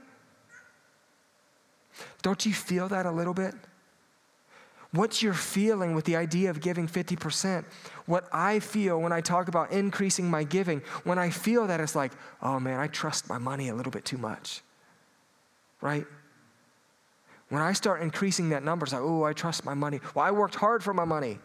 Don't 2.23 2.45
you 2.45 2.53
feel 2.53 2.89
that 2.89 3.07
a 3.07 3.13
little 3.13 3.35
bit? 3.35 3.55
What's 4.93 5.23
your 5.23 5.35
feeling 5.35 5.95
with 5.95 6.05
the 6.05 6.17
idea 6.17 6.51
of 6.51 6.61
giving 6.61 6.89
50%? 6.89 7.65
What 8.07 8.29
I 8.33 8.59
feel 8.59 9.01
when 9.01 9.13
I 9.13 9.21
talk 9.21 9.47
about 9.47 9.71
increasing 9.71 10.29
my 10.29 10.43
giving, 10.43 10.83
when 11.05 11.19
I 11.19 11.31
feel 11.31 11.69
that 11.69 11.81
it's 11.81 11.95
like, 11.95 12.13
oh 12.43 12.59
man, 12.59 12.81
I 12.81 12.89
trust 12.89 13.29
my 13.29 13.39
money 13.39 13.69
a 13.69 13.75
little 13.75 13.93
bit 13.93 14.05
too 14.05 14.19
much. 14.19 14.63
Right? 15.81 16.07
When 17.51 17.63
I 17.63 17.73
start 17.73 18.03
increasing 18.03 18.49
that 18.51 18.65
number, 18.65 18.85
it's 18.85 18.93
like, 18.93 19.03
oh, 19.03 19.23
I 19.25 19.33
trust 19.33 19.65
my 19.65 19.75
money. 19.75 20.01
Well, 20.15 20.25
I 20.25 20.33
worked 20.33 20.57
hard 20.57 20.83
for 20.83 20.93
my 20.93 21.05
money. 21.05 21.39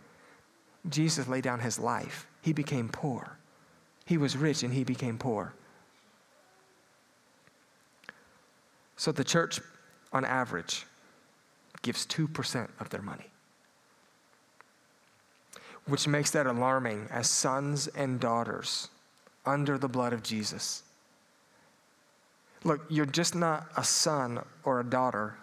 Jesus 0.89 1.27
laid 1.27 1.43
down 1.43 1.59
his 1.59 1.77
life. 1.77 2.27
He 2.41 2.51
became 2.51 2.89
poor. 2.89 3.37
He 4.05 4.17
was 4.17 4.35
rich 4.35 4.63
and 4.63 4.73
he 4.73 4.83
became 4.83 5.17
poor. 5.17 5.53
So 8.97 9.11
the 9.11 9.23
church, 9.23 9.59
on 10.13 10.25
average, 10.25 10.85
gives 11.81 12.07
2% 12.07 12.69
of 12.79 12.89
their 12.89 13.01
money 13.01 13.25
which 15.87 16.07
makes 16.07 16.31
that 16.31 16.47
alarming 16.47 17.07
as 17.11 17.29
sons 17.29 17.87
and 17.87 18.19
daughters 18.19 18.89
under 19.45 19.77
the 19.77 19.87
blood 19.87 20.13
of 20.13 20.23
Jesus. 20.23 20.83
Look, 22.63 22.81
you're 22.89 23.05
just 23.05 23.35
not 23.35 23.67
a 23.77 23.83
son 23.83 24.39
or 24.63 24.79
a 24.79 24.83
daughter 24.83 25.37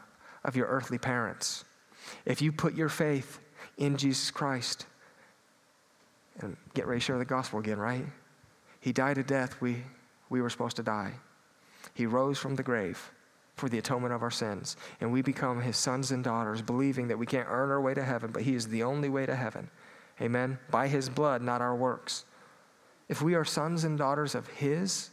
of 0.44 0.56
your 0.56 0.66
earthly 0.66 0.98
parents. 0.98 1.64
If 2.26 2.42
you 2.42 2.50
put 2.50 2.74
your 2.74 2.88
faith 2.88 3.38
in 3.78 3.96
Jesus 3.96 4.30
Christ, 4.30 4.86
and 6.40 6.56
get 6.74 6.86
ready 6.86 7.00
to 7.00 7.04
share 7.04 7.18
the 7.18 7.24
gospel 7.24 7.60
again, 7.60 7.78
right? 7.78 8.04
He 8.80 8.92
died 8.92 9.18
a 9.18 9.22
death 9.22 9.60
we, 9.60 9.84
we 10.30 10.40
were 10.40 10.50
supposed 10.50 10.76
to 10.76 10.82
die. 10.82 11.12
He 11.94 12.06
rose 12.06 12.38
from 12.38 12.56
the 12.56 12.62
grave 12.62 13.12
for 13.54 13.68
the 13.68 13.78
atonement 13.78 14.14
of 14.14 14.22
our 14.22 14.30
sins. 14.30 14.76
And 15.00 15.12
we 15.12 15.22
become 15.22 15.60
his 15.60 15.76
sons 15.76 16.10
and 16.10 16.24
daughters, 16.24 16.62
believing 16.62 17.08
that 17.08 17.18
we 17.18 17.26
can't 17.26 17.46
earn 17.48 17.70
our 17.70 17.80
way 17.80 17.94
to 17.94 18.02
heaven, 18.02 18.30
but 18.32 18.42
he 18.42 18.54
is 18.54 18.68
the 18.68 18.82
only 18.82 19.08
way 19.08 19.26
to 19.26 19.36
heaven. 19.36 19.70
Amen? 20.22 20.58
By 20.70 20.86
his 20.86 21.08
blood, 21.08 21.42
not 21.42 21.60
our 21.60 21.74
works. 21.74 22.24
If 23.08 23.20
we 23.20 23.34
are 23.34 23.44
sons 23.44 23.82
and 23.82 23.98
daughters 23.98 24.34
of 24.34 24.46
his, 24.46 25.10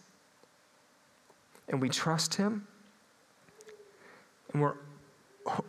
and 1.67 1.81
we 1.81 1.89
trust 1.89 2.35
him, 2.35 2.67
and 4.53 4.61
we're 4.61 4.75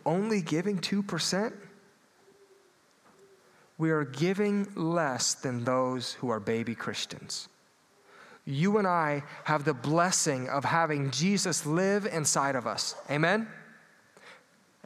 only 0.05 0.41
giving 0.41 0.77
2%, 0.77 1.53
we 3.77 3.89
are 3.89 4.05
giving 4.05 4.67
less 4.75 5.33
than 5.33 5.63
those 5.63 6.13
who 6.13 6.29
are 6.29 6.39
baby 6.39 6.75
Christians. 6.75 7.49
You 8.45 8.77
and 8.77 8.87
I 8.87 9.23
have 9.45 9.65
the 9.65 9.73
blessing 9.73 10.49
of 10.49 10.65
having 10.65 11.09
Jesus 11.09 11.65
live 11.65 12.05
inside 12.05 12.55
of 12.55 12.67
us. 12.67 12.95
Amen? 13.09 13.47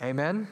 Amen? 0.02 0.48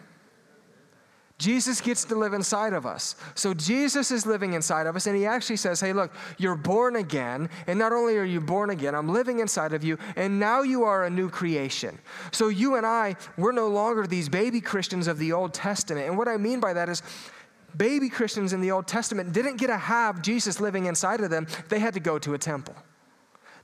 Jesus 1.44 1.82
gets 1.82 2.06
to 2.06 2.16
live 2.16 2.32
inside 2.32 2.72
of 2.72 2.86
us. 2.86 3.18
So 3.36 3.54
Jesus 3.54 4.12
is 4.12 4.26
living 4.26 4.54
inside 4.54 4.88
of 4.88 4.96
us, 4.96 5.08
and 5.08 5.18
he 5.18 5.26
actually 5.26 5.58
says, 5.58 5.82
Hey, 5.82 5.92
look, 5.92 6.14
you're 6.38 6.56
born 6.56 6.96
again, 6.96 7.50
and 7.68 7.78
not 7.78 7.92
only 7.92 8.16
are 8.16 8.24
you 8.24 8.40
born 8.40 8.70
again, 8.70 8.96
I'm 8.96 9.10
living 9.10 9.40
inside 9.40 9.74
of 9.74 9.84
you, 9.84 9.98
and 10.16 10.40
now 10.40 10.62
you 10.62 10.86
are 10.86 11.04
a 11.04 11.10
new 11.10 11.30
creation. 11.30 12.00
So 12.32 12.48
you 12.48 12.78
and 12.78 12.86
I, 12.86 13.18
we're 13.38 13.52
no 13.52 13.68
longer 13.68 14.08
these 14.08 14.30
baby 14.30 14.62
Christians 14.62 15.06
of 15.08 15.20
the 15.20 15.34
Old 15.34 15.54
Testament. 15.54 16.08
And 16.08 16.18
what 16.18 16.30
I 16.30 16.38
mean 16.38 16.62
by 16.62 16.72
that 16.72 16.88
is, 16.88 17.04
baby 17.76 18.08
Christians 18.08 18.54
in 18.54 18.62
the 18.62 18.72
Old 18.72 18.88
Testament 18.88 19.34
didn't 19.34 19.58
get 19.58 19.68
to 19.68 19.76
have 19.76 20.22
Jesus 20.22 20.62
living 20.62 20.86
inside 20.86 21.20
of 21.20 21.30
them, 21.30 21.46
they 21.68 21.80
had 21.80 21.94
to 21.96 22.00
go 22.00 22.18
to 22.20 22.36
a 22.36 22.38
temple, 22.38 22.76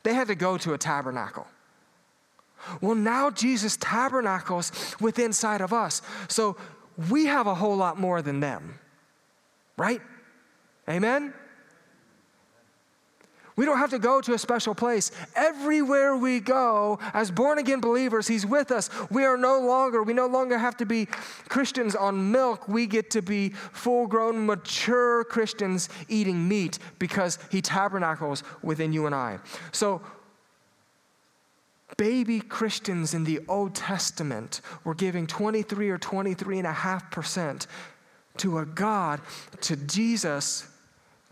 they 0.03 0.13
had 0.13 0.27
to 0.27 0.35
go 0.35 0.57
to 0.57 0.73
a 0.73 0.77
tabernacle. 0.77 1.47
Well, 2.81 2.95
now 2.95 3.29
Jesus 3.29 3.77
tabernacles 3.77 4.73
within 4.99 5.27
inside 5.27 5.61
of 5.61 5.71
us. 5.71 6.01
So 6.27 6.57
we 7.07 7.27
have 7.27 7.47
a 7.47 7.55
whole 7.55 7.77
lot 7.77 7.99
more 7.99 8.21
than 8.21 8.39
them, 8.39 8.77
right? 9.77 10.01
Amen? 10.89 11.33
We 13.55 13.65
don't 13.65 13.77
have 13.77 13.89
to 13.89 13.99
go 13.99 14.21
to 14.21 14.33
a 14.33 14.37
special 14.37 14.73
place. 14.73 15.11
Everywhere 15.35 16.15
we 16.15 16.39
go, 16.39 16.97
as 17.13 17.29
born 17.29 17.57
again 17.59 17.81
believers, 17.81 18.25
He's 18.25 18.45
with 18.45 18.71
us. 18.71 18.89
We 19.11 19.25
are 19.25 19.35
no 19.35 19.59
longer, 19.59 20.01
we 20.01 20.13
no 20.13 20.27
longer 20.27 20.57
have 20.57 20.77
to 20.77 20.85
be 20.85 21.07
Christians 21.49 21.93
on 21.93 22.31
milk. 22.31 22.69
We 22.69 22.87
get 22.87 23.11
to 23.11 23.21
be 23.21 23.49
full 23.49 24.07
grown, 24.07 24.45
mature 24.45 25.25
Christians 25.25 25.89
eating 26.07 26.47
meat 26.47 26.79
because 26.99 27.37
He 27.51 27.61
tabernacles 27.61 28.43
within 28.61 28.93
you 28.93 29.07
and 29.07 29.13
I. 29.13 29.39
So, 29.73 30.01
baby 31.99 32.39
Christians 32.39 33.13
in 33.13 33.25
the 33.25 33.41
Old 33.49 33.75
Testament 33.75 34.61
were 34.85 34.95
giving 34.95 35.27
23 35.27 35.89
or 35.89 35.99
23.5% 35.99 37.67
to 38.37 38.57
a 38.59 38.65
God, 38.65 39.19
to 39.59 39.75
Jesus, 39.75 40.65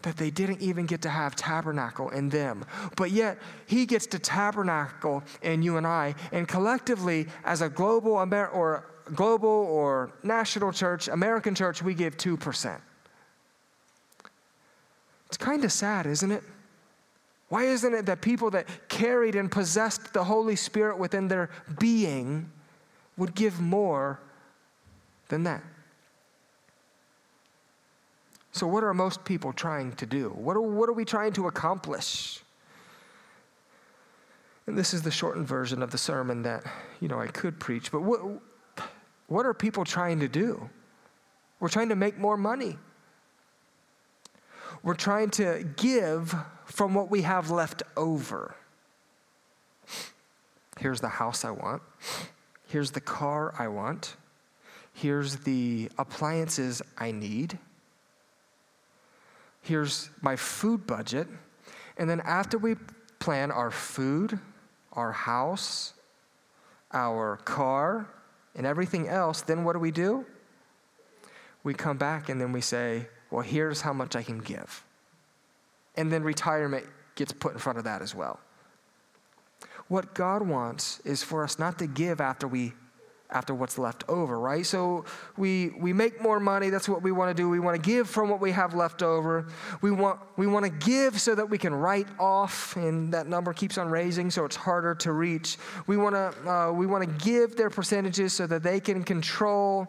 that 0.01 0.17
they 0.17 0.29
didn't 0.29 0.61
even 0.61 0.85
get 0.85 1.01
to 1.03 1.09
have 1.09 1.37
tabernacle 1.37 2.09
in 2.09 2.27
them. 2.27 2.65
But 2.97 3.11
yet, 3.11 3.37
He 3.65 3.85
gets 3.85 4.07
to 4.07 4.19
tabernacle 4.19 5.23
in 5.41 5.61
you 5.61 5.77
and 5.77 5.87
I. 5.87 6.15
And 6.33 6.49
collectively, 6.49 7.27
as 7.45 7.61
a 7.61 7.69
global 7.69 8.21
Amer- 8.21 8.49
or 8.49 8.91
global 9.15 9.49
or 9.49 10.11
national 10.21 10.73
church, 10.73 11.07
American 11.07 11.55
church, 11.55 11.81
we 11.81 11.93
give 11.93 12.17
2%. 12.17 12.77
It's 15.27 15.37
kind 15.37 15.63
of 15.63 15.71
sad, 15.71 16.05
isn't 16.05 16.31
it? 16.31 16.43
Why 17.49 17.63
isn't 17.63 17.93
it 17.93 18.05
that 18.07 18.21
people 18.21 18.51
that 18.51 18.67
carried 18.89 19.35
and 19.35 19.51
possessed 19.51 20.13
the 20.13 20.23
Holy 20.23 20.55
Spirit 20.55 20.97
within 20.97 21.27
their 21.27 21.49
being 21.79 22.51
would 23.15 23.35
give 23.35 23.61
more 23.61 24.19
than 25.29 25.43
that? 25.43 25.63
So, 28.51 28.65
what 28.67 28.83
are 28.83 28.93
most 28.93 29.23
people 29.23 29.53
trying 29.53 29.93
to 29.93 30.05
do? 30.05 30.29
What 30.29 30.57
are, 30.57 30.61
what 30.61 30.89
are 30.89 30.93
we 30.93 31.05
trying 31.05 31.33
to 31.33 31.47
accomplish? 31.47 32.41
And 34.65 34.77
this 34.77 34.93
is 34.93 35.03
the 35.03 35.11
shortened 35.11 35.47
version 35.47 35.81
of 35.81 35.91
the 35.91 35.97
sermon 35.97 36.41
that, 36.41 36.63
you 36.99 37.07
know, 37.07 37.19
I 37.19 37.27
could 37.27 37.59
preach, 37.59 37.91
but 37.91 38.01
what, 38.01 38.19
what 39.27 39.45
are 39.45 39.53
people 39.53 39.85
trying 39.85 40.19
to 40.19 40.27
do? 40.27 40.69
We're 41.59 41.69
trying 41.69 41.89
to 41.89 41.95
make 41.95 42.17
more 42.17 42.35
money. 42.35 42.77
We're 44.83 44.95
trying 44.95 45.29
to 45.31 45.67
give 45.77 46.35
from 46.67 46.93
what 46.93 47.09
we 47.09 47.21
have 47.21 47.49
left 47.49 47.81
over. 47.95 48.55
Here's 50.79 50.99
the 50.99 51.07
house 51.07 51.45
I 51.45 51.51
want. 51.51 51.81
Here's 52.67 52.91
the 52.91 53.01
car 53.01 53.53
I 53.57 53.69
want. 53.69 54.17
Here's 54.93 55.37
the 55.37 55.89
appliances 55.97 56.81
I 56.97 57.11
need. 57.11 57.57
Here's 59.61 60.09
my 60.21 60.35
food 60.35 60.85
budget. 60.85 61.27
And 61.97 62.09
then 62.09 62.19
after 62.19 62.57
we 62.57 62.75
plan 63.19 63.49
our 63.49 63.71
food, 63.71 64.37
our 64.91 65.13
house, 65.13 65.93
our 66.91 67.37
car, 67.37 68.07
and 68.55 68.67
everything 68.67 69.07
else, 69.07 69.41
then 69.41 69.63
what 69.63 69.73
do 69.73 69.79
we 69.79 69.91
do? 69.91 70.25
We 71.63 71.73
come 71.73 71.97
back 71.97 72.27
and 72.27 72.41
then 72.41 72.51
we 72.51 72.61
say, 72.61 73.07
well, 73.31 73.41
here's 73.41 73.81
how 73.81 73.93
much 73.93 74.15
I 74.15 74.21
can 74.21 74.39
give. 74.39 74.83
And 75.97 76.11
then 76.11 76.23
retirement 76.23 76.85
gets 77.15 77.33
put 77.33 77.53
in 77.53 77.59
front 77.59 77.77
of 77.77 77.83
that 77.83 78.01
as 78.01 78.15
well. 78.15 78.39
What 79.87 80.13
God 80.13 80.41
wants 80.41 80.99
is 81.01 81.23
for 81.23 81.43
us 81.43 81.59
not 81.59 81.79
to 81.79 81.87
give 81.87 82.21
after 82.21 82.47
we 82.47 82.73
after 83.29 83.53
what's 83.53 83.77
left 83.77 84.05
over, 84.07 84.39
right? 84.39 84.65
So 84.65 85.03
we 85.35 85.69
we 85.79 85.91
make 85.91 86.21
more 86.21 86.39
money, 86.39 86.69
that's 86.69 86.87
what 86.87 87.01
we 87.01 87.11
want 87.11 87.35
to 87.35 87.41
do. 87.41 87.49
We 87.49 87.59
want 87.59 87.75
to 87.75 87.81
give 87.81 88.09
from 88.09 88.29
what 88.29 88.39
we 88.39 88.51
have 88.51 88.73
left 88.73 89.03
over. 89.03 89.47
We 89.81 89.91
want 89.91 90.19
we 90.37 90.47
want 90.47 90.65
to 90.65 90.71
give 90.71 91.19
so 91.19 91.35
that 91.35 91.49
we 91.49 91.57
can 91.57 91.73
write 91.73 92.07
off 92.19 92.75
and 92.77 93.13
that 93.13 93.27
number 93.27 93.53
keeps 93.53 93.77
on 93.77 93.89
raising 93.89 94.29
so 94.29 94.45
it's 94.45 94.55
harder 94.55 94.95
to 94.95 95.11
reach. 95.11 95.57
We 95.87 95.97
want 95.97 96.15
to 96.15 96.49
uh, 96.49 96.71
we 96.71 96.85
want 96.85 97.03
to 97.03 97.25
give 97.25 97.57
their 97.57 97.69
percentages 97.69 98.33
so 98.33 98.47
that 98.47 98.63
they 98.63 98.79
can 98.79 99.03
control 99.03 99.87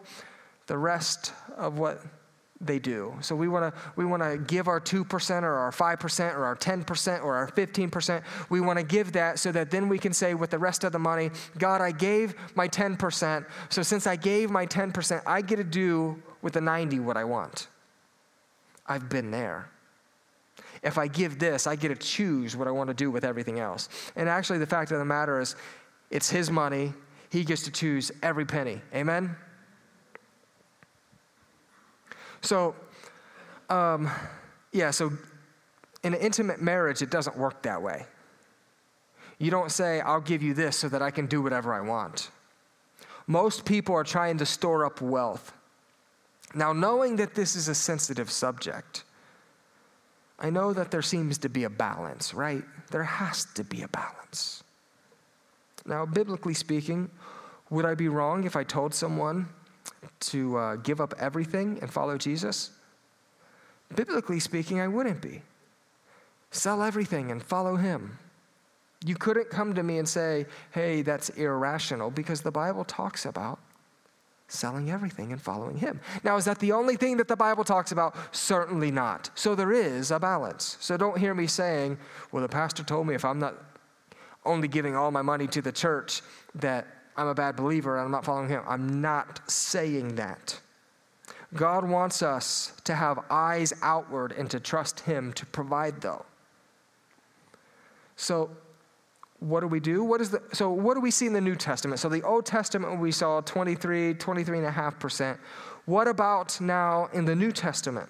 the 0.67 0.77
rest 0.77 1.33
of 1.55 1.79
what 1.79 2.01
they 2.61 2.77
do. 2.77 3.15
So 3.21 3.35
we 3.35 3.47
want 3.47 3.73
to 3.73 3.81
we 3.95 4.05
want 4.05 4.21
to 4.21 4.37
give 4.37 4.67
our 4.67 4.81
2% 4.81 5.43
or 5.43 5.53
our 5.53 5.71
5% 5.71 6.35
or 6.35 6.45
our 6.45 6.55
10% 6.55 7.23
or 7.23 7.35
our 7.35 7.47
15%. 7.51 8.23
We 8.49 8.59
want 8.59 8.77
to 8.79 8.83
give 8.83 9.13
that 9.13 9.39
so 9.39 9.51
that 9.53 9.71
then 9.71 9.87
we 9.87 9.97
can 9.97 10.11
say 10.11 10.33
with 10.33 10.49
the 10.49 10.59
rest 10.59 10.83
of 10.83 10.91
the 10.91 10.99
money, 10.99 11.31
God, 11.57 11.81
I 11.81 11.91
gave 11.91 12.35
my 12.55 12.67
10%. 12.67 13.45
So 13.69 13.81
since 13.81 14.07
I 14.07 14.17
gave 14.17 14.49
my 14.49 14.65
10%, 14.65 15.21
I 15.25 15.41
get 15.41 15.55
to 15.55 15.63
do 15.63 16.21
with 16.41 16.53
the 16.53 16.61
90 16.61 16.99
what 16.99 17.15
I 17.15 17.23
want. 17.23 17.67
I've 18.85 19.07
been 19.07 19.31
there. 19.31 19.69
If 20.81 20.97
I 20.97 21.07
give 21.07 21.39
this, 21.39 21.67
I 21.67 21.75
get 21.75 21.89
to 21.89 21.95
choose 21.95 22.55
what 22.55 22.67
I 22.67 22.71
want 22.71 22.89
to 22.89 22.93
do 22.93 23.11
with 23.11 23.23
everything 23.23 23.59
else. 23.59 23.89
And 24.15 24.27
actually 24.27 24.59
the 24.59 24.67
fact 24.67 24.91
of 24.91 24.99
the 24.99 25.05
matter 25.05 25.39
is 25.39 25.55
it's 26.09 26.29
his 26.29 26.49
money. 26.51 26.93
He 27.29 27.43
gets 27.43 27.63
to 27.63 27.71
choose 27.71 28.11
every 28.21 28.45
penny. 28.45 28.81
Amen. 28.93 29.35
So, 32.41 32.75
um, 33.69 34.09
yeah, 34.71 34.91
so 34.91 35.11
in 36.03 36.13
an 36.13 36.19
intimate 36.19 36.61
marriage, 36.61 37.01
it 37.01 37.09
doesn't 37.09 37.37
work 37.37 37.63
that 37.63 37.81
way. 37.81 38.05
You 39.37 39.51
don't 39.51 39.71
say, 39.71 40.01
I'll 40.01 40.21
give 40.21 40.43
you 40.43 40.53
this 40.53 40.77
so 40.77 40.89
that 40.89 41.01
I 41.01 41.11
can 41.11 41.25
do 41.25 41.41
whatever 41.41 41.73
I 41.73 41.81
want. 41.81 42.29
Most 43.27 43.65
people 43.65 43.95
are 43.95 44.03
trying 44.03 44.37
to 44.39 44.45
store 44.45 44.85
up 44.85 45.01
wealth. 45.01 45.53
Now, 46.55 46.73
knowing 46.73 47.17
that 47.17 47.35
this 47.35 47.55
is 47.55 47.67
a 47.67 47.75
sensitive 47.75 48.31
subject, 48.31 49.03
I 50.39 50.49
know 50.49 50.73
that 50.73 50.89
there 50.89 51.01
seems 51.01 51.37
to 51.39 51.49
be 51.49 51.63
a 51.63 51.69
balance, 51.69 52.33
right? 52.33 52.63
There 52.91 53.03
has 53.03 53.45
to 53.55 53.63
be 53.63 53.83
a 53.83 53.87
balance. 53.87 54.63
Now, 55.85 56.05
biblically 56.05 56.53
speaking, 56.53 57.09
would 57.69 57.85
I 57.85 57.93
be 57.93 58.07
wrong 58.07 58.45
if 58.45 58.55
I 58.55 58.63
told 58.63 58.93
someone 58.93 59.47
to 60.19 60.57
uh, 60.57 60.75
give 60.77 61.01
up 61.01 61.13
everything 61.19 61.79
and 61.81 61.91
follow 61.91 62.17
Jesus? 62.17 62.71
Biblically 63.95 64.39
speaking, 64.39 64.79
I 64.79 64.87
wouldn't 64.87 65.21
be. 65.21 65.41
Sell 66.51 66.81
everything 66.83 67.31
and 67.31 67.41
follow 67.41 67.75
him. 67.75 68.17
You 69.05 69.15
couldn't 69.15 69.49
come 69.49 69.73
to 69.75 69.83
me 69.83 69.97
and 69.97 70.07
say, 70.07 70.45
hey, 70.71 71.01
that's 71.01 71.29
irrational, 71.29 72.11
because 72.11 72.41
the 72.41 72.51
Bible 72.51 72.83
talks 72.83 73.25
about 73.25 73.59
selling 74.47 74.89
everything 74.89 75.31
and 75.31 75.41
following 75.41 75.77
him. 75.77 76.01
Now, 76.23 76.35
is 76.35 76.45
that 76.45 76.59
the 76.59 76.71
only 76.71 76.95
thing 76.95 77.17
that 77.17 77.27
the 77.27 77.35
Bible 77.35 77.63
talks 77.63 77.91
about? 77.91 78.15
Certainly 78.35 78.91
not. 78.91 79.29
So 79.35 79.55
there 79.55 79.71
is 79.71 80.11
a 80.11 80.19
balance. 80.19 80.75
So 80.79 80.97
don't 80.97 81.17
hear 81.17 81.33
me 81.33 81.47
saying, 81.47 81.97
well, 82.31 82.41
the 82.41 82.49
pastor 82.49 82.83
told 82.83 83.07
me 83.07 83.13
if 83.13 83.23
I'm 83.23 83.39
not 83.39 83.55
only 84.45 84.67
giving 84.67 84.95
all 84.95 85.11
my 85.11 85.21
money 85.21 85.47
to 85.47 85.61
the 85.61 85.71
church 85.71 86.21
that 86.55 86.87
I'm 87.19 87.27
a 87.27 87.35
bad 87.35 87.57
believer 87.57 87.97
and 87.97 88.05
I'm 88.05 88.11
not 88.11 88.23
following 88.23 88.47
him. 88.47 88.63
I'm 88.65 89.01
not 89.01 89.51
saying 89.51 90.15
that. 90.15 90.59
God 91.53 91.83
wants 91.83 92.23
us 92.23 92.73
to 92.85 92.95
have 92.95 93.19
eyes 93.29 93.73
outward 93.81 94.31
and 94.31 94.49
to 94.51 94.59
trust 94.59 95.01
him 95.01 95.33
to 95.33 95.45
provide 95.45 95.99
though. 95.99 96.25
So 98.15 98.49
what 99.39 99.59
do 99.59 99.67
we 99.67 99.81
do? 99.81 100.03
What 100.03 100.21
is 100.21 100.29
the, 100.29 100.41
so 100.53 100.71
what 100.71 100.93
do 100.93 101.01
we 101.01 101.11
see 101.11 101.25
in 101.25 101.33
the 101.33 101.41
New 101.41 101.55
Testament? 101.55 101.99
So 101.99 102.07
the 102.07 102.23
Old 102.23 102.45
Testament, 102.45 102.99
we 102.99 103.11
saw 103.11 103.41
23, 103.41 104.13
23.5%. 104.13 105.37
What 105.85 106.07
about 106.07 106.61
now 106.61 107.09
in 107.11 107.25
the 107.25 107.35
New 107.35 107.51
Testament? 107.51 108.09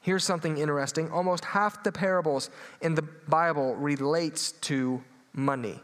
Here's 0.00 0.22
something 0.22 0.58
interesting. 0.58 1.10
Almost 1.10 1.44
half 1.44 1.82
the 1.82 1.90
parables 1.90 2.50
in 2.82 2.94
the 2.94 3.02
Bible 3.02 3.74
relates 3.74 4.52
to 4.52 5.02
money. 5.32 5.80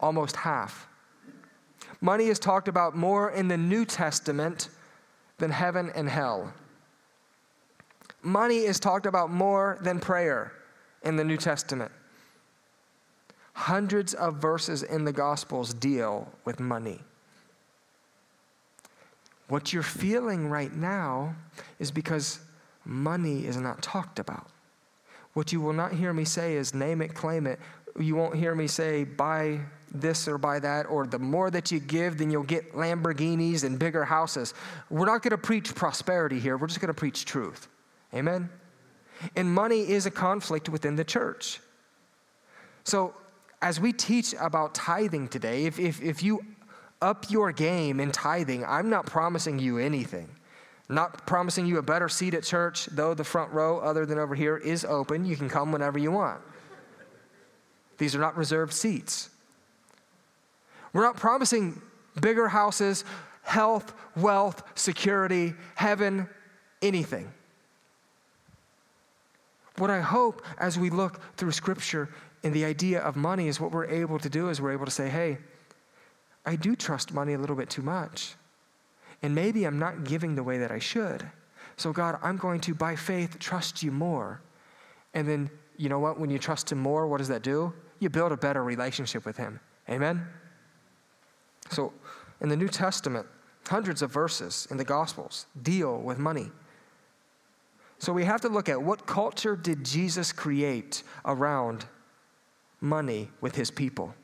Almost 0.00 0.36
half. 0.36 0.88
Money 2.00 2.26
is 2.26 2.38
talked 2.38 2.68
about 2.68 2.96
more 2.96 3.30
in 3.30 3.48
the 3.48 3.56
New 3.56 3.84
Testament 3.84 4.68
than 5.38 5.50
heaven 5.50 5.90
and 5.94 6.08
hell. 6.08 6.52
Money 8.22 8.58
is 8.58 8.80
talked 8.80 9.06
about 9.06 9.30
more 9.30 9.78
than 9.80 10.00
prayer 10.00 10.52
in 11.02 11.16
the 11.16 11.24
New 11.24 11.36
Testament. 11.36 11.92
Hundreds 13.52 14.14
of 14.14 14.36
verses 14.36 14.82
in 14.82 15.04
the 15.04 15.12
Gospels 15.12 15.74
deal 15.74 16.32
with 16.44 16.58
money. 16.58 17.00
What 19.48 19.72
you're 19.72 19.82
feeling 19.82 20.48
right 20.48 20.74
now 20.74 21.36
is 21.78 21.90
because 21.90 22.40
money 22.84 23.46
is 23.46 23.56
not 23.56 23.82
talked 23.82 24.18
about. 24.18 24.48
What 25.34 25.52
you 25.52 25.60
will 25.60 25.72
not 25.72 25.92
hear 25.92 26.12
me 26.12 26.24
say 26.24 26.54
is 26.54 26.74
name 26.74 27.02
it, 27.02 27.14
claim 27.14 27.46
it. 27.46 27.58
You 27.98 28.16
won't 28.16 28.36
hear 28.36 28.54
me 28.54 28.66
say 28.66 29.04
buy 29.04 29.60
this 29.94 30.28
or 30.28 30.38
buy 30.38 30.58
that, 30.58 30.86
or 30.86 31.06
the 31.06 31.18
more 31.18 31.50
that 31.50 31.70
you 31.70 31.80
give, 31.80 32.18
then 32.18 32.30
you'll 32.30 32.42
get 32.42 32.74
Lamborghinis 32.74 33.64
and 33.64 33.78
bigger 33.78 34.04
houses. 34.04 34.52
We're 34.90 35.06
not 35.06 35.22
going 35.22 35.30
to 35.30 35.38
preach 35.38 35.74
prosperity 35.74 36.40
here. 36.40 36.56
We're 36.56 36.66
just 36.66 36.80
going 36.80 36.92
to 36.92 36.98
preach 36.98 37.24
truth. 37.24 37.68
Amen? 38.12 38.50
And 39.36 39.52
money 39.52 39.88
is 39.88 40.06
a 40.06 40.10
conflict 40.10 40.68
within 40.68 40.96
the 40.96 41.04
church. 41.04 41.60
So 42.84 43.14
as 43.62 43.80
we 43.80 43.92
teach 43.92 44.34
about 44.40 44.74
tithing 44.74 45.28
today, 45.28 45.64
if, 45.64 45.78
if, 45.78 46.02
if 46.02 46.22
you 46.22 46.44
up 47.00 47.30
your 47.30 47.52
game 47.52 48.00
in 48.00 48.12
tithing, 48.12 48.64
I'm 48.64 48.90
not 48.90 49.06
promising 49.06 49.58
you 49.58 49.78
anything. 49.78 50.28
Not 50.88 51.26
promising 51.26 51.66
you 51.66 51.78
a 51.78 51.82
better 51.82 52.08
seat 52.08 52.34
at 52.34 52.42
church, 52.42 52.86
though 52.86 53.14
the 53.14 53.24
front 53.24 53.52
row, 53.52 53.78
other 53.78 54.04
than 54.04 54.18
over 54.18 54.34
here, 54.34 54.56
is 54.56 54.84
open. 54.84 55.24
You 55.24 55.36
can 55.36 55.48
come 55.48 55.72
whenever 55.72 55.98
you 55.98 56.10
want. 56.10 56.42
These 57.96 58.14
are 58.14 58.18
not 58.18 58.36
reserved 58.36 58.72
seats. 58.72 59.30
We're 60.94 61.02
not 61.02 61.16
promising 61.16 61.82
bigger 62.20 62.48
houses, 62.48 63.04
health, 63.42 63.92
wealth, 64.16 64.62
security, 64.74 65.52
heaven, 65.74 66.28
anything. 66.80 67.30
What 69.76 69.90
I 69.90 70.00
hope 70.00 70.42
as 70.58 70.78
we 70.78 70.88
look 70.88 71.20
through 71.36 71.52
Scripture 71.52 72.08
and 72.44 72.54
the 72.54 72.64
idea 72.64 73.00
of 73.00 73.16
money 73.16 73.48
is 73.48 73.60
what 73.60 73.72
we're 73.72 73.86
able 73.86 74.18
to 74.20 74.30
do 74.30 74.48
is 74.48 74.60
we're 74.60 74.72
able 74.72 74.84
to 74.84 74.90
say, 74.90 75.08
hey, 75.08 75.38
I 76.46 76.56
do 76.56 76.76
trust 76.76 77.12
money 77.12 77.34
a 77.34 77.38
little 77.38 77.56
bit 77.56 77.70
too 77.70 77.82
much. 77.82 78.36
And 79.22 79.34
maybe 79.34 79.64
I'm 79.64 79.78
not 79.78 80.04
giving 80.04 80.36
the 80.36 80.42
way 80.42 80.58
that 80.58 80.70
I 80.70 80.78
should. 80.78 81.28
So, 81.76 81.92
God, 81.92 82.18
I'm 82.22 82.36
going 82.36 82.60
to, 82.60 82.74
by 82.74 82.94
faith, 82.94 83.38
trust 83.38 83.82
you 83.82 83.90
more. 83.90 84.42
And 85.14 85.26
then, 85.26 85.50
you 85.76 85.88
know 85.88 85.98
what? 85.98 86.20
When 86.20 86.30
you 86.30 86.38
trust 86.38 86.70
Him 86.70 86.78
more, 86.78 87.08
what 87.08 87.18
does 87.18 87.28
that 87.28 87.42
do? 87.42 87.72
You 87.98 88.10
build 88.10 88.30
a 88.30 88.36
better 88.36 88.62
relationship 88.62 89.24
with 89.24 89.36
Him. 89.36 89.58
Amen? 89.88 90.24
So, 91.70 91.92
in 92.40 92.48
the 92.48 92.56
New 92.56 92.68
Testament, 92.68 93.26
hundreds 93.66 94.02
of 94.02 94.10
verses 94.10 94.68
in 94.70 94.76
the 94.76 94.84
Gospels 94.84 95.46
deal 95.62 95.98
with 95.98 96.18
money. 96.18 96.50
So, 97.98 98.12
we 98.12 98.24
have 98.24 98.40
to 98.42 98.48
look 98.48 98.68
at 98.68 98.82
what 98.82 99.06
culture 99.06 99.56
did 99.56 99.84
Jesus 99.84 100.32
create 100.32 101.02
around 101.24 101.86
money 102.80 103.30
with 103.40 103.54
his 103.54 103.70
people. 103.70 104.14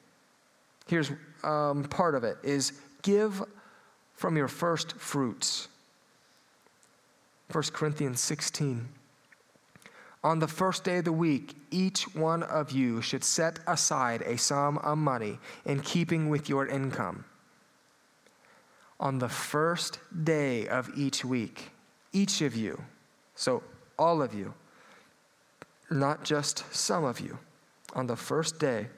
Here's 0.86 1.10
um, 1.42 1.84
part 1.84 2.14
of 2.14 2.24
it 2.24 2.36
is 2.42 2.72
give 3.02 3.42
from 4.14 4.36
your 4.36 4.48
first 4.48 4.92
fruits. 4.92 5.68
1 7.50 7.64
Corinthians 7.72 8.20
16. 8.20 8.88
On 10.22 10.38
the 10.38 10.46
first 10.46 10.84
day 10.84 10.98
of 10.98 11.06
the 11.06 11.12
week, 11.12 11.56
each 11.70 12.14
one 12.14 12.42
of 12.42 12.70
you 12.70 13.00
should 13.00 13.24
set 13.24 13.58
aside 13.66 14.20
a 14.22 14.36
sum 14.36 14.76
of 14.78 14.98
money 14.98 15.38
in 15.64 15.80
keeping 15.80 16.28
with 16.28 16.48
your 16.48 16.66
income. 16.66 17.24
On 19.00 19.18
the 19.18 19.28
first 19.28 19.98
day 20.24 20.68
of 20.68 20.90
each 20.94 21.24
week, 21.24 21.70
each 22.12 22.42
of 22.42 22.54
you, 22.54 22.80
so 23.34 23.62
all 23.98 24.20
of 24.20 24.34
you, 24.34 24.52
not 25.90 26.22
just 26.22 26.64
some 26.72 27.04
of 27.04 27.18
you, 27.18 27.38
on 27.94 28.06
the 28.06 28.14
first 28.14 28.58
day 28.58 28.88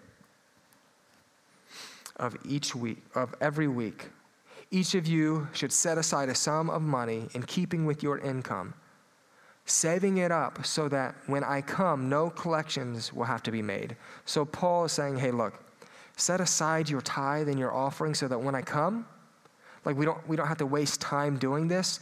of 2.16 2.36
each 2.44 2.74
week, 2.74 2.98
of 3.14 3.34
every 3.40 3.68
week, 3.68 4.10
each 4.72 4.94
of 4.94 5.06
you 5.06 5.46
should 5.52 5.72
set 5.72 5.98
aside 5.98 6.28
a 6.28 6.34
sum 6.34 6.68
of 6.68 6.82
money 6.82 7.28
in 7.34 7.42
keeping 7.44 7.86
with 7.86 8.02
your 8.02 8.18
income, 8.18 8.74
saving 9.66 10.16
it 10.18 10.32
up 10.32 10.66
so 10.66 10.88
that 10.88 11.14
when 11.26 11.44
I 11.44 11.60
come, 11.60 12.08
no 12.08 12.28
collections 12.28 13.12
will 13.12 13.24
have 13.24 13.42
to 13.44 13.52
be 13.52 13.62
made. 13.62 13.96
So 14.24 14.44
Paul 14.44 14.86
is 14.86 14.92
saying, 14.92 15.18
hey, 15.18 15.30
look, 15.30 15.62
set 16.16 16.40
aside 16.40 16.90
your 16.90 17.02
tithe 17.02 17.48
and 17.48 17.58
your 17.58 17.72
offering 17.72 18.14
so 18.14 18.26
that 18.26 18.40
when 18.40 18.54
I 18.56 18.62
come, 18.62 19.06
like 19.84 19.96
we 19.96 20.04
don't, 20.04 20.26
we 20.28 20.36
don't 20.36 20.46
have 20.46 20.58
to 20.58 20.66
waste 20.66 21.00
time 21.00 21.38
doing 21.38 21.68
this. 21.68 22.00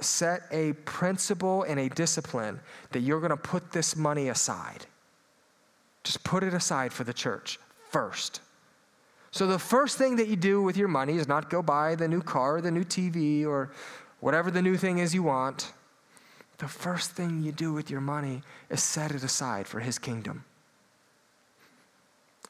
Set 0.00 0.42
a 0.50 0.72
principle 0.84 1.64
and 1.64 1.80
a 1.80 1.88
discipline 1.88 2.60
that 2.92 3.00
you're 3.00 3.20
going 3.20 3.30
to 3.30 3.36
put 3.36 3.72
this 3.72 3.96
money 3.96 4.28
aside. 4.28 4.86
Just 6.04 6.22
put 6.24 6.42
it 6.42 6.54
aside 6.54 6.92
for 6.92 7.04
the 7.04 7.12
church 7.12 7.58
first. 7.90 8.40
So 9.30 9.46
the 9.46 9.58
first 9.58 9.98
thing 9.98 10.16
that 10.16 10.28
you 10.28 10.36
do 10.36 10.62
with 10.62 10.76
your 10.76 10.88
money 10.88 11.16
is 11.16 11.28
not 11.28 11.50
go 11.50 11.62
buy 11.62 11.94
the 11.94 12.08
new 12.08 12.22
car, 12.22 12.60
the 12.60 12.70
new 12.70 12.84
TV, 12.84 13.44
or 13.44 13.70
whatever 14.20 14.50
the 14.50 14.62
new 14.62 14.76
thing 14.76 14.98
is 14.98 15.14
you 15.14 15.22
want. 15.22 15.72
The 16.58 16.68
first 16.68 17.10
thing 17.10 17.42
you 17.42 17.52
do 17.52 17.72
with 17.72 17.90
your 17.90 18.00
money 18.00 18.42
is 18.70 18.82
set 18.82 19.10
it 19.10 19.22
aside 19.22 19.66
for 19.66 19.80
his 19.80 19.98
kingdom. 19.98 20.44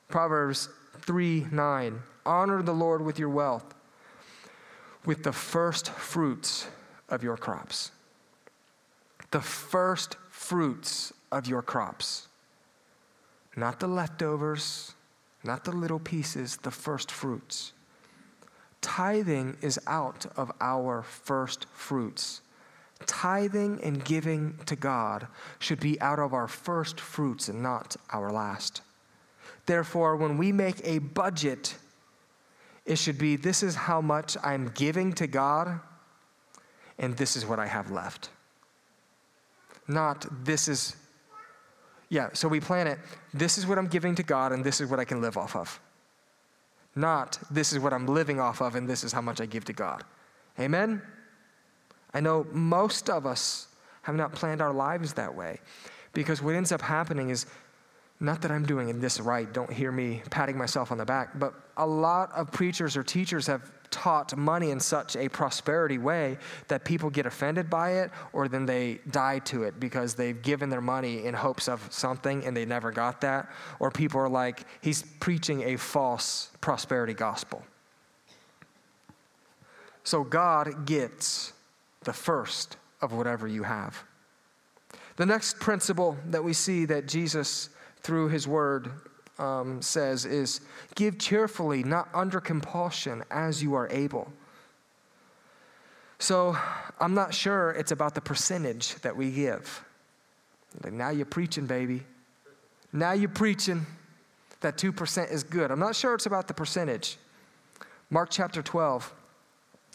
Proverbs 0.09 0.69
3 1.01 1.47
9. 1.51 1.99
Honor 2.25 2.63
the 2.63 2.73
Lord 2.73 3.03
with 3.03 3.19
your 3.19 3.29
wealth, 3.29 3.75
with 5.07 5.23
the 5.23 5.33
first 5.33 5.89
fruits 5.89 6.67
of 7.09 7.23
your 7.23 7.37
crops. 7.37 7.93
The 9.31 9.41
first 9.41 10.17
fruits 10.29 11.13
of 11.33 11.47
your 11.47 11.63
crops. 11.63 12.29
Not 13.57 13.81
the 13.81 13.87
leftovers, 13.87 14.93
not 15.43 15.65
the 15.65 15.73
little 15.73 16.01
pieces, 16.01 16.59
the 16.59 16.71
first 16.71 17.11
fruits. 17.11 17.73
Tithing 18.83 19.57
is 19.63 19.81
out 19.87 20.27
of 20.37 20.53
our 20.61 21.03
first 21.03 21.67
fruits. 21.73 22.43
Tithing 23.07 23.81
and 23.83 24.05
giving 24.05 24.59
to 24.67 24.77
God 24.77 25.27
should 25.59 25.81
be 25.81 26.01
out 26.01 26.19
of 26.19 26.35
our 26.35 26.49
first 26.49 27.01
fruits 27.01 27.49
and 27.49 27.63
not 27.63 27.97
our 28.11 28.31
last. 28.31 28.83
Therefore, 29.67 30.17
when 30.17 30.39
we 30.39 30.53
make 30.53 30.81
a 30.85 30.99
budget, 30.99 31.77
it 32.87 32.97
should 32.97 33.19
be 33.19 33.37
this 33.37 33.63
is 33.63 33.75
how 33.75 34.01
much 34.01 34.37
I'm 34.43 34.69
giving 34.69 35.13
to 35.15 35.27
God, 35.27 35.81
and 36.99 37.17
this 37.17 37.37
is 37.37 37.45
what 37.45 37.59
I 37.59 37.67
have 37.67 37.91
left. 37.91 38.31
Not 39.89 40.27
this 40.45 40.69
is 40.69 40.97
Yeah, 42.09 42.29
so 42.33 42.47
we 42.47 42.61
plan 42.61 42.87
it. 42.87 42.99
This 43.35 43.59
is 43.59 43.67
what 43.67 43.79
I'm 43.79 43.89
giving 43.89 44.15
to 44.15 44.23
God, 44.23 44.53
and 44.53 44.63
this 44.63 44.81
is 44.81 44.89
what 44.89 45.01
I 45.01 45.05
can 45.05 45.21
live 45.21 45.37
off 45.37 45.57
of. 45.57 45.81
Not, 46.95 47.39
this 47.51 47.73
is 47.73 47.81
what 47.81 47.93
I'm 47.93 48.07
living 48.07 48.39
off 48.41 48.63
of, 48.63 48.77
and 48.77 48.89
this 48.89 49.03
is 49.05 49.13
how 49.13 49.21
much 49.21 49.41
I 49.41 49.47
give 49.47 49.65
to 49.65 49.73
God. 49.73 50.05
Amen? 50.59 51.03
I 52.15 52.21
know 52.21 52.47
most 52.53 53.11
of 53.11 53.27
us 53.27 53.67
have 54.03 54.15
not 54.15 54.33
planned 54.33 54.63
our 54.63 54.73
lives 54.73 55.13
that 55.15 55.35
way 55.35 55.61
because 56.13 56.41
what 56.41 56.55
ends 56.55 56.73
up 56.73 56.81
happening 56.81 57.29
is 57.31 57.47
not 58.19 58.43
that 58.43 58.51
I'm 58.51 58.65
doing 58.65 58.99
this 59.01 59.21
right, 59.21 59.53
don't 59.53 59.73
hear 59.73 59.93
me 59.93 60.23
patting 60.31 60.57
myself 60.57 60.91
on 60.91 60.99
the 60.99 61.05
back, 61.05 61.39
but 61.39 61.55
a 61.77 61.87
lot 61.87 62.33
of 62.33 62.51
preachers 62.51 62.97
or 62.97 63.03
teachers 63.03 63.47
have 63.47 63.71
taught 63.91 64.37
money 64.37 64.71
in 64.71 64.81
such 64.81 65.17
a 65.17 65.29
prosperity 65.29 65.99
way 65.99 66.39
that 66.69 66.85
people 66.85 67.11
get 67.11 67.27
offended 67.27 67.71
by 67.71 67.93
it 67.93 68.11
or 68.33 68.49
then 68.49 68.67
they 68.67 68.99
die 69.11 69.39
to 69.41 69.63
it 69.63 69.79
because 69.79 70.15
they've 70.15 70.43
given 70.43 70.69
their 70.69 70.81
money 70.81 71.25
in 71.25 71.35
hopes 71.35 71.69
of 71.69 71.87
something 71.91 72.45
and 72.45 72.57
they 72.57 72.65
never 72.65 72.91
got 72.91 73.21
that. 73.21 73.51
Or 73.79 73.91
people 73.91 74.21
are 74.21 74.29
like, 74.29 74.65
he's 74.81 75.03
preaching 75.21 75.63
a 75.63 75.77
false 75.77 76.51
prosperity 76.61 77.15
gospel. 77.15 77.63
So 80.05 80.25
God 80.25 80.87
gets 80.87 81.53
the 82.05 82.13
first 82.13 82.77
of 83.01 83.13
whatever 83.13 83.47
you 83.47 83.63
have. 83.65 84.05
The 85.17 85.27
next 85.27 85.59
principle 85.59 86.17
that 86.27 86.45
we 86.45 86.53
see 86.53 86.85
that 86.87 87.09
Jesus, 87.09 87.71
through 88.07 88.29
his 88.29 88.47
word, 88.47 88.89
um, 89.41 89.83
says 89.83 90.25
is 90.25 90.61
give 90.95 91.19
cheerfully, 91.19 91.83
not 91.83 92.09
under 92.15 92.41
compulsion, 92.41 93.25
as 93.33 93.61
you 93.61 93.75
are 93.75 93.89
able. 93.91 94.33
So 96.21 96.57
I'm 97.01 97.15
not 97.15 97.35
sure 97.35 97.73
it's 97.73 97.91
about 97.91 98.15
the 98.15 98.21
percentage 98.21 98.95
that 99.03 99.17
we 99.17 99.33
give. 99.33 99.85
Like, 100.85 100.93
now 100.93 101.11
you're 101.11 101.27
preaching, 101.27 101.67
baby. 101.67 102.05
Now 102.93 103.11
you're 103.11 103.29
preaching. 103.29 103.85
That 104.61 104.79
2% 104.79 105.33
is 105.33 105.43
good. 105.43 105.73
I'm 105.73 105.81
not 105.81 105.97
sure 105.97 106.15
it's 106.15 106.27
about 106.27 106.47
the 106.47 106.55
percentage. 106.55 107.19
Mark 108.09 108.29
chapter 108.31 108.63
12, 108.63 109.13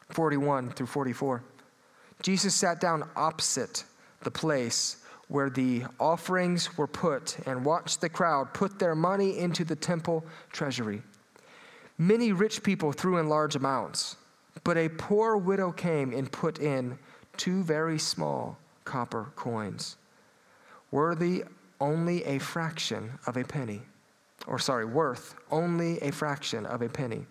41 0.10 0.72
through 0.72 0.88
44. 0.88 1.44
Jesus 2.22 2.54
sat 2.54 2.82
down 2.82 3.08
opposite 3.16 3.86
the 4.22 4.32
place 4.32 4.98
where 5.32 5.50
the 5.50 5.82
offerings 5.98 6.78
were 6.78 6.86
put 6.86 7.38
and 7.46 7.64
watched 7.64 8.02
the 8.02 8.10
crowd 8.10 8.54
put 8.54 8.78
their 8.78 8.94
money 8.94 9.40
into 9.40 9.64
the 9.64 9.76
temple 9.78 10.26
treasury. 10.52 11.02
Many 11.98 12.34
rich 12.34 12.62
people 12.64 12.92
threw 12.92 13.18
in 13.18 13.30
large 13.30 13.56
amounts, 13.56 14.18
but 14.66 14.76
a 14.76 14.90
poor 14.90 15.38
widow 15.38 15.72
came 15.72 16.12
and 16.12 16.30
put 16.30 16.60
in 16.60 17.00
two 17.38 17.64
very 17.64 17.98
small 17.98 18.58
copper 18.84 19.32
coins, 19.38 19.96
worthy 20.92 21.46
only 21.80 22.26
a 22.26 22.38
fraction 22.38 23.12
of 23.26 23.38
a 23.38 23.46
penny. 23.46 23.84
Or, 24.48 24.60
sorry, 24.60 24.84
worth 24.84 25.36
only 25.50 25.98
a 26.00 26.12
fraction 26.12 26.66
of 26.66 26.82
a 26.82 26.90
penny. 26.90 27.26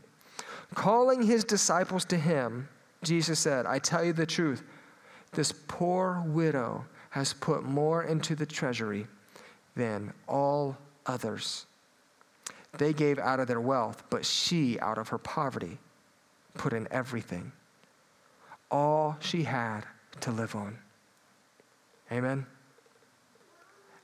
Calling 0.75 1.21
his 1.21 1.45
disciples 1.45 2.07
to 2.07 2.17
him, 2.17 2.67
Jesus 3.03 3.39
said, 3.39 3.67
I 3.67 3.79
tell 3.79 4.03
you 4.03 4.15
the 4.15 4.25
truth, 4.25 4.63
this 5.33 5.53
poor 5.69 6.25
widow 6.27 6.87
has 7.11 7.33
put 7.33 7.65
more 7.65 8.05
into 8.05 8.35
the 8.35 8.47
treasury 8.47 9.07
than 9.77 10.13
all 10.29 10.77
others. 11.07 11.67
They 12.79 12.93
gave 12.93 13.19
out 13.19 13.41
of 13.41 13.49
their 13.49 13.61
wealth, 13.61 14.05
but 14.11 14.25
she, 14.25 14.79
out 14.81 14.99
of 14.99 15.09
her 15.09 15.19
poverty, 15.19 15.79
put 16.55 16.73
in 16.73 16.87
everything, 16.91 17.53
all 18.71 19.17
she 19.21 19.43
had 19.43 19.81
to 20.21 20.31
live 20.31 20.55
on. 20.55 20.79
Amen. 22.13 22.47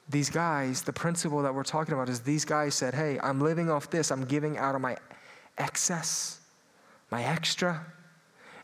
These 0.09 0.31
guys, 0.31 0.83
the 0.83 0.93
principle 0.93 1.43
that 1.43 1.55
we're 1.55 1.65
talking 1.65 1.95
about 1.95 2.09
is 2.09 2.21
these 2.21 2.45
guys 2.45 2.75
said, 2.75 2.95
Hey, 2.95 3.19
I'm 3.23 3.41
living 3.41 3.71
off 3.71 3.91
this, 3.91 4.11
I'm 4.11 4.25
giving 4.25 4.57
out 4.57 4.75
of 4.75 4.81
my 4.81 4.97
excess, 5.59 6.41
my 7.11 7.25
extra. 7.25 7.85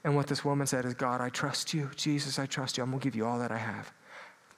And 0.05 0.16
what 0.16 0.26
this 0.26 0.45
woman 0.45 0.66
said 0.66 0.84
is, 0.84 0.95
God, 0.95 1.20
I 1.20 1.28
trust 1.28 1.72
you. 1.74 1.90
Jesus, 1.95 2.38
I 2.38 2.47
trust 2.47 2.76
you. 2.76 2.82
I'm 2.82 2.90
going 2.90 3.01
to 3.01 3.05
give 3.05 3.14
you 3.14 3.24
all 3.24 3.38
that 3.38 3.53
I 3.53 3.59
have. 3.59 3.93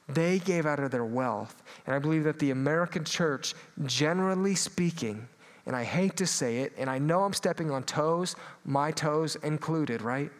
They 0.08 0.38
gave 0.38 0.66
out 0.66 0.80
of 0.80 0.90
their 0.90 1.04
wealth. 1.04 1.62
And 1.86 1.94
I 1.94 1.98
believe 1.98 2.24
that 2.24 2.38
the 2.38 2.50
American 2.50 3.04
church, 3.04 3.54
generally 3.86 4.54
speaking, 4.54 5.26
and 5.66 5.74
I 5.74 5.84
hate 5.84 6.16
to 6.18 6.26
say 6.26 6.58
it, 6.58 6.72
and 6.76 6.90
I 6.90 6.98
know 6.98 7.22
I'm 7.22 7.32
stepping 7.32 7.70
on 7.70 7.84
toes, 7.84 8.36
my 8.64 8.90
toes 8.90 9.36
included, 9.36 10.02
right? 10.02 10.30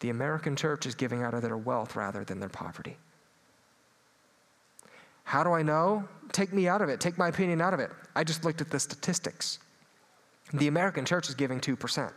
The 0.00 0.10
American 0.10 0.56
church 0.56 0.86
is 0.86 0.94
giving 0.94 1.22
out 1.22 1.34
of 1.34 1.42
their 1.42 1.56
wealth 1.56 1.96
rather 1.96 2.24
than 2.24 2.40
their 2.40 2.48
poverty. 2.48 2.96
How 5.24 5.44
do 5.44 5.52
I 5.52 5.62
know? 5.62 6.08
Take 6.32 6.54
me 6.54 6.68
out 6.68 6.80
of 6.80 6.88
it. 6.88 7.00
Take 7.00 7.18
my 7.18 7.28
opinion 7.28 7.60
out 7.60 7.74
of 7.74 7.80
it. 7.80 7.90
I 8.16 8.24
just 8.24 8.44
looked 8.44 8.62
at 8.62 8.70
the 8.70 8.80
statistics. 8.80 9.58
The 10.54 10.68
American 10.68 11.04
church 11.04 11.28
is 11.28 11.34
giving 11.34 11.60
2%. 11.60 12.10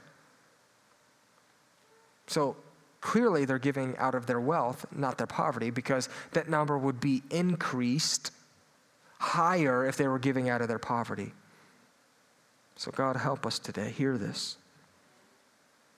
So 2.28 2.56
Clearly, 3.02 3.46
they're 3.46 3.60
giving 3.60 3.98
out 3.98 4.14
of 4.14 4.28
their 4.28 4.40
wealth, 4.40 4.86
not 4.96 5.18
their 5.18 5.28
poverty, 5.28 5.72
because 5.72 6.08
that 6.34 6.48
number 6.48 6.78
would 6.78 7.02
be 7.02 7.24
increased 7.32 8.32
higher 9.18 9.86
if 9.86 9.98
they 9.98 10.08
were 10.08 10.20
giving 10.20 10.50
out 10.50 10.62
of 10.62 10.68
their 10.68 10.80
poverty. 10.80 11.34
So, 12.76 12.92
God, 12.92 13.16
help 13.16 13.46
us 13.46 13.58
today. 13.58 13.90
Hear 13.90 14.18
this. 14.18 14.58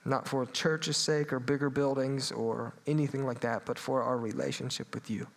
Not 0.06 0.28
for 0.28 0.46
church's 0.46 0.98
sake 0.98 1.32
or 1.32 1.40
bigger 1.40 1.70
buildings 1.70 2.32
or 2.32 2.74
anything 2.88 3.26
like 3.26 3.42
that, 3.42 3.66
but 3.66 3.78
for 3.78 4.02
our 4.02 4.18
relationship 4.18 4.94
with 4.94 5.10
you. 5.10 5.28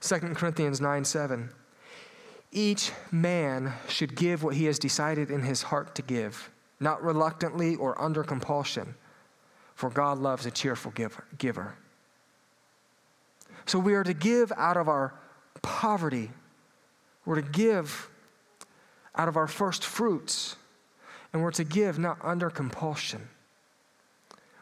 2 0.00 0.18
Corinthians 0.34 0.80
9 0.80 1.04
7. 1.04 1.50
Each 2.50 2.92
man 3.10 3.74
should 3.88 4.16
give 4.16 4.42
what 4.42 4.54
he 4.54 4.64
has 4.66 4.78
decided 4.78 5.30
in 5.30 5.42
his 5.42 5.62
heart 5.62 5.94
to 5.96 6.02
give, 6.02 6.50
not 6.80 7.02
reluctantly 7.02 7.76
or 7.76 8.00
under 8.00 8.24
compulsion 8.24 8.94
for 9.78 9.90
God 9.90 10.18
loves 10.18 10.44
a 10.44 10.50
cheerful 10.50 10.92
giver. 11.38 11.76
So 13.64 13.78
we 13.78 13.94
are 13.94 14.02
to 14.02 14.12
give 14.12 14.50
out 14.56 14.76
of 14.76 14.88
our 14.88 15.14
poverty. 15.62 16.32
We're 17.24 17.40
to 17.40 17.48
give 17.48 18.10
out 19.14 19.28
of 19.28 19.36
our 19.36 19.46
first 19.46 19.84
fruits. 19.84 20.56
And 21.32 21.44
we're 21.44 21.52
to 21.52 21.62
give 21.62 21.96
not 21.96 22.18
under 22.24 22.50
compulsion 22.50 23.28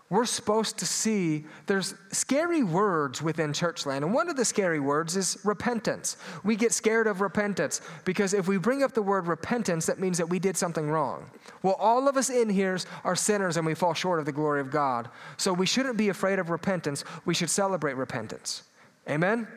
we're 0.09 0.25
supposed 0.25 0.79
to 0.79 0.87
see 0.87 1.47
there's 1.67 1.95
scary 2.13 2.63
words 2.63 3.23
within 3.23 3.53
churchland. 3.53 3.99
And 3.99 4.15
one 4.15 4.29
of 4.29 4.37
the 4.37 4.45
scary 4.45 4.79
words 4.79 5.17
is 5.17 5.37
repentance. 5.45 6.17
We 6.45 6.55
get 6.55 6.73
scared 6.73 7.09
of 7.09 7.21
repentance 7.21 7.81
because 8.05 8.33
if 8.33 8.47
we 8.47 8.57
bring 8.57 8.85
up 8.85 8.93
the 8.93 9.03
word 9.03 9.27
repentance, 9.27 9.87
that 9.87 9.99
means 9.99 10.17
that 10.19 10.29
we 10.29 10.39
did 10.39 10.57
something 10.57 10.89
wrong. 10.89 11.29
Well, 11.63 11.77
all 11.81 12.09
of 12.09 12.17
us 12.17 12.31
in 12.31 12.49
here 12.49 12.79
are 13.03 13.17
sinners 13.17 13.57
and 13.57 13.67
we 13.67 13.75
fall 13.75 13.95
short 13.95 14.21
of 14.21 14.27
the 14.27 14.33
glory 14.33 14.61
of 14.61 14.71
God. 14.71 15.09
So 15.39 15.53
we 15.53 15.67
shouldn't 15.67 15.97
be 15.97 16.09
afraid 16.09 16.39
of 16.39 16.51
repentance. 16.51 17.03
We 17.25 17.35
should 17.35 17.51
celebrate 17.51 17.95
repentance. 17.95 18.63
Amen? 19.09 19.49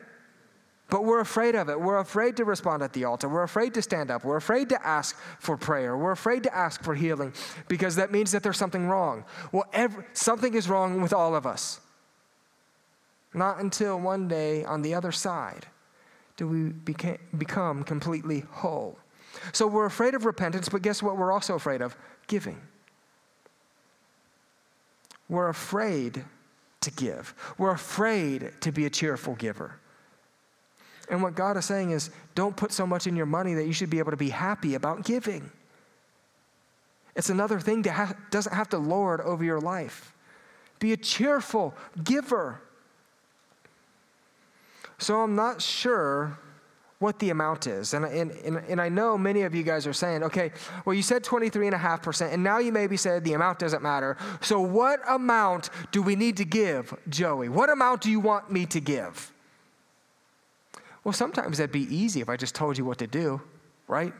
But 0.90 1.04
we're 1.04 1.20
afraid 1.20 1.54
of 1.54 1.68
it. 1.68 1.80
We're 1.80 1.98
afraid 1.98 2.36
to 2.38 2.44
respond 2.44 2.82
at 2.82 2.92
the 2.92 3.04
altar. 3.04 3.28
We're 3.28 3.44
afraid 3.44 3.74
to 3.74 3.82
stand 3.82 4.10
up. 4.10 4.24
We're 4.24 4.36
afraid 4.36 4.68
to 4.70 4.86
ask 4.86 5.16
for 5.38 5.56
prayer. 5.56 5.96
We're 5.96 6.10
afraid 6.10 6.42
to 6.42 6.56
ask 6.56 6.82
for 6.82 6.94
healing 6.94 7.32
because 7.68 7.96
that 7.96 8.10
means 8.10 8.32
that 8.32 8.42
there's 8.42 8.58
something 8.58 8.88
wrong. 8.88 9.24
Well, 9.52 9.66
every, 9.72 10.04
something 10.12 10.54
is 10.54 10.68
wrong 10.68 11.00
with 11.00 11.12
all 11.12 11.34
of 11.34 11.46
us. 11.46 11.80
Not 13.32 13.60
until 13.60 14.00
one 14.00 14.26
day 14.26 14.64
on 14.64 14.82
the 14.82 14.94
other 14.94 15.12
side 15.12 15.66
do 16.36 16.48
we 16.48 16.70
become 17.38 17.84
completely 17.84 18.40
whole. 18.50 18.98
So 19.52 19.66
we're 19.66 19.86
afraid 19.86 20.14
of 20.14 20.24
repentance, 20.24 20.68
but 20.68 20.82
guess 20.82 21.02
what? 21.02 21.16
We're 21.16 21.32
also 21.32 21.54
afraid 21.54 21.82
of 21.82 21.96
giving. 22.26 22.60
We're 25.28 25.48
afraid 25.48 26.24
to 26.80 26.90
give, 26.90 27.34
we're 27.58 27.72
afraid 27.72 28.52
to 28.62 28.72
be 28.72 28.86
a 28.86 28.90
cheerful 28.90 29.34
giver. 29.34 29.79
And 31.10 31.22
what 31.22 31.34
God 31.34 31.56
is 31.56 31.64
saying 31.64 31.90
is 31.90 32.10
don't 32.34 32.56
put 32.56 32.72
so 32.72 32.86
much 32.86 33.06
in 33.06 33.16
your 33.16 33.26
money 33.26 33.54
that 33.54 33.66
you 33.66 33.72
should 33.72 33.90
be 33.90 33.98
able 33.98 34.12
to 34.12 34.16
be 34.16 34.30
happy 34.30 34.76
about 34.76 35.04
giving. 35.04 35.50
It's 37.16 37.28
another 37.28 37.58
thing 37.58 37.82
that 37.82 37.92
ha- 37.92 38.14
doesn't 38.30 38.54
have 38.54 38.68
to 38.70 38.78
lord 38.78 39.20
over 39.20 39.44
your 39.44 39.60
life. 39.60 40.14
Be 40.78 40.92
a 40.92 40.96
cheerful 40.96 41.74
giver. 42.02 42.62
So 44.98 45.20
I'm 45.20 45.34
not 45.34 45.60
sure 45.60 46.38
what 47.00 47.18
the 47.18 47.30
amount 47.30 47.66
is. 47.66 47.94
And, 47.94 48.04
and, 48.04 48.30
and, 48.30 48.58
and, 48.68 48.80
I 48.80 48.90
know 48.90 49.16
many 49.16 49.42
of 49.42 49.54
you 49.54 49.62
guys 49.62 49.86
are 49.86 49.92
saying, 49.92 50.22
okay, 50.22 50.52
well, 50.84 50.92
you 50.94 51.02
said 51.02 51.24
23.5%, 51.24 52.32
and 52.32 52.44
now 52.44 52.58
you 52.58 52.72
maybe 52.72 52.98
said 52.98 53.24
the 53.24 53.32
amount 53.32 53.58
doesn't 53.58 53.82
matter. 53.82 54.18
So, 54.42 54.60
what 54.60 55.00
amount 55.08 55.70
do 55.92 56.02
we 56.02 56.14
need 56.14 56.36
to 56.36 56.44
give, 56.44 56.94
Joey? 57.08 57.48
What 57.48 57.70
amount 57.70 58.02
do 58.02 58.10
you 58.10 58.20
want 58.20 58.52
me 58.52 58.66
to 58.66 58.80
give? 58.80 59.32
Well, 61.04 61.12
sometimes 61.12 61.58
that'd 61.58 61.72
be 61.72 61.94
easy 61.94 62.20
if 62.20 62.28
I 62.28 62.36
just 62.36 62.54
told 62.54 62.76
you 62.76 62.84
what 62.84 62.98
to 62.98 63.06
do, 63.06 63.40
right? 63.88 64.12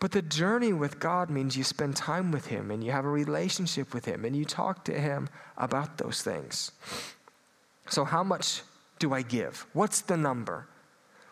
But 0.00 0.12
the 0.12 0.22
journey 0.22 0.72
with 0.72 1.00
God 1.00 1.30
means 1.30 1.56
you 1.56 1.64
spend 1.64 1.96
time 1.96 2.30
with 2.30 2.46
Him 2.46 2.70
and 2.70 2.84
you 2.84 2.92
have 2.92 3.04
a 3.04 3.10
relationship 3.10 3.94
with 3.94 4.04
Him 4.04 4.24
and 4.24 4.36
you 4.36 4.44
talk 4.44 4.84
to 4.84 4.92
Him 4.92 5.28
about 5.56 5.98
those 5.98 6.22
things. 6.22 6.72
So, 7.88 8.04
how 8.04 8.22
much 8.22 8.62
do 8.98 9.14
I 9.14 9.22
give? 9.22 9.66
What's 9.72 10.02
the 10.02 10.16
number? 10.16 10.68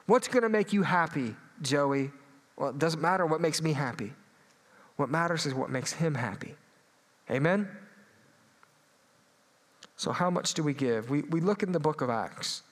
What's 0.06 0.28
going 0.28 0.42
to 0.42 0.48
make 0.48 0.72
you 0.72 0.82
happy, 0.82 1.34
Joey? 1.62 2.10
Well, 2.56 2.70
it 2.70 2.78
doesn't 2.78 3.00
matter 3.00 3.26
what 3.26 3.40
makes 3.40 3.62
me 3.62 3.72
happy. 3.72 4.12
What 4.96 5.10
matters 5.10 5.46
is 5.46 5.54
what 5.54 5.70
makes 5.70 5.92
him 5.92 6.14
happy. 6.14 6.54
Amen? 7.30 7.68
So, 9.96 10.12
how 10.12 10.30
much 10.30 10.54
do 10.54 10.62
we 10.62 10.74
give? 10.74 11.10
We, 11.10 11.22
we 11.22 11.40
look 11.40 11.62
in 11.62 11.72
the 11.72 11.80
book 11.80 12.00
of 12.00 12.10
Acts, 12.10 12.62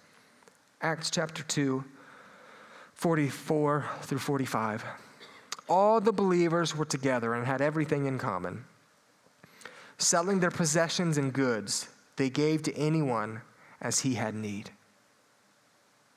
Acts 0.83 1.12
chapter 1.12 1.45
2, 1.45 1.85
44 2.95 3.87
through 4.01 4.18
45. 4.18 4.85
All 5.68 6.01
the 6.01 6.12
believers 6.12 6.76
were 6.76 6.85
together 6.85 7.35
and 7.35 7.47
had 7.47 7.61
everything 7.61 8.07
in 8.07 8.18
common. 8.18 8.64
Selling 9.97 10.41
their 10.41 10.51
possessions 10.51 11.18
and 11.18 11.33
goods, 11.33 11.89
they 12.16 12.28
gave 12.28 12.62
to 12.64 12.74
anyone 12.76 13.43
as 13.80 14.01
he 14.01 14.14
had 14.14 14.35
need. 14.35 14.70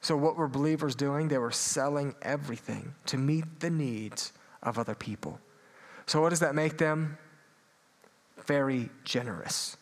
So, 0.01 0.17
what 0.17 0.35
were 0.35 0.47
believers 0.47 0.95
doing? 0.95 1.27
They 1.27 1.37
were 1.37 1.51
selling 1.51 2.15
everything 2.23 2.95
to 3.05 3.17
meet 3.17 3.59
the 3.59 3.69
needs 3.69 4.33
of 4.63 4.79
other 4.79 4.95
people. 4.95 5.39
So, 6.07 6.21
what 6.21 6.29
does 6.29 6.39
that 6.39 6.55
make 6.55 6.79
them? 6.79 7.19
Very 8.47 8.89
generous. 9.03 9.77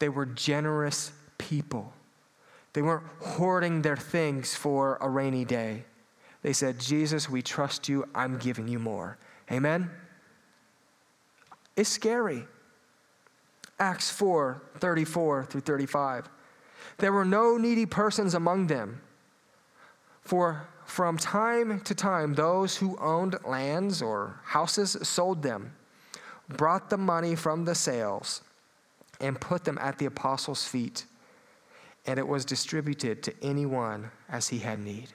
They 0.00 0.08
were 0.08 0.26
generous 0.26 1.12
people. 1.38 1.92
They 2.76 2.82
weren't 2.82 3.06
hoarding 3.22 3.80
their 3.80 3.96
things 3.96 4.54
for 4.54 4.98
a 5.00 5.08
rainy 5.08 5.46
day. 5.46 5.84
They 6.42 6.52
said, 6.52 6.78
Jesus, 6.78 7.26
we 7.26 7.40
trust 7.40 7.88
you. 7.88 8.06
I'm 8.14 8.36
giving 8.36 8.68
you 8.68 8.78
more. 8.78 9.16
Amen? 9.50 9.90
It's 11.74 11.88
scary. 11.88 12.44
Acts 13.78 14.10
4 14.10 14.60
34 14.76 15.44
through 15.46 15.62
35. 15.62 16.28
There 16.98 17.14
were 17.14 17.24
no 17.24 17.56
needy 17.56 17.86
persons 17.86 18.34
among 18.34 18.66
them. 18.66 19.00
For 20.20 20.68
from 20.84 21.16
time 21.16 21.80
to 21.80 21.94
time, 21.94 22.34
those 22.34 22.76
who 22.76 22.98
owned 22.98 23.38
lands 23.46 24.02
or 24.02 24.38
houses 24.44 24.98
sold 25.00 25.42
them, 25.42 25.72
brought 26.46 26.90
the 26.90 26.98
money 26.98 27.36
from 27.36 27.64
the 27.64 27.74
sales, 27.74 28.42
and 29.18 29.40
put 29.40 29.64
them 29.64 29.78
at 29.80 29.96
the 29.96 30.04
apostles' 30.04 30.68
feet, 30.68 31.06
and 32.06 32.18
it 32.18 32.26
was 32.26 32.44
distributed 32.44 33.22
to 33.24 33.34
anyone 33.42 34.10
as 34.28 34.48
he 34.48 34.58
had 34.58 34.78
need. 34.78 35.08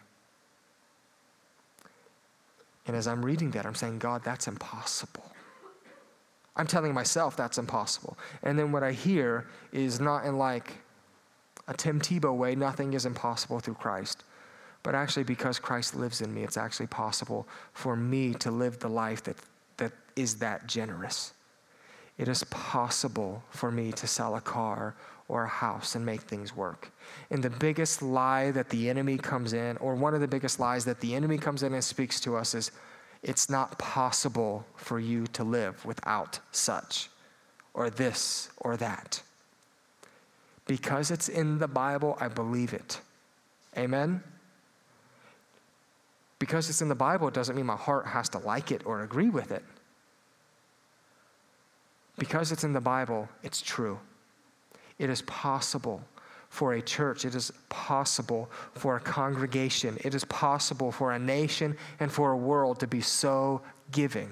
And 2.85 2.95
as 2.95 3.07
I'm 3.07 3.23
reading 3.23 3.51
that, 3.51 3.65
I'm 3.65 3.75
saying, 3.75 3.99
God, 3.99 4.23
that's 4.23 4.47
impossible. 4.47 5.23
I'm 6.55 6.67
telling 6.67 6.93
myself 6.93 7.37
that's 7.37 7.57
impossible. 7.57 8.17
And 8.43 8.59
then 8.59 8.71
what 8.71 8.83
I 8.83 8.91
hear 8.91 9.47
is 9.71 9.99
not 9.99 10.25
in 10.25 10.37
like 10.37 10.73
a 11.67 11.73
Tim 11.73 12.01
Tebow 12.01 12.35
way, 12.35 12.55
nothing 12.55 12.93
is 12.93 13.05
impossible 13.05 13.59
through 13.59 13.75
Christ. 13.75 14.23
But 14.83 14.95
actually, 14.95 15.23
because 15.23 15.59
Christ 15.59 15.95
lives 15.95 16.21
in 16.21 16.33
me, 16.33 16.43
it's 16.43 16.57
actually 16.57 16.87
possible 16.87 17.47
for 17.71 17.95
me 17.95 18.33
to 18.35 18.51
live 18.51 18.79
the 18.79 18.89
life 18.89 19.23
that, 19.23 19.37
that 19.77 19.93
is 20.15 20.35
that 20.39 20.67
generous. 20.67 21.33
It 22.17 22.27
is 22.27 22.43
possible 22.45 23.43
for 23.49 23.71
me 23.71 23.91
to 23.93 24.07
sell 24.07 24.35
a 24.35 24.41
car 24.41 24.95
or 25.27 25.45
a 25.45 25.49
house 25.49 25.95
and 25.95 26.05
make 26.05 26.21
things 26.21 26.55
work. 26.55 26.91
And 27.29 27.41
the 27.41 27.49
biggest 27.49 28.01
lie 28.01 28.51
that 28.51 28.69
the 28.69 28.89
enemy 28.89 29.17
comes 29.17 29.53
in, 29.53 29.77
or 29.77 29.95
one 29.95 30.13
of 30.13 30.19
the 30.19 30.27
biggest 30.27 30.59
lies 30.59 30.83
that 30.85 30.99
the 30.99 31.15
enemy 31.15 31.37
comes 31.37 31.63
in 31.63 31.73
and 31.73 31.83
speaks 31.83 32.19
to 32.21 32.35
us, 32.35 32.53
is 32.53 32.71
it's 33.23 33.49
not 33.49 33.79
possible 33.79 34.65
for 34.75 34.99
you 34.99 35.27
to 35.27 35.43
live 35.43 35.85
without 35.85 36.39
such, 36.51 37.09
or 37.73 37.89
this, 37.89 38.49
or 38.57 38.75
that. 38.77 39.21
Because 40.67 41.11
it's 41.11 41.29
in 41.29 41.59
the 41.59 41.67
Bible, 41.67 42.17
I 42.19 42.27
believe 42.27 42.73
it. 42.73 42.99
Amen? 43.77 44.21
Because 46.39 46.69
it's 46.69 46.81
in 46.81 46.89
the 46.89 46.95
Bible, 46.95 47.27
it 47.27 47.33
doesn't 47.33 47.55
mean 47.55 47.65
my 47.65 47.75
heart 47.75 48.07
has 48.07 48.27
to 48.29 48.39
like 48.39 48.71
it 48.71 48.81
or 48.85 49.03
agree 49.03 49.29
with 49.29 49.51
it. 49.51 49.63
Because 52.21 52.51
it's 52.51 52.63
in 52.63 52.71
the 52.71 52.79
Bible, 52.79 53.27
it's 53.41 53.63
true. 53.63 53.99
It 54.99 55.09
is 55.09 55.23
possible 55.23 56.03
for 56.49 56.73
a 56.73 56.81
church, 56.81 57.25
it 57.25 57.33
is 57.33 57.51
possible 57.69 58.47
for 58.75 58.95
a 58.95 58.99
congregation, 58.99 59.97
it 60.01 60.13
is 60.13 60.23
possible 60.25 60.91
for 60.91 61.13
a 61.13 61.17
nation 61.17 61.75
and 61.99 62.11
for 62.11 62.33
a 62.33 62.37
world 62.37 62.79
to 62.81 62.85
be 62.85 63.01
so 63.01 63.63
giving 63.89 64.29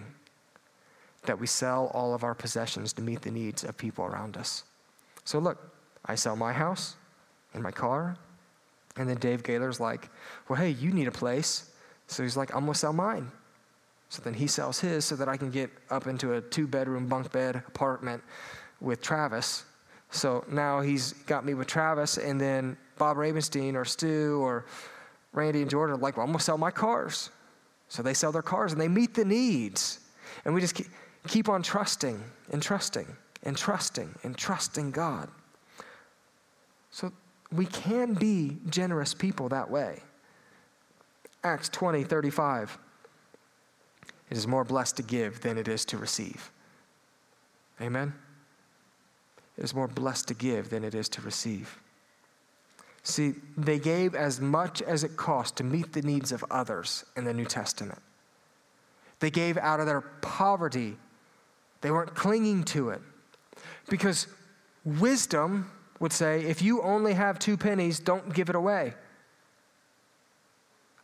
that 1.24 1.40
we 1.40 1.48
sell 1.48 1.90
all 1.96 2.14
of 2.14 2.24
our 2.24 2.36
possessions 2.36 2.94
to 2.94 3.02
meet 3.02 3.24
the 3.24 3.32
needs 3.32 3.64
of 3.64 3.76
people 3.76 4.06
around 4.06 4.38
us. 4.38 4.66
So, 5.24 5.40
look, 5.40 5.58
I 6.06 6.14
sell 6.14 6.36
my 6.36 6.54
house 6.54 6.96
and 7.56 7.64
my 7.64 7.72
car. 7.72 8.18
And 8.98 9.10
then 9.10 9.18
Dave 9.18 9.42
Gaylor's 9.42 9.80
like, 9.80 10.12
well, 10.48 10.60
hey, 10.60 10.70
you 10.70 10.92
need 10.92 11.08
a 11.08 11.12
place. 11.12 11.72
So 12.06 12.22
he's 12.22 12.38
like, 12.38 12.54
I'm 12.54 12.66
going 12.66 12.74
to 12.74 12.80
sell 12.80 12.94
mine. 12.94 13.32
So 14.10 14.22
then 14.24 14.34
he 14.34 14.48
sells 14.48 14.80
his 14.80 15.06
so 15.06 15.16
that 15.16 15.30
I 15.30 15.38
can 15.38 15.52
get 15.52 15.70
up 15.90 16.08
into 16.08 16.34
a 16.34 16.42
two 16.42 16.68
bedroom 16.68 17.08
bunk 17.08 17.32
bed 17.32 17.56
apartment 17.68 18.24
with 18.82 19.02
Travis. 19.02 19.66
So 20.12 20.44
now 20.50 20.82
he's 20.82 21.14
got 21.14 21.46
me 21.46 21.54
with 21.54 21.68
Travis, 21.68 22.18
and 22.18 22.42
then 22.42 22.76
Bob 22.98 23.18
Ravenstein 23.18 23.76
or 23.76 23.86
Stu 23.86 24.40
or 24.42 24.66
Randy 25.34 25.62
and 25.62 25.70
Jordan 25.70 25.96
are 25.96 26.00
like, 26.00 26.18
well, 26.18 26.24
I'm 26.24 26.32
going 26.32 26.40
to 26.40 26.44
sell 26.44 26.58
my 26.58 26.72
cars. 26.72 27.30
So 27.88 28.02
they 28.04 28.14
sell 28.14 28.32
their 28.32 28.42
cars 28.42 28.72
and 28.72 28.82
they 28.82 28.88
meet 28.88 29.14
the 29.14 29.26
needs. 29.26 30.00
And 30.46 30.54
we 30.54 30.62
just 30.62 30.82
keep 31.28 31.50
on 31.50 31.62
trusting 31.62 32.24
and 32.52 32.62
trusting 32.62 33.08
and 33.44 33.58
trusting 33.58 34.14
and 34.24 34.38
trusting 34.38 34.92
God. 34.92 35.30
So 36.92 37.12
we 37.52 37.66
can 37.66 38.14
be 38.14 38.58
generous 38.70 39.14
people 39.14 39.50
that 39.50 39.70
way. 39.70 40.02
Acts 41.44 41.70
20, 41.70 42.04
35. 42.04 42.78
It 44.30 44.38
is 44.38 44.48
more 44.48 44.64
blessed 44.64 44.98
to 44.98 45.04
give 45.04 45.42
than 45.42 45.58
it 45.58 45.68
is 45.68 45.86
to 45.86 45.98
receive. 45.98 46.52
Amen? 47.82 48.14
It 49.58 49.64
is 49.64 49.74
more 49.74 49.88
blessed 49.88 50.28
to 50.30 50.34
give 50.34 50.70
than 50.70 50.84
it 50.84 50.94
is 50.94 51.10
to 51.10 51.22
receive. 51.22 51.80
See, 53.04 53.34
they 53.58 53.80
gave 53.80 54.14
as 54.14 54.40
much 54.40 54.82
as 54.82 55.04
it 55.04 55.18
cost 55.18 55.56
to 55.58 55.64
meet 55.64 55.94
the 55.94 56.02
needs 56.02 56.32
of 56.32 56.46
others 56.52 57.06
in 57.16 57.24
the 57.24 57.34
New 57.34 57.46
Testament. 57.46 58.02
They 59.20 59.32
gave 59.32 59.58
out 59.58 59.80
of 59.80 59.86
their 59.86 60.02
poverty, 60.02 60.98
they 61.82 61.92
weren't 61.92 62.16
clinging 62.16 62.64
to 62.66 62.90
it. 62.90 63.02
Because 63.90 64.28
wisdom 64.86 65.72
would 66.00 66.14
say 66.14 66.44
if 66.44 66.62
you 66.62 66.82
only 66.82 67.14
have 67.14 67.40
two 67.40 67.58
pennies, 67.58 68.00
don't 68.00 68.34
give 68.34 68.50
it 68.50 68.56
away. 68.56 68.94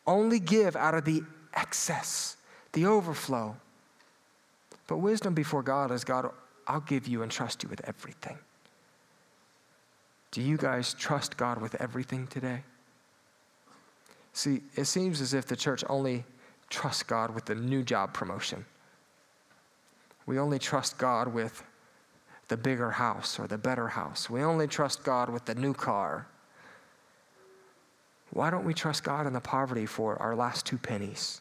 Only 0.08 0.40
give 0.40 0.76
out 0.76 0.94
of 0.94 1.06
the 1.06 1.24
excess, 1.54 2.38
the 2.76 2.86
overflow. 2.86 3.56
But 4.86 4.98
wisdom 4.98 5.34
before 5.34 5.64
God 5.64 5.92
is 5.92 6.04
God, 6.04 6.30
I'll 6.68 6.82
give 6.82 7.08
you 7.08 7.24
and 7.24 7.32
trust 7.32 7.64
you 7.64 7.70
with 7.70 7.82
everything. 7.88 8.38
Do 10.32 10.42
you 10.42 10.58
guys 10.58 10.94
trust 10.94 11.38
God 11.38 11.62
with 11.62 11.76
everything 11.82 12.28
today? 12.28 12.62
See, 14.34 14.62
it 14.76 14.86
seems 14.86 15.22
as 15.22 15.34
if 15.34 15.46
the 15.46 15.56
church 15.56 15.84
only 15.88 16.26
trusts 16.70 17.04
God 17.04 17.34
with 17.34 17.46
the 17.46 17.56
new 17.56 17.82
job 17.82 18.14
promotion. 18.14 18.66
We 20.26 20.38
only 20.38 20.60
trust 20.60 20.98
God 20.98 21.30
with 21.30 21.64
the 22.50 22.58
bigger 22.58 22.92
house 22.92 23.40
or 23.40 23.48
the 23.48 23.58
better 23.58 23.88
house. 23.88 24.30
We 24.30 24.44
only 24.44 24.68
trust 24.68 25.04
God 25.04 25.30
with 25.30 25.46
the 25.46 25.56
new 25.56 25.74
car. 25.74 26.28
Why 28.32 28.50
don't 28.50 28.66
we 28.66 28.74
trust 28.74 29.06
God 29.06 29.26
in 29.26 29.32
the 29.32 29.40
poverty 29.40 29.86
for 29.86 30.22
our 30.22 30.36
last 30.36 30.66
two 30.66 30.78
pennies? 30.78 31.40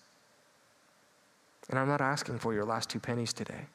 And 1.70 1.78
I'm 1.78 1.88
not 1.88 2.00
asking 2.00 2.38
for 2.38 2.52
your 2.52 2.64
last 2.64 2.90
two 2.90 3.00
pennies 3.00 3.32
today. 3.32 3.66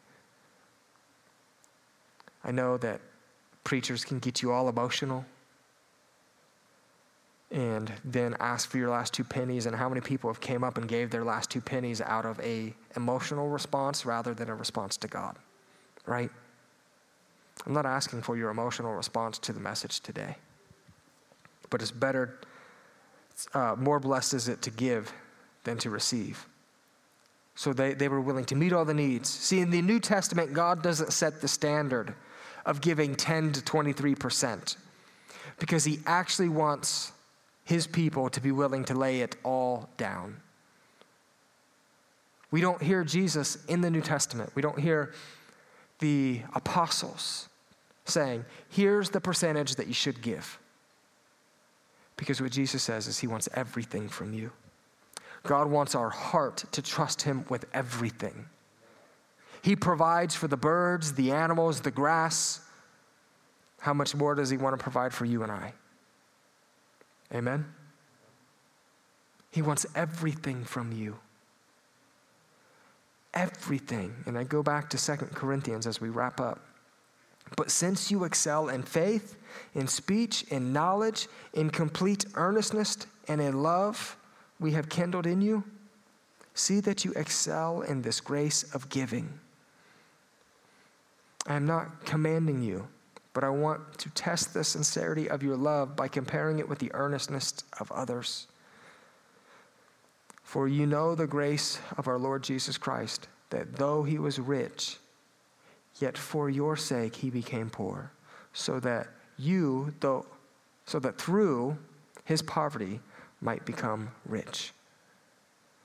I 2.44 2.52
know 2.52 2.78
that 2.78 3.02
preachers 3.64 4.06
can 4.06 4.20
get 4.20 4.42
you 4.42 4.52
all 4.52 4.70
emotional 4.70 5.26
and 7.52 7.92
then 8.06 8.36
ask 8.40 8.70
for 8.70 8.78
your 8.78 8.90
last 8.90 9.14
two 9.14 9.24
pennies 9.24 9.66
and 9.66 9.76
how 9.76 9.90
many 9.90 10.02
people 10.02 10.30
have 10.30 10.40
came 10.40 10.64
up 10.64 10.78
and 10.78 10.88
gave 10.88 11.10
their 11.10 11.24
last 11.24 11.50
two 11.50 11.60
pennies 11.60 12.00
out 12.00 12.26
of 12.26 12.40
a 12.42 12.74
emotional 12.96 13.50
response 13.50 14.06
rather 14.06 14.36
than 14.36 14.50
a 14.50 14.56
response 14.56 14.98
to 14.98 15.08
God 15.08 15.36
right 16.06 16.30
I'm 17.66 17.74
not 17.74 17.86
asking 17.86 18.22
for 18.22 18.38
your 18.38 18.50
emotional 18.50 18.94
response 18.94 19.38
to 19.40 19.54
the 19.54 19.60
message 19.60 20.00
today, 20.00 20.38
but 21.70 21.82
it's 21.82 21.92
better, 21.92 22.40
uh, 23.54 23.76
more 23.78 24.00
blessed 24.00 24.34
is 24.34 24.48
it 24.48 24.62
to 24.64 24.72
give 24.72 25.12
than 25.64 25.78
to 25.80 25.90
receive. 25.90 26.46
So 27.60 27.74
they, 27.74 27.94
they 27.94 28.08
were 28.08 28.22
willing 28.22 28.46
to 28.46 28.56
meet 28.56 28.72
all 28.72 28.86
the 28.86 28.94
needs. 28.94 29.28
See, 29.28 29.60
in 29.60 29.70
the 29.70 29.82
New 29.82 30.00
Testament, 30.00 30.54
God 30.54 30.82
doesn't 30.82 31.12
set 31.12 31.42
the 31.42 31.48
standard 31.50 32.14
of 32.66 32.80
giving 32.80 33.16
10 33.16 33.52
to 33.52 33.62
23% 33.62 34.78
because 35.60 35.84
He 35.84 36.00
actually 36.06 36.48
wants 36.48 37.12
His 37.66 37.86
people 37.86 38.30
to 38.30 38.40
be 38.40 38.54
willing 38.54 38.86
to 38.86 38.94
lay 38.94 39.20
it 39.20 39.36
all 39.44 39.90
down. 39.98 40.38
We 42.50 42.62
don't 42.62 42.82
hear 42.82 43.04
Jesus 43.04 43.58
in 43.66 43.82
the 43.82 43.92
New 43.92 44.00
Testament. 44.00 44.52
We 44.56 44.62
don't 44.62 44.80
hear 44.80 45.12
the 46.00 46.44
apostles 46.54 47.50
saying, 48.06 48.46
here's 48.70 49.10
the 49.10 49.20
percentage 49.20 49.76
that 49.76 49.88
you 49.88 49.94
should 49.94 50.22
give. 50.22 50.58
Because 52.16 52.40
what 52.40 52.54
Jesus 52.54 52.84
says 52.84 53.08
is 53.08 53.20
he 53.20 53.28
wants 53.28 53.50
everything 53.54 54.08
from 54.08 54.34
you. 54.34 54.54
God 55.44 55.68
wants 55.68 55.96
our 55.96 56.10
heart 56.10 56.66
to 56.72 56.82
trust 56.82 57.22
him 57.22 57.46
with 57.50 57.66
everything. 57.74 58.46
He 59.62 59.76
provides 59.76 60.36
for 60.36 60.48
the 60.48 60.58
birds, 60.58 61.14
the 61.14 61.32
animals, 61.32 61.82
the 61.82 61.92
grass. 61.92 62.62
How 63.80 63.94
much 63.94 64.16
more 64.16 64.36
does 64.36 64.50
he 64.50 64.58
want 64.58 64.78
to 64.78 64.82
provide 64.82 65.14
for 65.14 65.26
you 65.26 65.44
and 65.44 65.52
I? 65.52 65.74
Amen? 67.34 67.66
He 69.52 69.62
wants 69.62 69.86
everything 69.96 70.64
from 70.64 70.92
you. 70.92 71.18
Everything. 73.34 74.16
And 74.26 74.38
I 74.38 74.44
go 74.44 74.64
back 74.64 74.90
to 74.92 74.98
Second 74.98 75.36
Corinthians 75.36 75.88
as 75.88 76.02
we 76.02 76.10
wrap 76.10 76.40
up. 76.40 76.60
But 77.56 77.72
since 77.72 78.12
you 78.12 78.26
excel 78.26 78.70
in 78.70 78.84
faith, 78.84 79.36
in 79.74 79.88
speech, 79.88 80.44
in 80.50 80.72
knowledge, 80.72 81.28
in 81.54 81.70
complete 81.70 82.26
earnestness, 82.36 83.08
and 83.28 83.42
in 83.42 83.64
love 83.64 84.18
we 84.60 84.72
have 84.72 84.90
kindled 84.90 85.26
in 85.26 85.42
you, 85.42 85.64
see 86.54 86.80
that 86.82 87.06
you 87.06 87.14
excel 87.14 87.82
in 87.82 88.02
this 88.02 88.20
grace 88.20 88.64
of 88.74 88.90
giving. 88.90 89.40
I 91.48 91.56
am 91.56 91.66
not 91.66 92.06
commanding 92.06 92.62
you, 92.62 92.88
but 93.34 93.44
I 93.44 93.50
want 93.50 93.98
to 94.00 94.10
test 94.10 94.54
the 94.54 94.64
sincerity 94.64 95.30
of 95.30 95.42
your 95.42 95.56
love 95.56 95.96
by 95.96 96.08
comparing 96.08 96.60
it 96.60 96.68
with 96.68 96.80
the 96.80 96.92
earnestness 96.94 97.54
of 97.80 97.92
others. 97.92 98.48
For 100.44 100.68
you 100.68 100.86
know 100.86 101.16
the 101.16 101.28
grace 101.28 101.80
of 101.98 102.08
our 102.08 102.18
Lord 102.18 102.44
Jesus 102.44 102.78
Christ, 102.78 103.28
that 103.52 103.76
though 103.76 104.04
he 104.04 104.20
was 104.20 104.40
rich, 104.40 104.98
yet 106.00 106.18
for 106.18 106.50
your 106.50 106.76
sake 106.76 107.16
he 107.16 107.30
became 107.30 107.70
poor, 107.70 108.12
so 108.52 108.80
that 108.80 109.08
you, 109.38 109.94
though, 110.02 110.26
so 110.86 111.00
that 111.00 111.20
through 111.20 111.78
his 112.26 112.42
poverty 112.42 113.00
might 113.42 113.66
become 113.66 114.10
rich. 114.26 114.74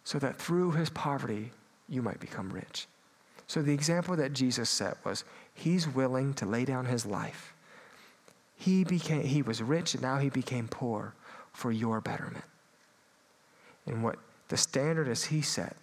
So 0.05 0.19
that 0.19 0.37
through 0.37 0.73
his 0.73 0.91
poverty 0.91 1.53
you 1.89 2.03
might 2.03 2.21
become 2.21 2.51
rich. 2.51 2.87
So 3.47 3.63
the 3.63 3.75
example 3.75 4.17
that 4.17 4.33
Jesus 4.33 4.71
set 4.71 4.97
was 5.05 5.25
he's 5.55 5.87
willing 5.89 6.35
to 6.35 6.47
lay 6.47 6.65
down 6.65 6.87
his 6.87 7.05
life. 7.07 7.55
He 8.57 8.85
became 8.85 9.23
he 9.23 9.43
was 9.43 9.63
rich 9.63 9.95
and 9.95 10.03
now 10.03 10.19
he 10.19 10.31
became 10.31 10.69
poor 10.69 11.15
for 11.53 11.71
your 11.71 12.01
betterment. 12.01 12.45
And 13.87 14.03
what 14.03 14.19
the 14.49 14.57
standard 14.57 15.09
is 15.09 15.25
he 15.25 15.43
set 15.43 15.77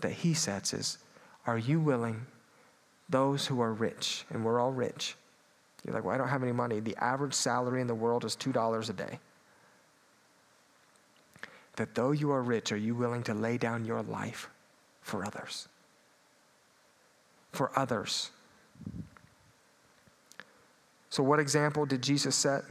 that 0.00 0.12
he 0.12 0.34
sets 0.34 0.72
is 0.72 0.98
are 1.46 1.58
you 1.58 1.80
willing 1.80 2.26
those 3.08 3.46
who 3.46 3.60
are 3.60 3.72
rich 3.72 4.24
and 4.30 4.44
we're 4.44 4.60
all 4.60 4.72
rich 4.72 5.16
you're 5.84 5.94
like 5.94 6.04
well 6.04 6.14
i 6.14 6.18
don't 6.18 6.28
have 6.28 6.42
any 6.42 6.52
money 6.52 6.80
the 6.80 6.96
average 7.02 7.34
salary 7.34 7.80
in 7.80 7.86
the 7.86 7.94
world 7.94 8.24
is 8.24 8.36
$2 8.36 8.90
a 8.90 8.92
day 8.92 9.18
that 11.80 11.94
though 11.94 12.12
you 12.12 12.30
are 12.30 12.42
rich 12.42 12.70
are 12.72 12.76
you 12.76 12.94
willing 12.94 13.22
to 13.22 13.34
lay 13.34 13.56
down 13.56 13.84
your 13.84 14.02
life 14.02 14.48
for 15.00 15.24
others 15.24 15.66
for 17.52 17.76
others 17.76 18.30
so 21.08 21.22
what 21.22 21.40
example 21.40 21.84
did 21.86 22.02
jesus 22.02 22.36
set 22.36 22.62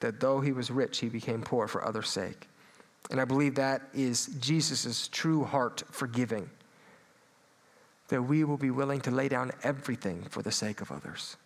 that 0.00 0.20
though 0.20 0.40
he 0.40 0.52
was 0.52 0.70
rich 0.70 0.98
he 0.98 1.08
became 1.08 1.42
poor 1.42 1.66
for 1.66 1.84
others 1.84 2.08
sake 2.08 2.46
and 3.10 3.20
I 3.20 3.24
believe 3.24 3.56
that 3.56 3.82
is 3.92 4.26
Jesus' 4.40 5.08
true 5.08 5.44
heart 5.44 5.82
for 5.90 6.06
giving. 6.06 6.48
That 8.08 8.22
we 8.22 8.44
will 8.44 8.56
be 8.56 8.70
willing 8.70 9.00
to 9.02 9.10
lay 9.10 9.28
down 9.28 9.52
everything 9.62 10.22
for 10.30 10.42
the 10.42 10.52
sake 10.52 10.80
of 10.80 10.92
others. 10.92 11.36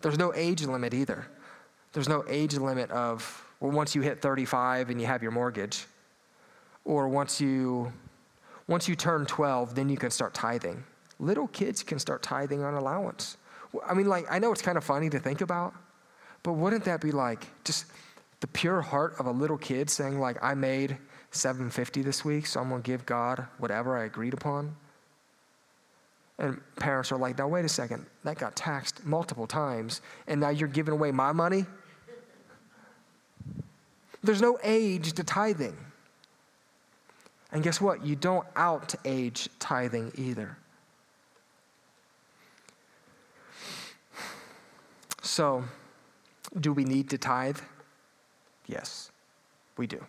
There's 0.00 0.18
no 0.18 0.34
age 0.34 0.64
limit 0.64 0.94
either. 0.94 1.26
There's 1.92 2.08
no 2.08 2.24
age 2.28 2.54
limit 2.54 2.90
of, 2.90 3.44
well, 3.60 3.72
once 3.72 3.94
you 3.94 4.02
hit 4.02 4.20
35 4.20 4.90
and 4.90 5.00
you 5.00 5.06
have 5.06 5.22
your 5.22 5.32
mortgage, 5.32 5.86
or 6.88 7.06
once 7.08 7.40
you, 7.40 7.92
once 8.66 8.88
you 8.88 8.96
turn 8.96 9.26
12, 9.26 9.74
then 9.74 9.88
you 9.88 9.96
can 9.96 10.10
start 10.10 10.32
tithing. 10.32 10.82
Little 11.20 11.48
kids 11.48 11.82
can 11.82 11.98
start 11.98 12.22
tithing 12.22 12.64
on 12.64 12.74
allowance. 12.74 13.36
I 13.86 13.92
mean, 13.92 14.08
like, 14.08 14.24
I 14.30 14.38
know 14.38 14.50
it's 14.50 14.62
kind 14.62 14.78
of 14.78 14.84
funny 14.84 15.10
to 15.10 15.18
think 15.18 15.42
about, 15.42 15.74
but 16.42 16.54
wouldn't 16.54 16.84
that 16.84 17.02
be 17.02 17.12
like 17.12 17.46
just 17.64 17.84
the 18.40 18.46
pure 18.46 18.80
heart 18.80 19.14
of 19.18 19.26
a 19.26 19.30
little 19.30 19.58
kid 19.58 19.90
saying 19.90 20.20
like 20.20 20.36
i 20.42 20.54
made 20.54 20.96
750 21.30 22.02
this 22.02 22.24
week 22.24 22.46
so 22.46 22.60
i'm 22.60 22.70
to 22.70 22.78
give 22.80 23.04
god 23.04 23.46
whatever 23.58 23.98
i 23.98 24.04
agreed 24.04 24.34
upon 24.34 24.74
and 26.38 26.60
parents 26.76 27.10
are 27.10 27.18
like 27.18 27.36
now 27.36 27.48
wait 27.48 27.64
a 27.64 27.68
second 27.68 28.06
that 28.24 28.38
got 28.38 28.54
taxed 28.54 29.04
multiple 29.04 29.46
times 29.46 30.00
and 30.26 30.40
now 30.40 30.50
you're 30.50 30.68
giving 30.68 30.94
away 30.94 31.10
my 31.10 31.32
money 31.32 31.66
there's 34.22 34.40
no 34.40 34.58
age 34.62 35.12
to 35.12 35.24
tithing 35.24 35.76
and 37.52 37.62
guess 37.62 37.80
what 37.80 38.04
you 38.04 38.16
don't 38.16 38.46
out 38.56 38.94
age 39.04 39.48
tithing 39.58 40.12
either 40.16 40.56
so 45.22 45.64
do 46.60 46.72
we 46.72 46.84
need 46.84 47.10
to 47.10 47.18
tithe 47.18 47.58
Yes, 48.68 49.10
we 49.78 49.86
do. 49.86 50.04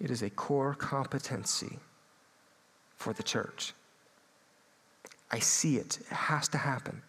It 0.00 0.10
is 0.10 0.22
a 0.22 0.30
core 0.30 0.74
competency 0.74 1.78
for 2.96 3.12
the 3.12 3.22
church. 3.22 3.74
I 5.30 5.40
see 5.40 5.76
it. 5.76 5.98
It 6.00 6.14
has 6.14 6.48
to 6.48 6.58
happen. 6.58 7.02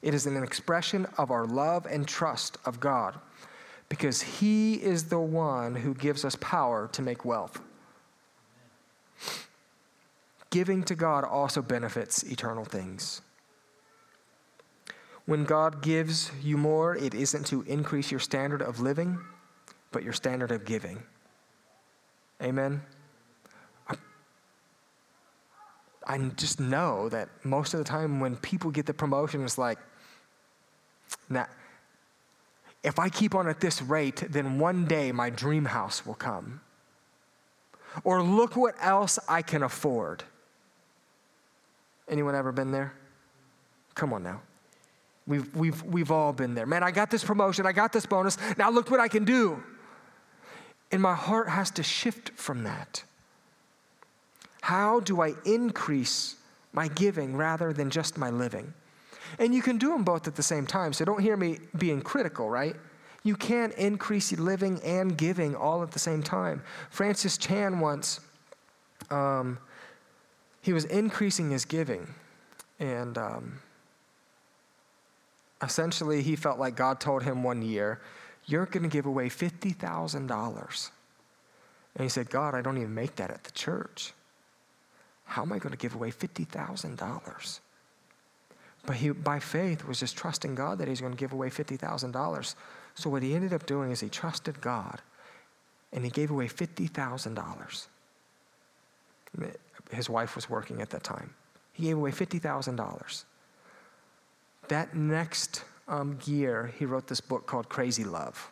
It 0.00 0.14
is 0.14 0.26
an 0.26 0.42
expression 0.42 1.06
of 1.18 1.30
our 1.30 1.44
love 1.44 1.86
and 1.86 2.06
trust 2.06 2.56
of 2.64 2.78
God 2.78 3.18
because 3.88 4.22
He 4.22 4.74
is 4.74 5.04
the 5.04 5.18
one 5.18 5.74
who 5.74 5.92
gives 5.92 6.24
us 6.24 6.36
power 6.36 6.88
to 6.92 7.02
make 7.02 7.24
wealth. 7.24 7.60
Giving 10.50 10.82
to 10.84 10.94
God 10.94 11.24
also 11.24 11.62
benefits 11.62 12.24
eternal 12.24 12.64
things. 12.64 13.22
When 15.26 15.44
God 15.44 15.80
gives 15.80 16.32
you 16.42 16.56
more, 16.56 16.96
it 16.96 17.14
isn't 17.14 17.46
to 17.46 17.62
increase 17.62 18.10
your 18.10 18.18
standard 18.18 18.62
of 18.62 18.80
living, 18.80 19.18
but 19.92 20.02
your 20.02 20.12
standard 20.12 20.50
of 20.50 20.64
giving. 20.64 21.02
Amen? 22.42 22.82
I, 26.06 26.18
just 26.36 26.58
know 26.58 27.08
that 27.10 27.28
most 27.44 27.74
of 27.74 27.78
the 27.78 27.84
time 27.84 28.18
when 28.18 28.36
people 28.36 28.72
get 28.72 28.86
the 28.86 28.94
promotion, 28.94 29.44
it's 29.44 29.58
like, 29.58 29.78
nah, 31.28 31.46
if 32.82 32.98
I 32.98 33.08
keep 33.08 33.34
on 33.34 33.46
at 33.46 33.60
this 33.60 33.80
rate, 33.82 34.24
then 34.28 34.58
one 34.58 34.86
day 34.86 35.12
my 35.12 35.30
dream 35.30 35.66
house 35.66 36.04
will 36.04 36.14
come. 36.14 36.60
Or 38.02 38.22
look 38.22 38.56
what 38.56 38.74
else 38.80 39.18
I 39.28 39.42
can 39.42 39.62
afford. 39.62 40.24
Anyone 42.10 42.34
ever 42.34 42.52
been 42.52 42.72
there? 42.72 42.92
Come 43.94 44.12
on 44.12 44.22
now. 44.22 44.42
We've, 45.26 45.54
we've, 45.54 45.82
we've 45.84 46.10
all 46.10 46.32
been 46.32 46.54
there. 46.54 46.66
Man, 46.66 46.82
I 46.82 46.90
got 46.90 47.10
this 47.10 47.22
promotion, 47.22 47.64
I 47.64 47.72
got 47.72 47.92
this 47.92 48.04
bonus, 48.04 48.36
now 48.58 48.68
look 48.68 48.90
what 48.90 48.98
I 48.98 49.06
can 49.06 49.24
do. 49.24 49.62
And 50.90 51.00
my 51.00 51.14
heart 51.14 51.48
has 51.48 51.70
to 51.72 51.84
shift 51.84 52.30
from 52.30 52.64
that. 52.64 53.04
How 54.60 55.00
do 55.00 55.22
I 55.22 55.34
increase 55.44 56.34
my 56.72 56.88
giving 56.88 57.36
rather 57.36 57.72
than 57.72 57.90
just 57.90 58.18
my 58.18 58.30
living? 58.30 58.74
And 59.38 59.54
you 59.54 59.62
can 59.62 59.78
do 59.78 59.90
them 59.90 60.02
both 60.02 60.26
at 60.26 60.34
the 60.34 60.42
same 60.42 60.66
time, 60.66 60.92
so 60.92 61.04
don't 61.04 61.20
hear 61.20 61.36
me 61.36 61.58
being 61.78 62.02
critical, 62.02 62.50
right? 62.50 62.74
You 63.22 63.36
can 63.36 63.70
increase 63.72 64.32
living 64.32 64.80
and 64.84 65.16
giving 65.16 65.54
all 65.54 65.82
at 65.84 65.92
the 65.92 65.98
same 66.00 66.22
time. 66.22 66.62
Francis 66.90 67.38
Chan 67.38 67.78
once, 67.78 68.18
um, 69.10 69.58
he 70.60 70.72
was 70.72 70.84
increasing 70.84 71.50
his 71.50 71.64
giving, 71.64 72.14
and 72.78 73.16
um, 73.16 73.60
essentially, 75.62 76.22
he 76.22 76.36
felt 76.36 76.58
like 76.58 76.76
God 76.76 77.00
told 77.00 77.22
him 77.22 77.42
one 77.42 77.62
year, 77.62 78.00
You're 78.46 78.66
going 78.66 78.82
to 78.82 78.88
give 78.88 79.06
away 79.06 79.28
$50,000. 79.28 80.90
And 81.94 82.04
he 82.04 82.08
said, 82.08 82.30
God, 82.30 82.54
I 82.54 82.62
don't 82.62 82.76
even 82.76 82.94
make 82.94 83.16
that 83.16 83.30
at 83.30 83.44
the 83.44 83.50
church. 83.50 84.12
How 85.24 85.42
am 85.42 85.52
I 85.52 85.58
going 85.58 85.72
to 85.72 85.78
give 85.78 85.94
away 85.94 86.10
$50,000? 86.10 87.60
But 88.86 88.96
he, 88.96 89.10
by 89.10 89.38
faith, 89.38 89.86
was 89.86 90.00
just 90.00 90.16
trusting 90.16 90.54
God 90.54 90.78
that 90.78 90.88
he's 90.88 91.00
going 91.00 91.12
to 91.12 91.18
give 91.18 91.32
away 91.32 91.50
$50,000. 91.50 92.54
So 92.94 93.10
what 93.10 93.22
he 93.22 93.34
ended 93.34 93.52
up 93.52 93.66
doing 93.66 93.90
is 93.90 94.00
he 94.00 94.08
trusted 94.08 94.60
God 94.60 95.00
and 95.92 96.04
he 96.04 96.10
gave 96.10 96.30
away 96.30 96.48
$50,000. 96.48 97.86
His 99.92 100.08
wife 100.08 100.36
was 100.36 100.48
working 100.48 100.80
at 100.80 100.90
that 100.90 101.02
time. 101.02 101.34
He 101.72 101.84
gave 101.84 101.96
away 101.96 102.10
$50,000 102.10 103.24
that 104.70 104.94
next 104.94 105.64
um, 105.88 106.18
year, 106.24 106.72
he 106.78 106.86
wrote 106.86 107.08
this 107.08 107.20
book 107.20 107.46
called 107.46 107.68
Crazy 107.68 108.04
Love. 108.04 108.50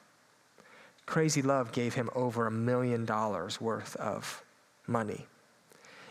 Crazy 1.06 1.40
Love 1.40 1.72
gave 1.72 1.94
him 1.94 2.10
over 2.14 2.46
a 2.46 2.50
million 2.50 3.06
dollars 3.06 3.60
worth 3.60 3.96
of 3.96 4.42
money. 4.86 5.26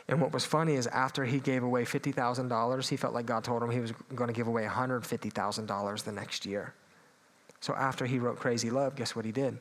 And 0.08 0.22
what 0.22 0.32
was 0.32 0.46
funny 0.46 0.76
is 0.76 0.88
after 0.88 1.26
he 1.26 1.40
gave 1.40 1.62
away 1.62 1.84
$50,000, 1.84 2.90
he 2.90 2.96
felt 2.96 3.14
like 3.14 3.26
God 3.26 3.44
told 3.44 3.62
him 3.62 3.70
he 3.70 3.82
was 3.82 3.92
going 4.16 4.30
to 4.30 4.34
give 4.34 4.48
away 4.48 4.64
$150,000 4.64 6.04
the 6.04 6.12
next 6.14 6.46
year. 6.46 6.74
So 7.60 7.76
after 7.76 8.06
he 8.06 8.18
wrote 8.18 8.40
Crazy 8.40 8.70
Love, 8.70 8.96
guess 8.96 9.16
what 9.16 9.26
he 9.26 9.32
did? 9.32 9.58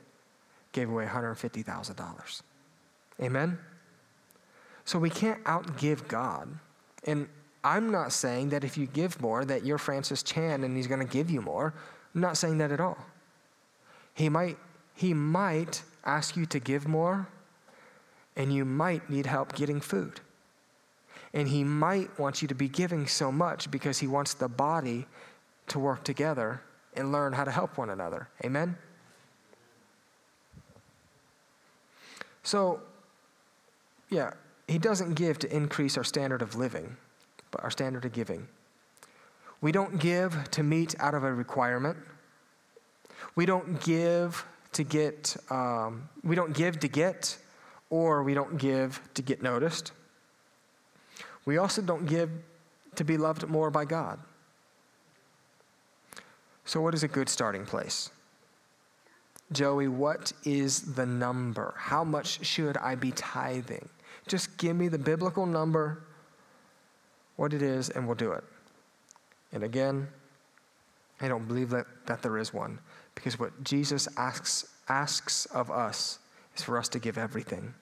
gave 0.72 0.90
away 0.90 1.06
$150,000. 1.06 2.42
Amen? 3.22 3.58
So 4.86 4.98
we 5.00 5.10
can't 5.10 5.42
outgive 5.44 6.08
God. 6.08 6.48
And 7.04 7.28
I'm 7.62 7.90
not 7.90 8.12
saying 8.12 8.50
that 8.50 8.62
if 8.62 8.78
you 8.78 8.86
give 8.86 9.20
more, 9.20 9.44
that 9.44 9.66
you're 9.66 9.78
Francis 9.78 10.22
Chan 10.22 10.62
and 10.62 10.76
he's 10.76 10.86
going 10.86 11.00
to 11.00 11.12
give 11.12 11.28
you 11.28 11.42
more. 11.42 11.74
I'm 12.14 12.20
not 12.20 12.36
saying 12.36 12.58
that 12.58 12.70
at 12.70 12.80
all. 12.80 12.96
He 14.14 14.28
might, 14.28 14.56
he 14.94 15.12
might 15.12 15.82
ask 16.04 16.36
you 16.36 16.46
to 16.46 16.60
give 16.60 16.86
more, 16.86 17.26
and 18.36 18.54
you 18.54 18.64
might 18.64 19.10
need 19.10 19.26
help 19.26 19.54
getting 19.56 19.80
food. 19.80 20.20
And 21.34 21.48
he 21.48 21.64
might 21.64 22.16
want 22.16 22.40
you 22.40 22.48
to 22.48 22.54
be 22.54 22.68
giving 22.68 23.08
so 23.08 23.32
much 23.32 23.70
because 23.70 23.98
he 23.98 24.06
wants 24.06 24.34
the 24.34 24.48
body 24.48 25.06
to 25.66 25.80
work 25.80 26.04
together 26.04 26.62
and 26.94 27.10
learn 27.10 27.32
how 27.32 27.42
to 27.42 27.50
help 27.50 27.76
one 27.76 27.90
another. 27.90 28.28
Amen? 28.44 28.76
So, 32.44 32.80
yeah, 34.08 34.30
he 34.68 34.78
doesn't 34.78 35.14
give 35.14 35.38
to 35.40 35.54
increase 35.54 35.96
our 35.96 36.04
standard 36.04 36.42
of 36.42 36.56
living, 36.56 36.96
but 37.50 37.62
our 37.62 37.70
standard 37.70 38.04
of 38.04 38.12
giving. 38.12 38.48
We 39.60 39.72
don't 39.72 39.98
give 39.98 40.50
to 40.50 40.62
meet 40.62 40.94
out 40.98 41.14
of 41.14 41.24
a 41.24 41.32
requirement. 41.32 41.96
We 43.34 43.46
don't 43.46 43.80
give 43.82 44.44
to 44.72 44.82
get, 44.82 45.36
um, 45.50 46.08
we 46.22 46.34
don't 46.34 46.52
give 46.52 46.80
to 46.80 46.88
get, 46.88 47.38
or 47.90 48.22
we 48.22 48.34
don't 48.34 48.58
give 48.58 49.00
to 49.14 49.22
get 49.22 49.42
noticed. 49.42 49.92
We 51.44 51.58
also 51.58 51.80
don't 51.80 52.06
give 52.06 52.30
to 52.96 53.04
be 53.04 53.16
loved 53.16 53.48
more 53.48 53.70
by 53.70 53.84
God. 53.84 54.18
So, 56.64 56.80
what 56.80 56.94
is 56.94 57.04
a 57.04 57.08
good 57.08 57.28
starting 57.28 57.64
place? 57.64 58.10
Joey, 59.52 59.86
what 59.86 60.32
is 60.44 60.94
the 60.94 61.06
number? 61.06 61.74
How 61.76 62.02
much 62.02 62.44
should 62.44 62.76
I 62.78 62.96
be 62.96 63.12
tithing? 63.12 63.88
Just 64.26 64.56
give 64.58 64.76
me 64.76 64.88
the 64.88 64.98
biblical 64.98 65.46
number, 65.46 66.02
what 67.36 67.52
it 67.52 67.62
is, 67.62 67.90
and 67.90 68.06
we'll 68.06 68.16
do 68.16 68.32
it. 68.32 68.44
And 69.52 69.62
again, 69.62 70.08
I 71.20 71.28
don't 71.28 71.46
believe 71.46 71.70
that, 71.70 71.86
that 72.06 72.22
there 72.22 72.36
is 72.38 72.52
one 72.52 72.78
because 73.14 73.38
what 73.38 73.64
Jesus 73.64 74.08
asks, 74.16 74.66
asks 74.88 75.46
of 75.46 75.70
us 75.70 76.18
is 76.56 76.62
for 76.62 76.78
us 76.78 76.88
to 76.90 76.98
give 76.98 77.18
everything. 77.18 77.74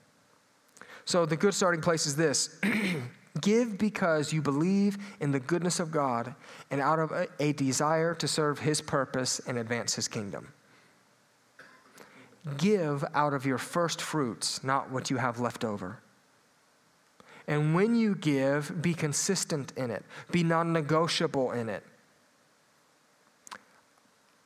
So 1.05 1.27
the 1.27 1.37
good 1.37 1.55
starting 1.55 1.81
place 1.81 2.07
is 2.07 2.17
this 2.17 2.59
give 3.41 3.79
because 3.79 4.33
you 4.33 4.41
believe 4.41 4.97
in 5.21 5.33
the 5.33 5.41
goodness 5.41 5.81
of 5.81 5.91
God 5.91 6.35
and 6.71 6.81
out 6.81 6.99
of 6.99 7.11
a, 7.11 7.27
a 7.41 7.53
desire 7.53 8.15
to 8.15 8.29
serve 8.29 8.61
His 8.61 8.81
purpose 8.81 9.41
and 9.47 9.59
advance 9.59 9.95
His 9.95 10.09
kingdom. 10.09 10.53
Give 12.59 13.05
out 13.15 13.33
of 13.33 13.47
your 13.47 13.59
first 13.59 14.01
fruits, 14.01 14.63
not 14.63 14.91
what 14.91 15.11
you 15.11 15.17
have 15.17 15.41
left 15.41 15.65
over. 15.65 15.99
And 17.47 17.75
when 17.75 17.95
you 17.95 18.15
give, 18.15 18.81
be 18.81 18.95
consistent 18.95 19.73
in 19.77 19.91
it, 19.91 20.05
be 20.31 20.43
non 20.43 20.73
negotiable 20.73 21.53
in 21.53 21.69
it. 21.69 21.83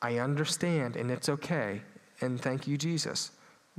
I 0.01 0.17
understand, 0.17 0.95
and 0.95 1.11
it's 1.11 1.29
okay, 1.29 1.81
and 2.21 2.39
thank 2.39 2.67
you, 2.67 2.77
Jesus. 2.77 3.31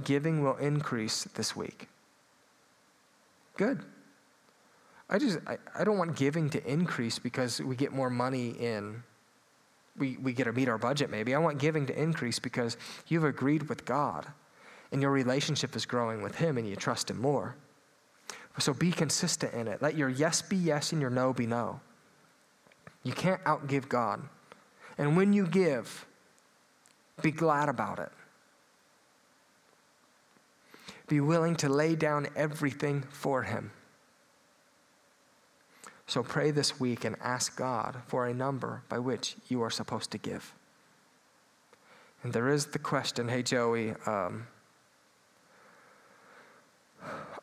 Giving 0.05 0.43
will 0.43 0.57
increase 0.57 1.25
this 1.35 1.55
week. 1.55 1.89
Good. 3.57 3.81
I 5.11 5.19
just, 5.19 5.39
I, 5.47 5.59
I 5.79 5.85
don't 5.85 5.99
want 5.99 6.17
giving 6.17 6.49
to 6.51 6.71
increase 6.71 7.19
because 7.19 7.61
we 7.61 7.75
get 7.75 7.93
more 7.93 8.11
money 8.11 8.51
in, 8.51 9.03
we, 9.99 10.17
we 10.19 10.33
get 10.33 10.45
to 10.45 10.53
meet 10.53 10.69
our 10.69 10.79
budget 10.79 11.11
maybe. 11.11 11.35
I 11.35 11.39
want 11.39 11.59
giving 11.59 11.85
to 11.87 12.01
increase 12.01 12.39
because 12.39 12.77
you've 13.09 13.25
agreed 13.25 13.69
with 13.69 13.85
God 13.85 14.27
and 14.93 15.03
your 15.03 15.11
relationship 15.11 15.75
is 15.75 15.85
growing 15.85 16.23
with 16.23 16.37
Him 16.37 16.59
and 16.59 16.69
you 16.69 16.77
trust 16.77 17.11
Him 17.11 17.21
more. 17.21 17.57
So 18.59 18.75
be 18.75 18.91
consistent 18.91 19.55
in 19.55 19.69
it. 19.69 19.81
Let 19.81 19.97
your 19.97 20.09
yes 20.09 20.43
be 20.43 20.57
yes 20.57 20.93
and 20.93 21.01
your 21.01 21.11
no 21.11 21.33
be 21.33 21.47
no. 21.47 21.81
You 23.03 23.13
can't 23.13 23.43
outgive 23.45 23.89
God. 23.89 24.21
And 24.99 25.17
when 25.17 25.33
you 25.33 25.47
give, 25.47 26.07
be 27.23 27.31
glad 27.31 27.69
about 27.69 27.99
it. 27.99 28.13
Be 31.09 31.21
willing 31.21 31.57
to 31.57 31.69
lay 31.69 31.97
down 31.97 32.29
everything 32.37 33.03
for 33.11 33.43
Him. 33.43 33.73
So 36.07 36.23
pray 36.23 36.51
this 36.51 36.79
week 36.79 37.05
and 37.05 37.17
ask 37.23 37.57
God 37.57 37.97
for 38.07 38.27
a 38.27 38.35
number 38.35 38.83
by 38.89 38.99
which 38.99 39.37
you 39.49 39.63
are 39.63 39.71
supposed 39.71 40.11
to 40.11 40.19
give. 40.19 40.55
And 42.23 42.33
there 42.33 42.49
is 42.49 42.67
the 42.67 42.79
question 42.79 43.29
hey, 43.29 43.43
Joey, 43.43 43.95
um, 44.07 44.47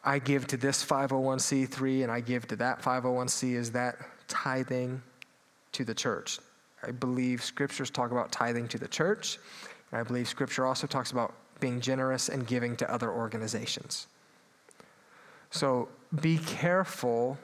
I 0.07 0.19
give 0.19 0.47
to 0.47 0.55
this 0.55 0.85
501c3 0.85 2.03
and 2.03 2.09
I 2.09 2.21
give 2.21 2.47
to 2.47 2.55
that 2.55 2.81
501c. 2.81 3.55
Is 3.55 3.71
that 3.71 3.97
tithing 4.29 5.01
to 5.73 5.83
the 5.83 5.93
church? 5.93 6.39
I 6.81 6.91
believe 6.91 7.43
scriptures 7.43 7.89
talk 7.89 8.11
about 8.11 8.31
tithing 8.31 8.69
to 8.69 8.77
the 8.77 8.87
church. 8.87 9.37
I 9.91 10.03
believe 10.03 10.29
scripture 10.29 10.65
also 10.65 10.87
talks 10.87 11.11
about 11.11 11.33
being 11.59 11.81
generous 11.81 12.29
and 12.29 12.47
giving 12.47 12.77
to 12.77 12.89
other 12.89 13.11
organizations. 13.11 14.07
So 15.49 15.89
be 16.21 16.37
careful 16.37 17.37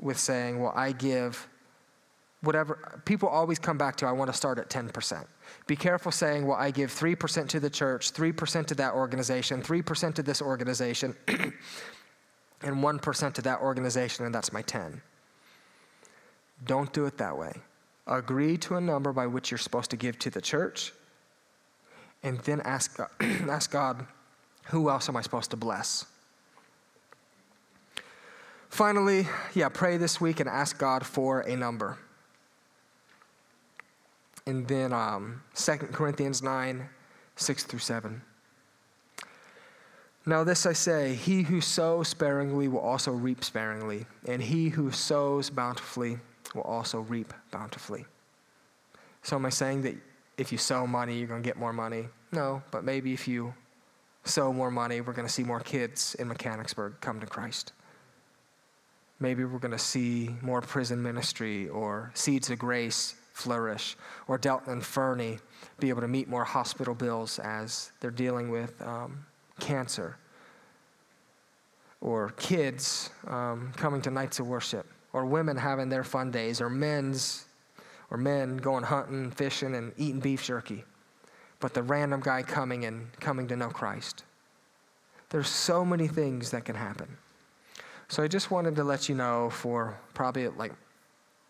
with 0.00 0.16
saying, 0.16 0.62
well, 0.62 0.74
I 0.76 0.92
give 0.92 1.48
whatever. 2.42 3.02
People 3.04 3.28
always 3.28 3.58
come 3.58 3.78
back 3.78 3.96
to, 3.96 4.06
I 4.06 4.12
want 4.12 4.30
to 4.30 4.36
start 4.36 4.60
at 4.60 4.70
10%. 4.70 5.26
Be 5.66 5.74
careful 5.74 6.12
saying, 6.12 6.46
well, 6.46 6.56
I 6.56 6.70
give 6.70 6.92
3% 6.92 7.48
to 7.48 7.58
the 7.58 7.70
church, 7.70 8.12
3% 8.12 8.66
to 8.66 8.74
that 8.76 8.94
organization, 8.94 9.60
3% 9.60 10.14
to 10.14 10.22
this 10.22 10.40
organization, 10.40 11.16
and 12.66 12.82
1% 12.82 13.32
to 13.34 13.42
that 13.42 13.60
organization, 13.60 14.26
and 14.26 14.34
that's 14.34 14.52
my 14.52 14.60
10. 14.60 15.00
Don't 16.64 16.92
do 16.92 17.06
it 17.06 17.16
that 17.18 17.38
way. 17.38 17.52
Agree 18.08 18.56
to 18.58 18.74
a 18.74 18.80
number 18.80 19.12
by 19.12 19.26
which 19.28 19.52
you're 19.52 19.58
supposed 19.58 19.90
to 19.90 19.96
give 19.96 20.18
to 20.18 20.30
the 20.30 20.40
church, 20.40 20.92
and 22.24 22.40
then 22.40 22.60
ask, 22.62 22.98
ask 23.20 23.70
God, 23.70 24.04
who 24.64 24.90
else 24.90 25.08
am 25.08 25.16
I 25.16 25.20
supposed 25.20 25.50
to 25.52 25.56
bless? 25.56 26.06
Finally, 28.68 29.28
yeah, 29.54 29.68
pray 29.68 29.96
this 29.96 30.20
week 30.20 30.40
and 30.40 30.48
ask 30.48 30.76
God 30.76 31.06
for 31.06 31.40
a 31.42 31.56
number. 31.56 31.98
And 34.44 34.66
then 34.66 34.92
um, 34.92 35.42
2 35.54 35.72
Corinthians 35.92 36.42
9, 36.42 36.88
6 37.36 37.64
through 37.64 37.78
7. 37.78 38.22
Now, 40.28 40.42
this 40.42 40.66
I 40.66 40.72
say 40.72 41.14
he 41.14 41.42
who 41.42 41.60
sows 41.60 42.08
sparingly 42.08 42.66
will 42.66 42.80
also 42.80 43.12
reap 43.12 43.44
sparingly, 43.44 44.06
and 44.26 44.42
he 44.42 44.70
who 44.70 44.90
sows 44.90 45.50
bountifully 45.50 46.18
will 46.52 46.62
also 46.62 47.00
reap 47.00 47.32
bountifully. 47.52 48.06
So, 49.22 49.36
am 49.36 49.46
I 49.46 49.50
saying 49.50 49.82
that 49.82 49.94
if 50.36 50.50
you 50.50 50.58
sow 50.58 50.84
money, 50.84 51.16
you're 51.16 51.28
going 51.28 51.42
to 51.42 51.48
get 51.48 51.56
more 51.56 51.72
money? 51.72 52.08
No, 52.32 52.60
but 52.72 52.82
maybe 52.82 53.12
if 53.12 53.28
you 53.28 53.54
sow 54.24 54.52
more 54.52 54.72
money, 54.72 55.00
we're 55.00 55.12
going 55.12 55.28
to 55.28 55.32
see 55.32 55.44
more 55.44 55.60
kids 55.60 56.16
in 56.18 56.26
Mechanicsburg 56.26 56.94
come 57.00 57.20
to 57.20 57.26
Christ. 57.26 57.72
Maybe 59.20 59.44
we're 59.44 59.60
going 59.60 59.70
to 59.70 59.78
see 59.78 60.34
more 60.42 60.60
prison 60.60 61.00
ministry 61.00 61.68
or 61.68 62.10
seeds 62.14 62.50
of 62.50 62.58
grace 62.58 63.14
flourish, 63.32 63.96
or 64.26 64.38
Delton 64.38 64.72
and 64.72 64.84
Fernie 64.84 65.38
be 65.78 65.88
able 65.90 66.00
to 66.00 66.08
meet 66.08 66.26
more 66.26 66.44
hospital 66.44 66.94
bills 66.94 67.38
as 67.38 67.92
they're 68.00 68.10
dealing 68.10 68.50
with 68.50 68.80
um, 68.82 69.24
cancer, 69.60 70.16
or 72.00 72.30
kids 72.30 73.10
um, 73.26 73.72
coming 73.76 74.00
to 74.02 74.10
nights 74.10 74.38
of 74.38 74.46
worship, 74.46 74.86
or 75.12 75.26
women 75.26 75.56
having 75.56 75.88
their 75.88 76.04
fun 76.04 76.30
days, 76.30 76.60
or 76.60 76.68
men's 76.68 77.46
or 78.10 78.16
men 78.16 78.56
going 78.56 78.84
hunting, 78.84 79.30
fishing, 79.30 79.74
and 79.74 79.92
eating 79.96 80.20
beef 80.20 80.44
jerky, 80.44 80.84
but 81.60 81.74
the 81.74 81.82
random 81.82 82.20
guy 82.20 82.42
coming 82.42 82.84
and 82.84 83.12
coming 83.20 83.48
to 83.48 83.56
know 83.56 83.68
Christ. 83.68 84.24
There's 85.30 85.48
so 85.48 85.84
many 85.84 86.06
things 86.06 86.50
that 86.52 86.64
can 86.64 86.76
happen. 86.76 87.16
So 88.08 88.22
I 88.22 88.28
just 88.28 88.50
wanted 88.50 88.76
to 88.76 88.84
let 88.84 89.08
you 89.08 89.16
know 89.16 89.50
for 89.50 89.98
probably 90.14 90.46
like 90.48 90.72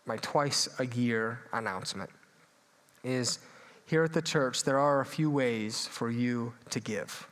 my 0.05 0.17
twice 0.17 0.67
a 0.79 0.85
year 0.87 1.39
announcement 1.53 2.09
is 3.03 3.39
here 3.85 4.03
at 4.03 4.13
the 4.13 4.21
church, 4.21 4.63
there 4.63 4.79
are 4.79 5.01
a 5.01 5.05
few 5.05 5.29
ways 5.29 5.85
for 5.85 6.09
you 6.09 6.53
to 6.71 6.79
give. 6.79 7.27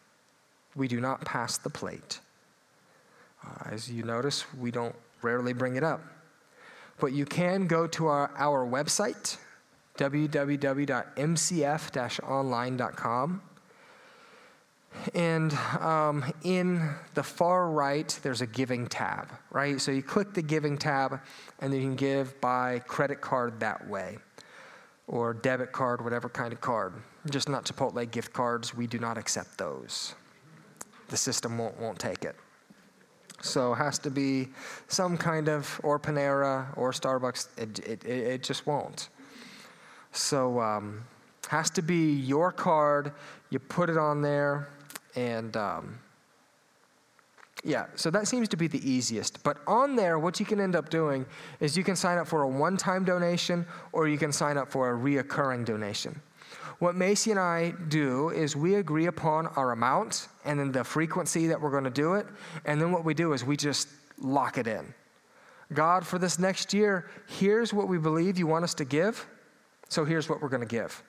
We 0.76 0.88
do 0.88 1.00
not 1.00 1.24
pass 1.24 1.58
the 1.58 1.70
plate. 1.70 2.20
Uh, 3.46 3.70
as 3.72 3.90
you 3.92 4.04
notice, 4.04 4.46
we 4.58 4.72
don't 4.72 4.96
rarely 5.22 5.54
bring 5.54 5.76
it 5.76 5.84
up. 5.84 6.02
But 7.00 7.14
you 7.14 7.26
can 7.26 7.68
go 7.68 7.88
to 7.88 8.08
our, 8.08 8.32
our 8.38 8.66
website, 8.66 9.38
www.mcf 9.98 11.10
online.com. 12.24 13.42
And 15.14 15.54
um, 15.82 16.24
in 16.44 16.90
the 17.16 17.24
far 17.24 17.70
right, 17.70 18.18
there's 18.24 18.42
a 18.42 18.48
giving 18.48 18.88
tab, 18.88 19.30
right? 19.52 19.80
So 19.82 19.92
you 19.92 20.02
click 20.02 20.34
the 20.34 20.42
giving 20.42 20.78
tab, 20.78 21.20
and 21.60 21.72
then 21.72 21.82
you 21.82 21.88
can 21.88 21.98
give 21.98 22.40
by 22.40 22.80
credit 22.80 23.20
card 23.20 23.60
that 23.60 23.88
way, 23.90 24.18
or 25.08 25.34
debit 25.34 25.74
card, 25.74 26.02
whatever 26.02 26.30
kind 26.30 26.54
of 26.54 26.62
card. 26.62 26.94
Just 27.30 27.50
not 27.50 27.66
Chipotle 27.66 28.10
gift 28.10 28.32
cards. 28.32 28.74
We 28.74 28.88
do 28.88 29.00
not 29.00 29.18
accept 29.18 29.58
those. 29.58 30.16
The 31.10 31.18
system 31.18 31.58
won't, 31.58 31.80
won't 31.80 32.00
take 32.00 32.24
it. 32.24 32.36
So 33.42 33.74
it 33.74 33.78
has 33.78 34.00
to 34.00 34.10
be 34.10 34.50
some 34.88 35.18
kind 35.18 35.50
of, 35.50 35.80
or 35.84 36.00
Panera 36.00 36.68
or 36.78 36.92
Starbucks, 36.92 37.48
it, 37.58 37.80
it, 37.80 38.06
it 38.06 38.44
just 38.44 38.66
won't. 38.66 39.10
So 40.12 40.60
um, 40.60 41.04
has 41.50 41.70
to 41.72 41.82
be 41.82 42.14
your 42.14 42.52
card, 42.52 43.12
you 43.50 43.60
put 43.60 43.90
it 43.90 43.98
on 43.98 44.22
there, 44.22 44.70
and 45.16 45.56
um, 45.58 46.00
yeah, 47.66 47.88
so 47.96 48.12
that 48.12 48.28
seems 48.28 48.48
to 48.50 48.58
be 48.58 48.68
the 48.68 48.90
easiest. 48.90 49.44
But 49.44 49.58
on 49.66 49.96
there, 49.96 50.20
what 50.20 50.40
you 50.40 50.46
can 50.46 50.62
end 50.62 50.76
up 50.76 50.90
doing 50.90 51.26
is 51.60 51.76
you 51.76 51.84
can 51.84 51.96
sign 51.96 52.20
up 52.20 52.28
for 52.28 52.44
a 52.44 52.48
one 52.48 52.78
time 52.78 53.04
donation 53.04 53.66
or 53.92 54.08
you 54.08 54.20
can 54.20 54.32
sign 54.32 54.58
up 54.58 54.72
for 54.72 54.94
a 54.94 54.98
reoccurring 54.98 55.66
donation. 55.66 56.22
What 56.80 56.96
Macy 56.96 57.32
and 57.32 57.40
I 57.40 57.74
do 57.88 58.30
is 58.30 58.56
we 58.56 58.76
agree 58.76 59.06
upon 59.06 59.48
our 59.48 59.72
amount 59.72 60.28
and 60.44 60.60
then 60.60 60.72
the 60.72 60.84
frequency 60.84 61.48
that 61.48 61.60
we're 61.60 61.72
going 61.72 61.86
to 61.86 61.90
do 61.90 62.16
it. 62.16 62.28
And 62.66 62.82
then 62.82 62.92
what 62.92 63.06
we 63.06 63.14
do 63.14 63.34
is 63.34 63.44
we 63.44 63.56
just 63.56 63.88
lock 64.20 64.58
it 64.58 64.68
in. 64.68 64.94
God, 65.74 66.06
for 66.06 66.20
this 66.20 66.38
next 66.38 66.74
year, 66.74 67.10
here's 67.28 67.74
what 67.74 67.88
we 67.88 67.98
believe 67.98 68.38
you 68.38 68.48
want 68.48 68.64
us 68.64 68.74
to 68.76 68.86
give. 68.86 69.26
So 69.90 70.06
here's 70.06 70.30
what 70.30 70.42
we're 70.42 70.50
going 70.50 70.62
to 70.62 70.68
give. 70.68 71.02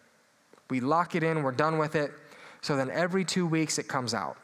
We 0.70 0.80
lock 0.80 1.14
it 1.14 1.22
in, 1.22 1.42
we're 1.42 1.52
done 1.52 1.78
with 1.78 1.94
it. 1.94 2.12
So 2.60 2.76
then 2.76 2.90
every 2.90 3.24
two 3.24 3.46
weeks 3.46 3.78
it 3.78 3.88
comes 3.88 4.14
out. 4.14 4.36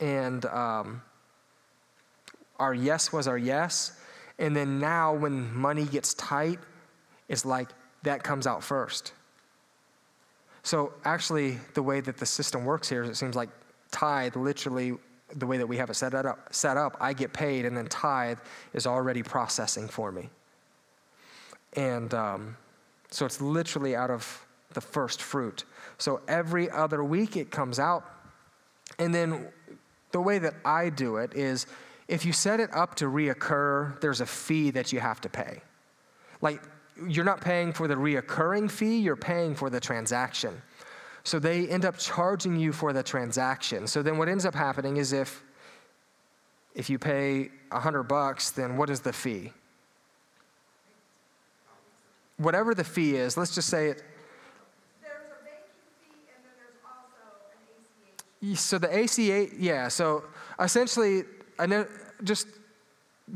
And 0.00 0.44
um, 0.46 1.02
our 2.58 2.74
yes 2.74 3.12
was 3.12 3.26
our 3.26 3.38
yes. 3.38 3.92
And 4.38 4.56
then 4.56 4.78
now, 4.78 5.12
when 5.14 5.54
money 5.54 5.84
gets 5.84 6.14
tight, 6.14 6.58
it's 7.28 7.44
like 7.44 7.68
that 8.04 8.22
comes 8.22 8.46
out 8.46 8.64
first. 8.64 9.12
So, 10.62 10.92
actually, 11.04 11.58
the 11.74 11.82
way 11.82 12.00
that 12.00 12.18
the 12.18 12.26
system 12.26 12.64
works 12.64 12.88
here 12.88 13.02
is 13.02 13.08
it 13.08 13.16
seems 13.16 13.34
like 13.34 13.48
tithe 13.90 14.36
literally 14.36 14.94
the 15.36 15.46
way 15.46 15.58
that 15.58 15.66
we 15.66 15.76
have 15.76 15.90
it 15.90 15.94
set 15.94 16.14
up, 16.14 16.52
set 16.52 16.76
up, 16.76 16.96
I 17.00 17.12
get 17.12 17.32
paid, 17.32 17.64
and 17.64 17.76
then 17.76 17.86
tithe 17.86 18.38
is 18.72 18.86
already 18.86 19.22
processing 19.22 19.88
for 19.88 20.10
me. 20.10 20.28
And 21.74 22.12
um, 22.14 22.56
so 23.10 23.26
it's 23.26 23.40
literally 23.40 23.94
out 23.94 24.10
of 24.10 24.46
the 24.72 24.80
first 24.80 25.22
fruit. 25.22 25.64
So 25.98 26.20
every 26.28 26.70
other 26.70 27.02
week 27.04 27.36
it 27.36 27.50
comes 27.50 27.78
out. 27.78 28.04
And 28.98 29.14
then 29.14 29.48
the 30.12 30.20
way 30.20 30.38
that 30.38 30.54
I 30.64 30.90
do 30.90 31.16
it 31.16 31.34
is 31.34 31.66
if 32.08 32.24
you 32.24 32.32
set 32.32 32.60
it 32.60 32.70
up 32.74 32.96
to 32.96 33.04
reoccur, 33.06 34.00
there's 34.00 34.20
a 34.20 34.26
fee 34.26 34.70
that 34.72 34.92
you 34.92 35.00
have 35.00 35.20
to 35.22 35.28
pay. 35.28 35.62
Like, 36.40 36.60
you're 37.06 37.24
not 37.24 37.40
paying 37.40 37.72
for 37.72 37.88
the 37.88 37.94
reoccurring 37.94 38.70
fee, 38.70 38.98
you're 38.98 39.16
paying 39.16 39.54
for 39.54 39.70
the 39.70 39.80
transaction. 39.80 40.62
So 41.24 41.38
they 41.38 41.68
end 41.68 41.84
up 41.84 41.98
charging 41.98 42.56
you 42.56 42.72
for 42.72 42.92
the 42.92 43.02
transaction. 43.02 43.86
So 43.86 44.02
then 44.02 44.18
what 44.18 44.28
ends 44.28 44.46
up 44.46 44.54
happening 44.54 44.96
is 44.96 45.12
if 45.12 45.42
if 46.74 46.88
you 46.88 46.98
pay 46.98 47.50
100 47.72 48.04
bucks, 48.04 48.52
then 48.52 48.76
what 48.76 48.90
is 48.90 49.00
the 49.00 49.12
fee? 49.12 49.52
Whatever 52.36 52.74
the 52.74 52.84
fee 52.84 53.16
is, 53.16 53.36
let's 53.36 53.54
just 53.54 53.68
say 53.68 53.88
it 53.88 54.02
So 58.54 58.78
the 58.78 58.88
ACH, 58.88 59.18
yeah. 59.58 59.88
So 59.88 60.24
essentially, 60.58 61.24
I 61.58 61.66
know 61.66 61.86
just 62.24 62.46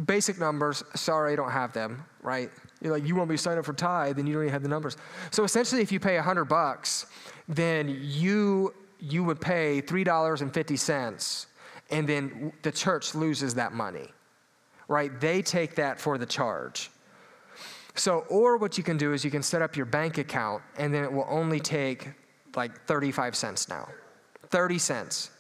basic 0.07 0.39
numbers. 0.39 0.83
Sorry, 0.95 1.35
I 1.35 1.37
don't 1.37 1.51
have 1.51 1.73
them. 1.73 2.05
Right? 2.23 2.51
You're 2.85 2.93
like, 2.93 3.09
you 3.09 3.17
won't 3.17 3.31
be 3.31 3.37
sign 3.39 3.57
up 3.57 3.65
for 3.65 3.73
tithe, 3.73 4.17
then 4.17 4.27
you 4.27 4.35
don't 4.35 4.43
even 4.43 4.53
have 4.53 4.63
the 4.63 4.69
numbers. 4.69 4.99
So 5.31 5.43
essentially, 5.43 5.81
if 5.81 5.91
you 5.91 5.99
pay 5.99 6.19
hundred 6.19 6.45
bucks, 6.45 7.07
then 7.49 7.99
you 8.03 8.75
you 9.01 9.25
would 9.25 9.41
pay 9.41 9.81
three 9.81 10.05
dollars 10.05 10.43
and 10.43 10.53
fifty 10.53 10.77
cents, 10.77 11.47
and 11.91 12.07
then 12.07 12.53
the 12.63 12.71
church 12.71 13.15
loses 13.15 13.55
that 13.55 13.73
money. 13.73 14.09
Right? 14.87 15.19
They 15.19 15.41
take 15.41 15.75
that 15.77 15.99
for 15.99 16.19
the 16.19 16.27
charge. 16.27 16.91
So, 17.95 18.27
or 18.29 18.59
what 18.59 18.77
you 18.77 18.85
can 18.85 18.99
do 18.99 19.15
is 19.15 19.25
you 19.25 19.31
can 19.31 19.43
set 19.43 19.63
up 19.63 19.77
your 19.77 19.87
bank 19.87 20.19
account, 20.19 20.63
and 20.77 20.93
then 20.93 21.05
it 21.05 21.13
will 21.13 21.27
only 21.29 21.61
take 21.61 22.11
like 22.55 22.85
35 22.87 23.35
cents 23.35 23.67
now. 23.69 23.89
30 24.51 24.79
cents. 24.79 25.31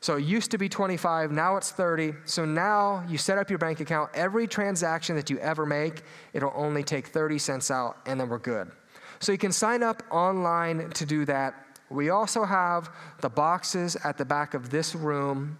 So 0.00 0.16
it 0.16 0.24
used 0.24 0.50
to 0.52 0.58
be 0.58 0.68
25, 0.68 1.32
now 1.32 1.56
it's 1.56 1.70
30. 1.70 2.14
So 2.24 2.44
now 2.44 3.04
you 3.08 3.18
set 3.18 3.38
up 3.38 3.50
your 3.50 3.58
bank 3.58 3.80
account. 3.80 4.10
Every 4.14 4.46
transaction 4.46 5.16
that 5.16 5.28
you 5.28 5.38
ever 5.38 5.66
make, 5.66 6.02
it'll 6.32 6.52
only 6.54 6.84
take 6.84 7.08
30 7.08 7.38
cents 7.38 7.70
out, 7.70 7.96
and 8.06 8.20
then 8.20 8.28
we're 8.28 8.38
good. 8.38 8.70
So 9.20 9.32
you 9.32 9.38
can 9.38 9.50
sign 9.50 9.82
up 9.82 10.02
online 10.10 10.90
to 10.90 11.04
do 11.04 11.24
that. 11.24 11.54
We 11.90 12.10
also 12.10 12.44
have 12.44 12.90
the 13.20 13.28
boxes 13.28 13.96
at 14.04 14.18
the 14.18 14.24
back 14.24 14.54
of 14.54 14.70
this 14.70 14.94
room. 14.94 15.58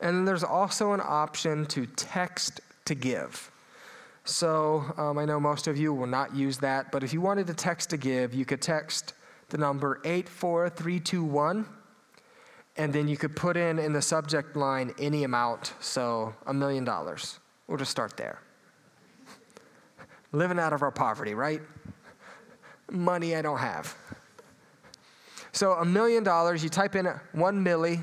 And 0.00 0.26
there's 0.26 0.42
also 0.42 0.92
an 0.92 1.00
option 1.02 1.66
to 1.66 1.86
text 1.86 2.60
to 2.86 2.94
give. 2.94 3.50
So 4.24 4.84
um, 4.96 5.18
I 5.18 5.24
know 5.24 5.38
most 5.38 5.66
of 5.66 5.76
you 5.76 5.92
will 5.92 6.06
not 6.06 6.34
use 6.34 6.58
that, 6.58 6.90
but 6.90 7.02
if 7.04 7.12
you 7.12 7.20
wanted 7.20 7.46
to 7.48 7.54
text 7.54 7.90
to 7.90 7.96
give, 7.96 8.34
you 8.34 8.44
could 8.44 8.62
text 8.62 9.14
the 9.50 9.58
number 9.58 10.00
84321, 10.04 11.66
and 12.76 12.92
then 12.92 13.08
you 13.08 13.16
could 13.16 13.36
put 13.36 13.56
in 13.56 13.78
in 13.78 13.92
the 13.92 14.02
subject 14.02 14.56
line 14.56 14.94
any 14.98 15.24
amount, 15.24 15.74
so 15.80 16.34
a 16.46 16.54
million 16.54 16.84
dollars. 16.84 17.38
We'll 17.66 17.78
just 17.78 17.90
start 17.90 18.16
there. 18.16 18.40
Living 20.32 20.58
out 20.58 20.72
of 20.72 20.82
our 20.82 20.90
poverty, 20.90 21.34
right? 21.34 21.60
Money 22.90 23.36
I 23.36 23.42
don't 23.42 23.58
have. 23.58 23.94
So 25.52 25.72
a 25.74 25.84
million 25.84 26.24
dollars, 26.24 26.62
you 26.64 26.70
type 26.70 26.94
in 26.94 27.06
one 27.32 27.62
milli, 27.62 28.00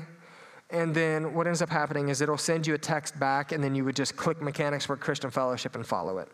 and 0.70 0.94
then 0.94 1.34
what 1.34 1.48
ends 1.48 1.62
up 1.62 1.68
happening 1.68 2.08
is 2.08 2.20
it'll 2.20 2.38
send 2.38 2.66
you 2.66 2.74
a 2.74 2.78
text 2.78 3.18
back, 3.18 3.50
and 3.50 3.62
then 3.62 3.74
you 3.74 3.84
would 3.84 3.96
just 3.96 4.16
click 4.16 4.40
Mechanicsburg 4.40 5.00
Christian 5.00 5.30
Fellowship 5.30 5.74
and 5.74 5.84
follow 5.84 6.18
it. 6.18 6.28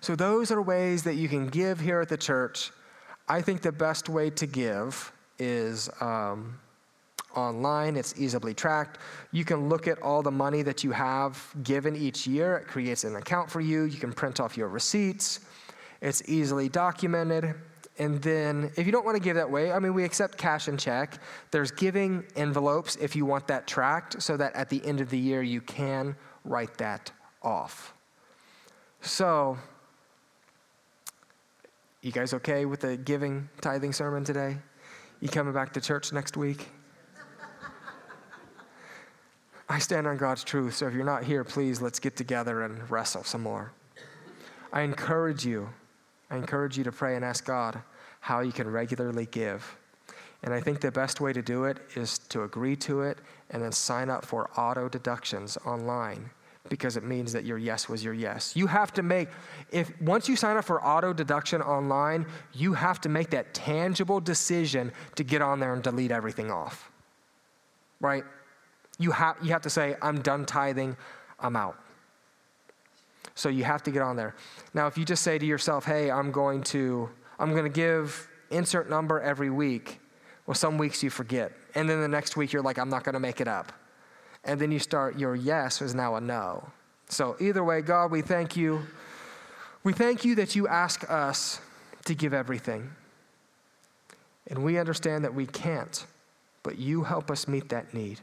So 0.00 0.16
those 0.16 0.50
are 0.50 0.60
ways 0.60 1.04
that 1.04 1.14
you 1.14 1.28
can 1.28 1.46
give 1.46 1.78
here 1.78 2.00
at 2.00 2.08
the 2.08 2.16
church 2.16 2.72
I 3.28 3.40
think 3.40 3.62
the 3.62 3.72
best 3.72 4.08
way 4.08 4.30
to 4.30 4.46
give 4.46 5.12
is 5.38 5.88
um, 6.00 6.58
online. 7.36 7.96
It's 7.96 8.14
easily 8.16 8.54
tracked. 8.54 8.98
You 9.32 9.44
can 9.44 9.68
look 9.68 9.86
at 9.88 10.00
all 10.02 10.22
the 10.22 10.30
money 10.30 10.62
that 10.62 10.84
you 10.84 10.92
have 10.92 11.54
given 11.62 11.96
each 11.96 12.26
year. 12.26 12.56
It 12.56 12.66
creates 12.66 13.04
an 13.04 13.16
account 13.16 13.50
for 13.50 13.60
you. 13.60 13.84
You 13.84 13.98
can 13.98 14.12
print 14.12 14.40
off 14.40 14.56
your 14.56 14.68
receipts. 14.68 15.40
It's 16.00 16.22
easily 16.28 16.68
documented. 16.68 17.54
And 17.98 18.20
then, 18.22 18.72
if 18.76 18.86
you 18.86 18.92
don't 18.92 19.04
want 19.04 19.16
to 19.16 19.22
give 19.22 19.36
that 19.36 19.50
way, 19.50 19.70
I 19.70 19.78
mean, 19.78 19.94
we 19.94 20.04
accept 20.04 20.36
cash 20.36 20.66
and 20.66 20.78
check. 20.78 21.20
There's 21.52 21.70
giving 21.70 22.24
envelopes 22.34 22.96
if 22.96 23.14
you 23.14 23.24
want 23.24 23.46
that 23.48 23.66
tracked 23.66 24.20
so 24.20 24.36
that 24.36 24.54
at 24.56 24.68
the 24.68 24.84
end 24.84 25.00
of 25.00 25.10
the 25.10 25.18
year 25.18 25.42
you 25.42 25.60
can 25.60 26.16
write 26.44 26.76
that 26.78 27.12
off. 27.42 27.94
So, 29.00 29.58
you 32.02 32.10
guys 32.10 32.34
okay 32.34 32.64
with 32.64 32.80
the 32.80 32.96
giving, 32.96 33.48
tithing 33.60 33.92
sermon 33.92 34.24
today? 34.24 34.56
You 35.20 35.28
coming 35.28 35.54
back 35.54 35.72
to 35.74 35.80
church 35.80 36.12
next 36.12 36.36
week? 36.36 36.68
I 39.68 39.78
stand 39.78 40.06
on 40.06 40.16
God's 40.16 40.44
truth, 40.44 40.74
so 40.74 40.86
if 40.86 40.94
you're 40.94 41.04
not 41.04 41.24
here, 41.24 41.42
please 41.42 41.80
let's 41.80 41.98
get 41.98 42.16
together 42.16 42.62
and 42.62 42.90
wrestle 42.90 43.24
some 43.24 43.42
more. 43.42 43.72
I 44.72 44.82
encourage 44.82 45.44
you, 45.46 45.68
I 46.30 46.36
encourage 46.36 46.76
you 46.76 46.84
to 46.84 46.92
pray 46.92 47.16
and 47.16 47.24
ask 47.24 47.44
God 47.44 47.80
how 48.20 48.40
you 48.40 48.52
can 48.52 48.70
regularly 48.70 49.26
give. 49.26 49.76
And 50.42 50.52
I 50.52 50.60
think 50.60 50.80
the 50.80 50.90
best 50.90 51.20
way 51.20 51.32
to 51.32 51.40
do 51.40 51.64
it 51.64 51.78
is 51.94 52.18
to 52.30 52.42
agree 52.42 52.76
to 52.76 53.02
it 53.02 53.18
and 53.50 53.62
then 53.62 53.72
sign 53.72 54.10
up 54.10 54.24
for 54.24 54.50
auto 54.58 54.88
deductions 54.88 55.56
online 55.64 56.28
because 56.68 56.96
it 56.96 57.04
means 57.04 57.32
that 57.32 57.44
your 57.44 57.58
yes 57.58 57.88
was 57.88 58.02
your 58.02 58.14
yes. 58.14 58.56
You 58.56 58.66
have 58.66 58.92
to 58.94 59.02
make, 59.02 59.28
if 59.70 59.90
once 60.00 60.28
you 60.28 60.36
sign 60.36 60.56
up 60.56 60.64
for 60.64 60.84
auto 60.84 61.12
deduction 61.12 61.60
online, 61.60 62.26
you 62.52 62.72
have 62.74 63.00
to 63.02 63.08
make 63.08 63.30
that 63.30 63.52
tangible 63.54 64.20
decision 64.20 64.92
to 65.14 65.24
get 65.24 65.42
on 65.42 65.60
there 65.60 65.74
and 65.74 65.82
delete 65.82 66.10
everything 66.10 66.50
off. 66.50 66.90
Right? 68.00 68.24
You 68.98 69.10
have, 69.10 69.36
you 69.42 69.50
have 69.50 69.62
to 69.62 69.70
say, 69.70 69.96
I'm 70.00 70.20
done 70.20 70.44
tithing, 70.46 70.96
I'm 71.40 71.56
out. 71.56 71.76
So 73.34 73.48
you 73.48 73.64
have 73.64 73.82
to 73.84 73.90
get 73.90 74.02
on 74.02 74.16
there. 74.16 74.34
Now, 74.74 74.86
if 74.86 74.96
you 74.96 75.04
just 75.04 75.22
say 75.22 75.38
to 75.38 75.46
yourself, 75.46 75.84
hey, 75.84 76.10
I'm 76.10 76.30
going 76.30 76.62
to, 76.64 77.08
I'm 77.38 77.50
going 77.50 77.64
to 77.64 77.70
give 77.70 78.28
insert 78.50 78.88
number 78.88 79.20
every 79.20 79.50
week, 79.50 80.00
well, 80.46 80.54
some 80.54 80.78
weeks 80.78 81.02
you 81.02 81.10
forget. 81.10 81.52
And 81.74 81.88
then 81.88 82.00
the 82.00 82.08
next 82.08 82.36
week 82.36 82.52
you're 82.52 82.62
like, 82.62 82.78
I'm 82.78 82.90
not 82.90 83.02
going 83.02 83.14
to 83.14 83.20
make 83.20 83.40
it 83.40 83.48
up 83.48 83.72
and 84.44 84.60
then 84.60 84.70
you 84.70 84.78
start 84.78 85.18
your 85.18 85.34
yes 85.34 85.80
is 85.80 85.94
now 85.94 86.16
a 86.16 86.20
no. 86.20 86.68
So, 87.08 87.36
either 87.40 87.64
way, 87.64 87.80
God, 87.80 88.10
we 88.10 88.22
thank 88.22 88.56
you. 88.56 88.82
We 89.82 89.92
thank 89.92 90.24
you 90.24 90.34
that 90.36 90.54
you 90.54 90.68
ask 90.68 91.08
us 91.10 91.60
to 92.06 92.14
give 92.14 92.32
everything. 92.32 92.90
And 94.46 94.62
we 94.64 94.78
understand 94.78 95.24
that 95.24 95.34
we 95.34 95.46
can't, 95.46 96.04
but 96.62 96.78
you 96.78 97.04
help 97.04 97.30
us 97.30 97.48
meet 97.48 97.68
that 97.70 97.94
need. 97.94 98.20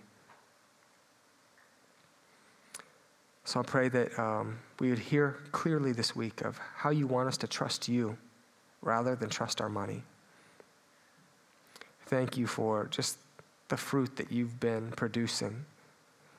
So 3.43 3.59
I 3.59 3.63
pray 3.63 3.89
that 3.89 4.17
um, 4.19 4.59
we 4.79 4.89
would 4.89 4.99
hear 4.99 5.37
clearly 5.51 5.91
this 5.91 6.15
week 6.15 6.41
of 6.41 6.57
how 6.57 6.89
you 6.91 7.07
want 7.07 7.27
us 7.27 7.37
to 7.37 7.47
trust 7.47 7.87
you 7.87 8.17
rather 8.81 9.15
than 9.15 9.29
trust 9.29 9.61
our 9.61 9.69
money. 9.69 10.03
Thank 12.05 12.37
you 12.37 12.45
for 12.45 12.87
just 12.87 13.17
the 13.69 13.77
fruit 13.77 14.15
that 14.17 14.31
you've 14.31 14.59
been 14.59 14.91
producing 14.91 15.65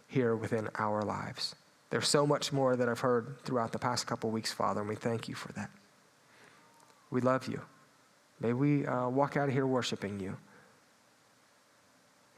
here 0.07 0.37
within 0.37 0.69
our 0.77 1.03
lives. 1.03 1.55
There's 1.91 2.09
so 2.09 2.27
much 2.27 2.53
more 2.53 2.77
that 2.77 2.89
I've 2.89 3.01
heard 3.01 3.37
throughout 3.45 3.73
the 3.73 3.79
past 3.79 4.07
couple 4.07 4.31
weeks, 4.31 4.53
Father, 4.53 4.81
and 4.81 4.89
we 4.89 4.97
thank 4.97 5.29
you 5.29 5.35
for 5.35 5.53
that. 5.53 5.71
We 7.11 7.21
love 7.21 7.49
you. 7.49 7.61
May 8.41 8.53
we 8.53 8.87
uh, 8.87 9.09
walk 9.09 9.37
out 9.37 9.49
of 9.49 9.55
here 9.55 9.67
worshiping 9.67 10.21
you. 10.21 10.37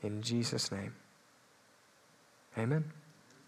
In 0.03 0.23
Jesus' 0.23 0.71
name, 0.71 0.95
amen. 2.59 2.85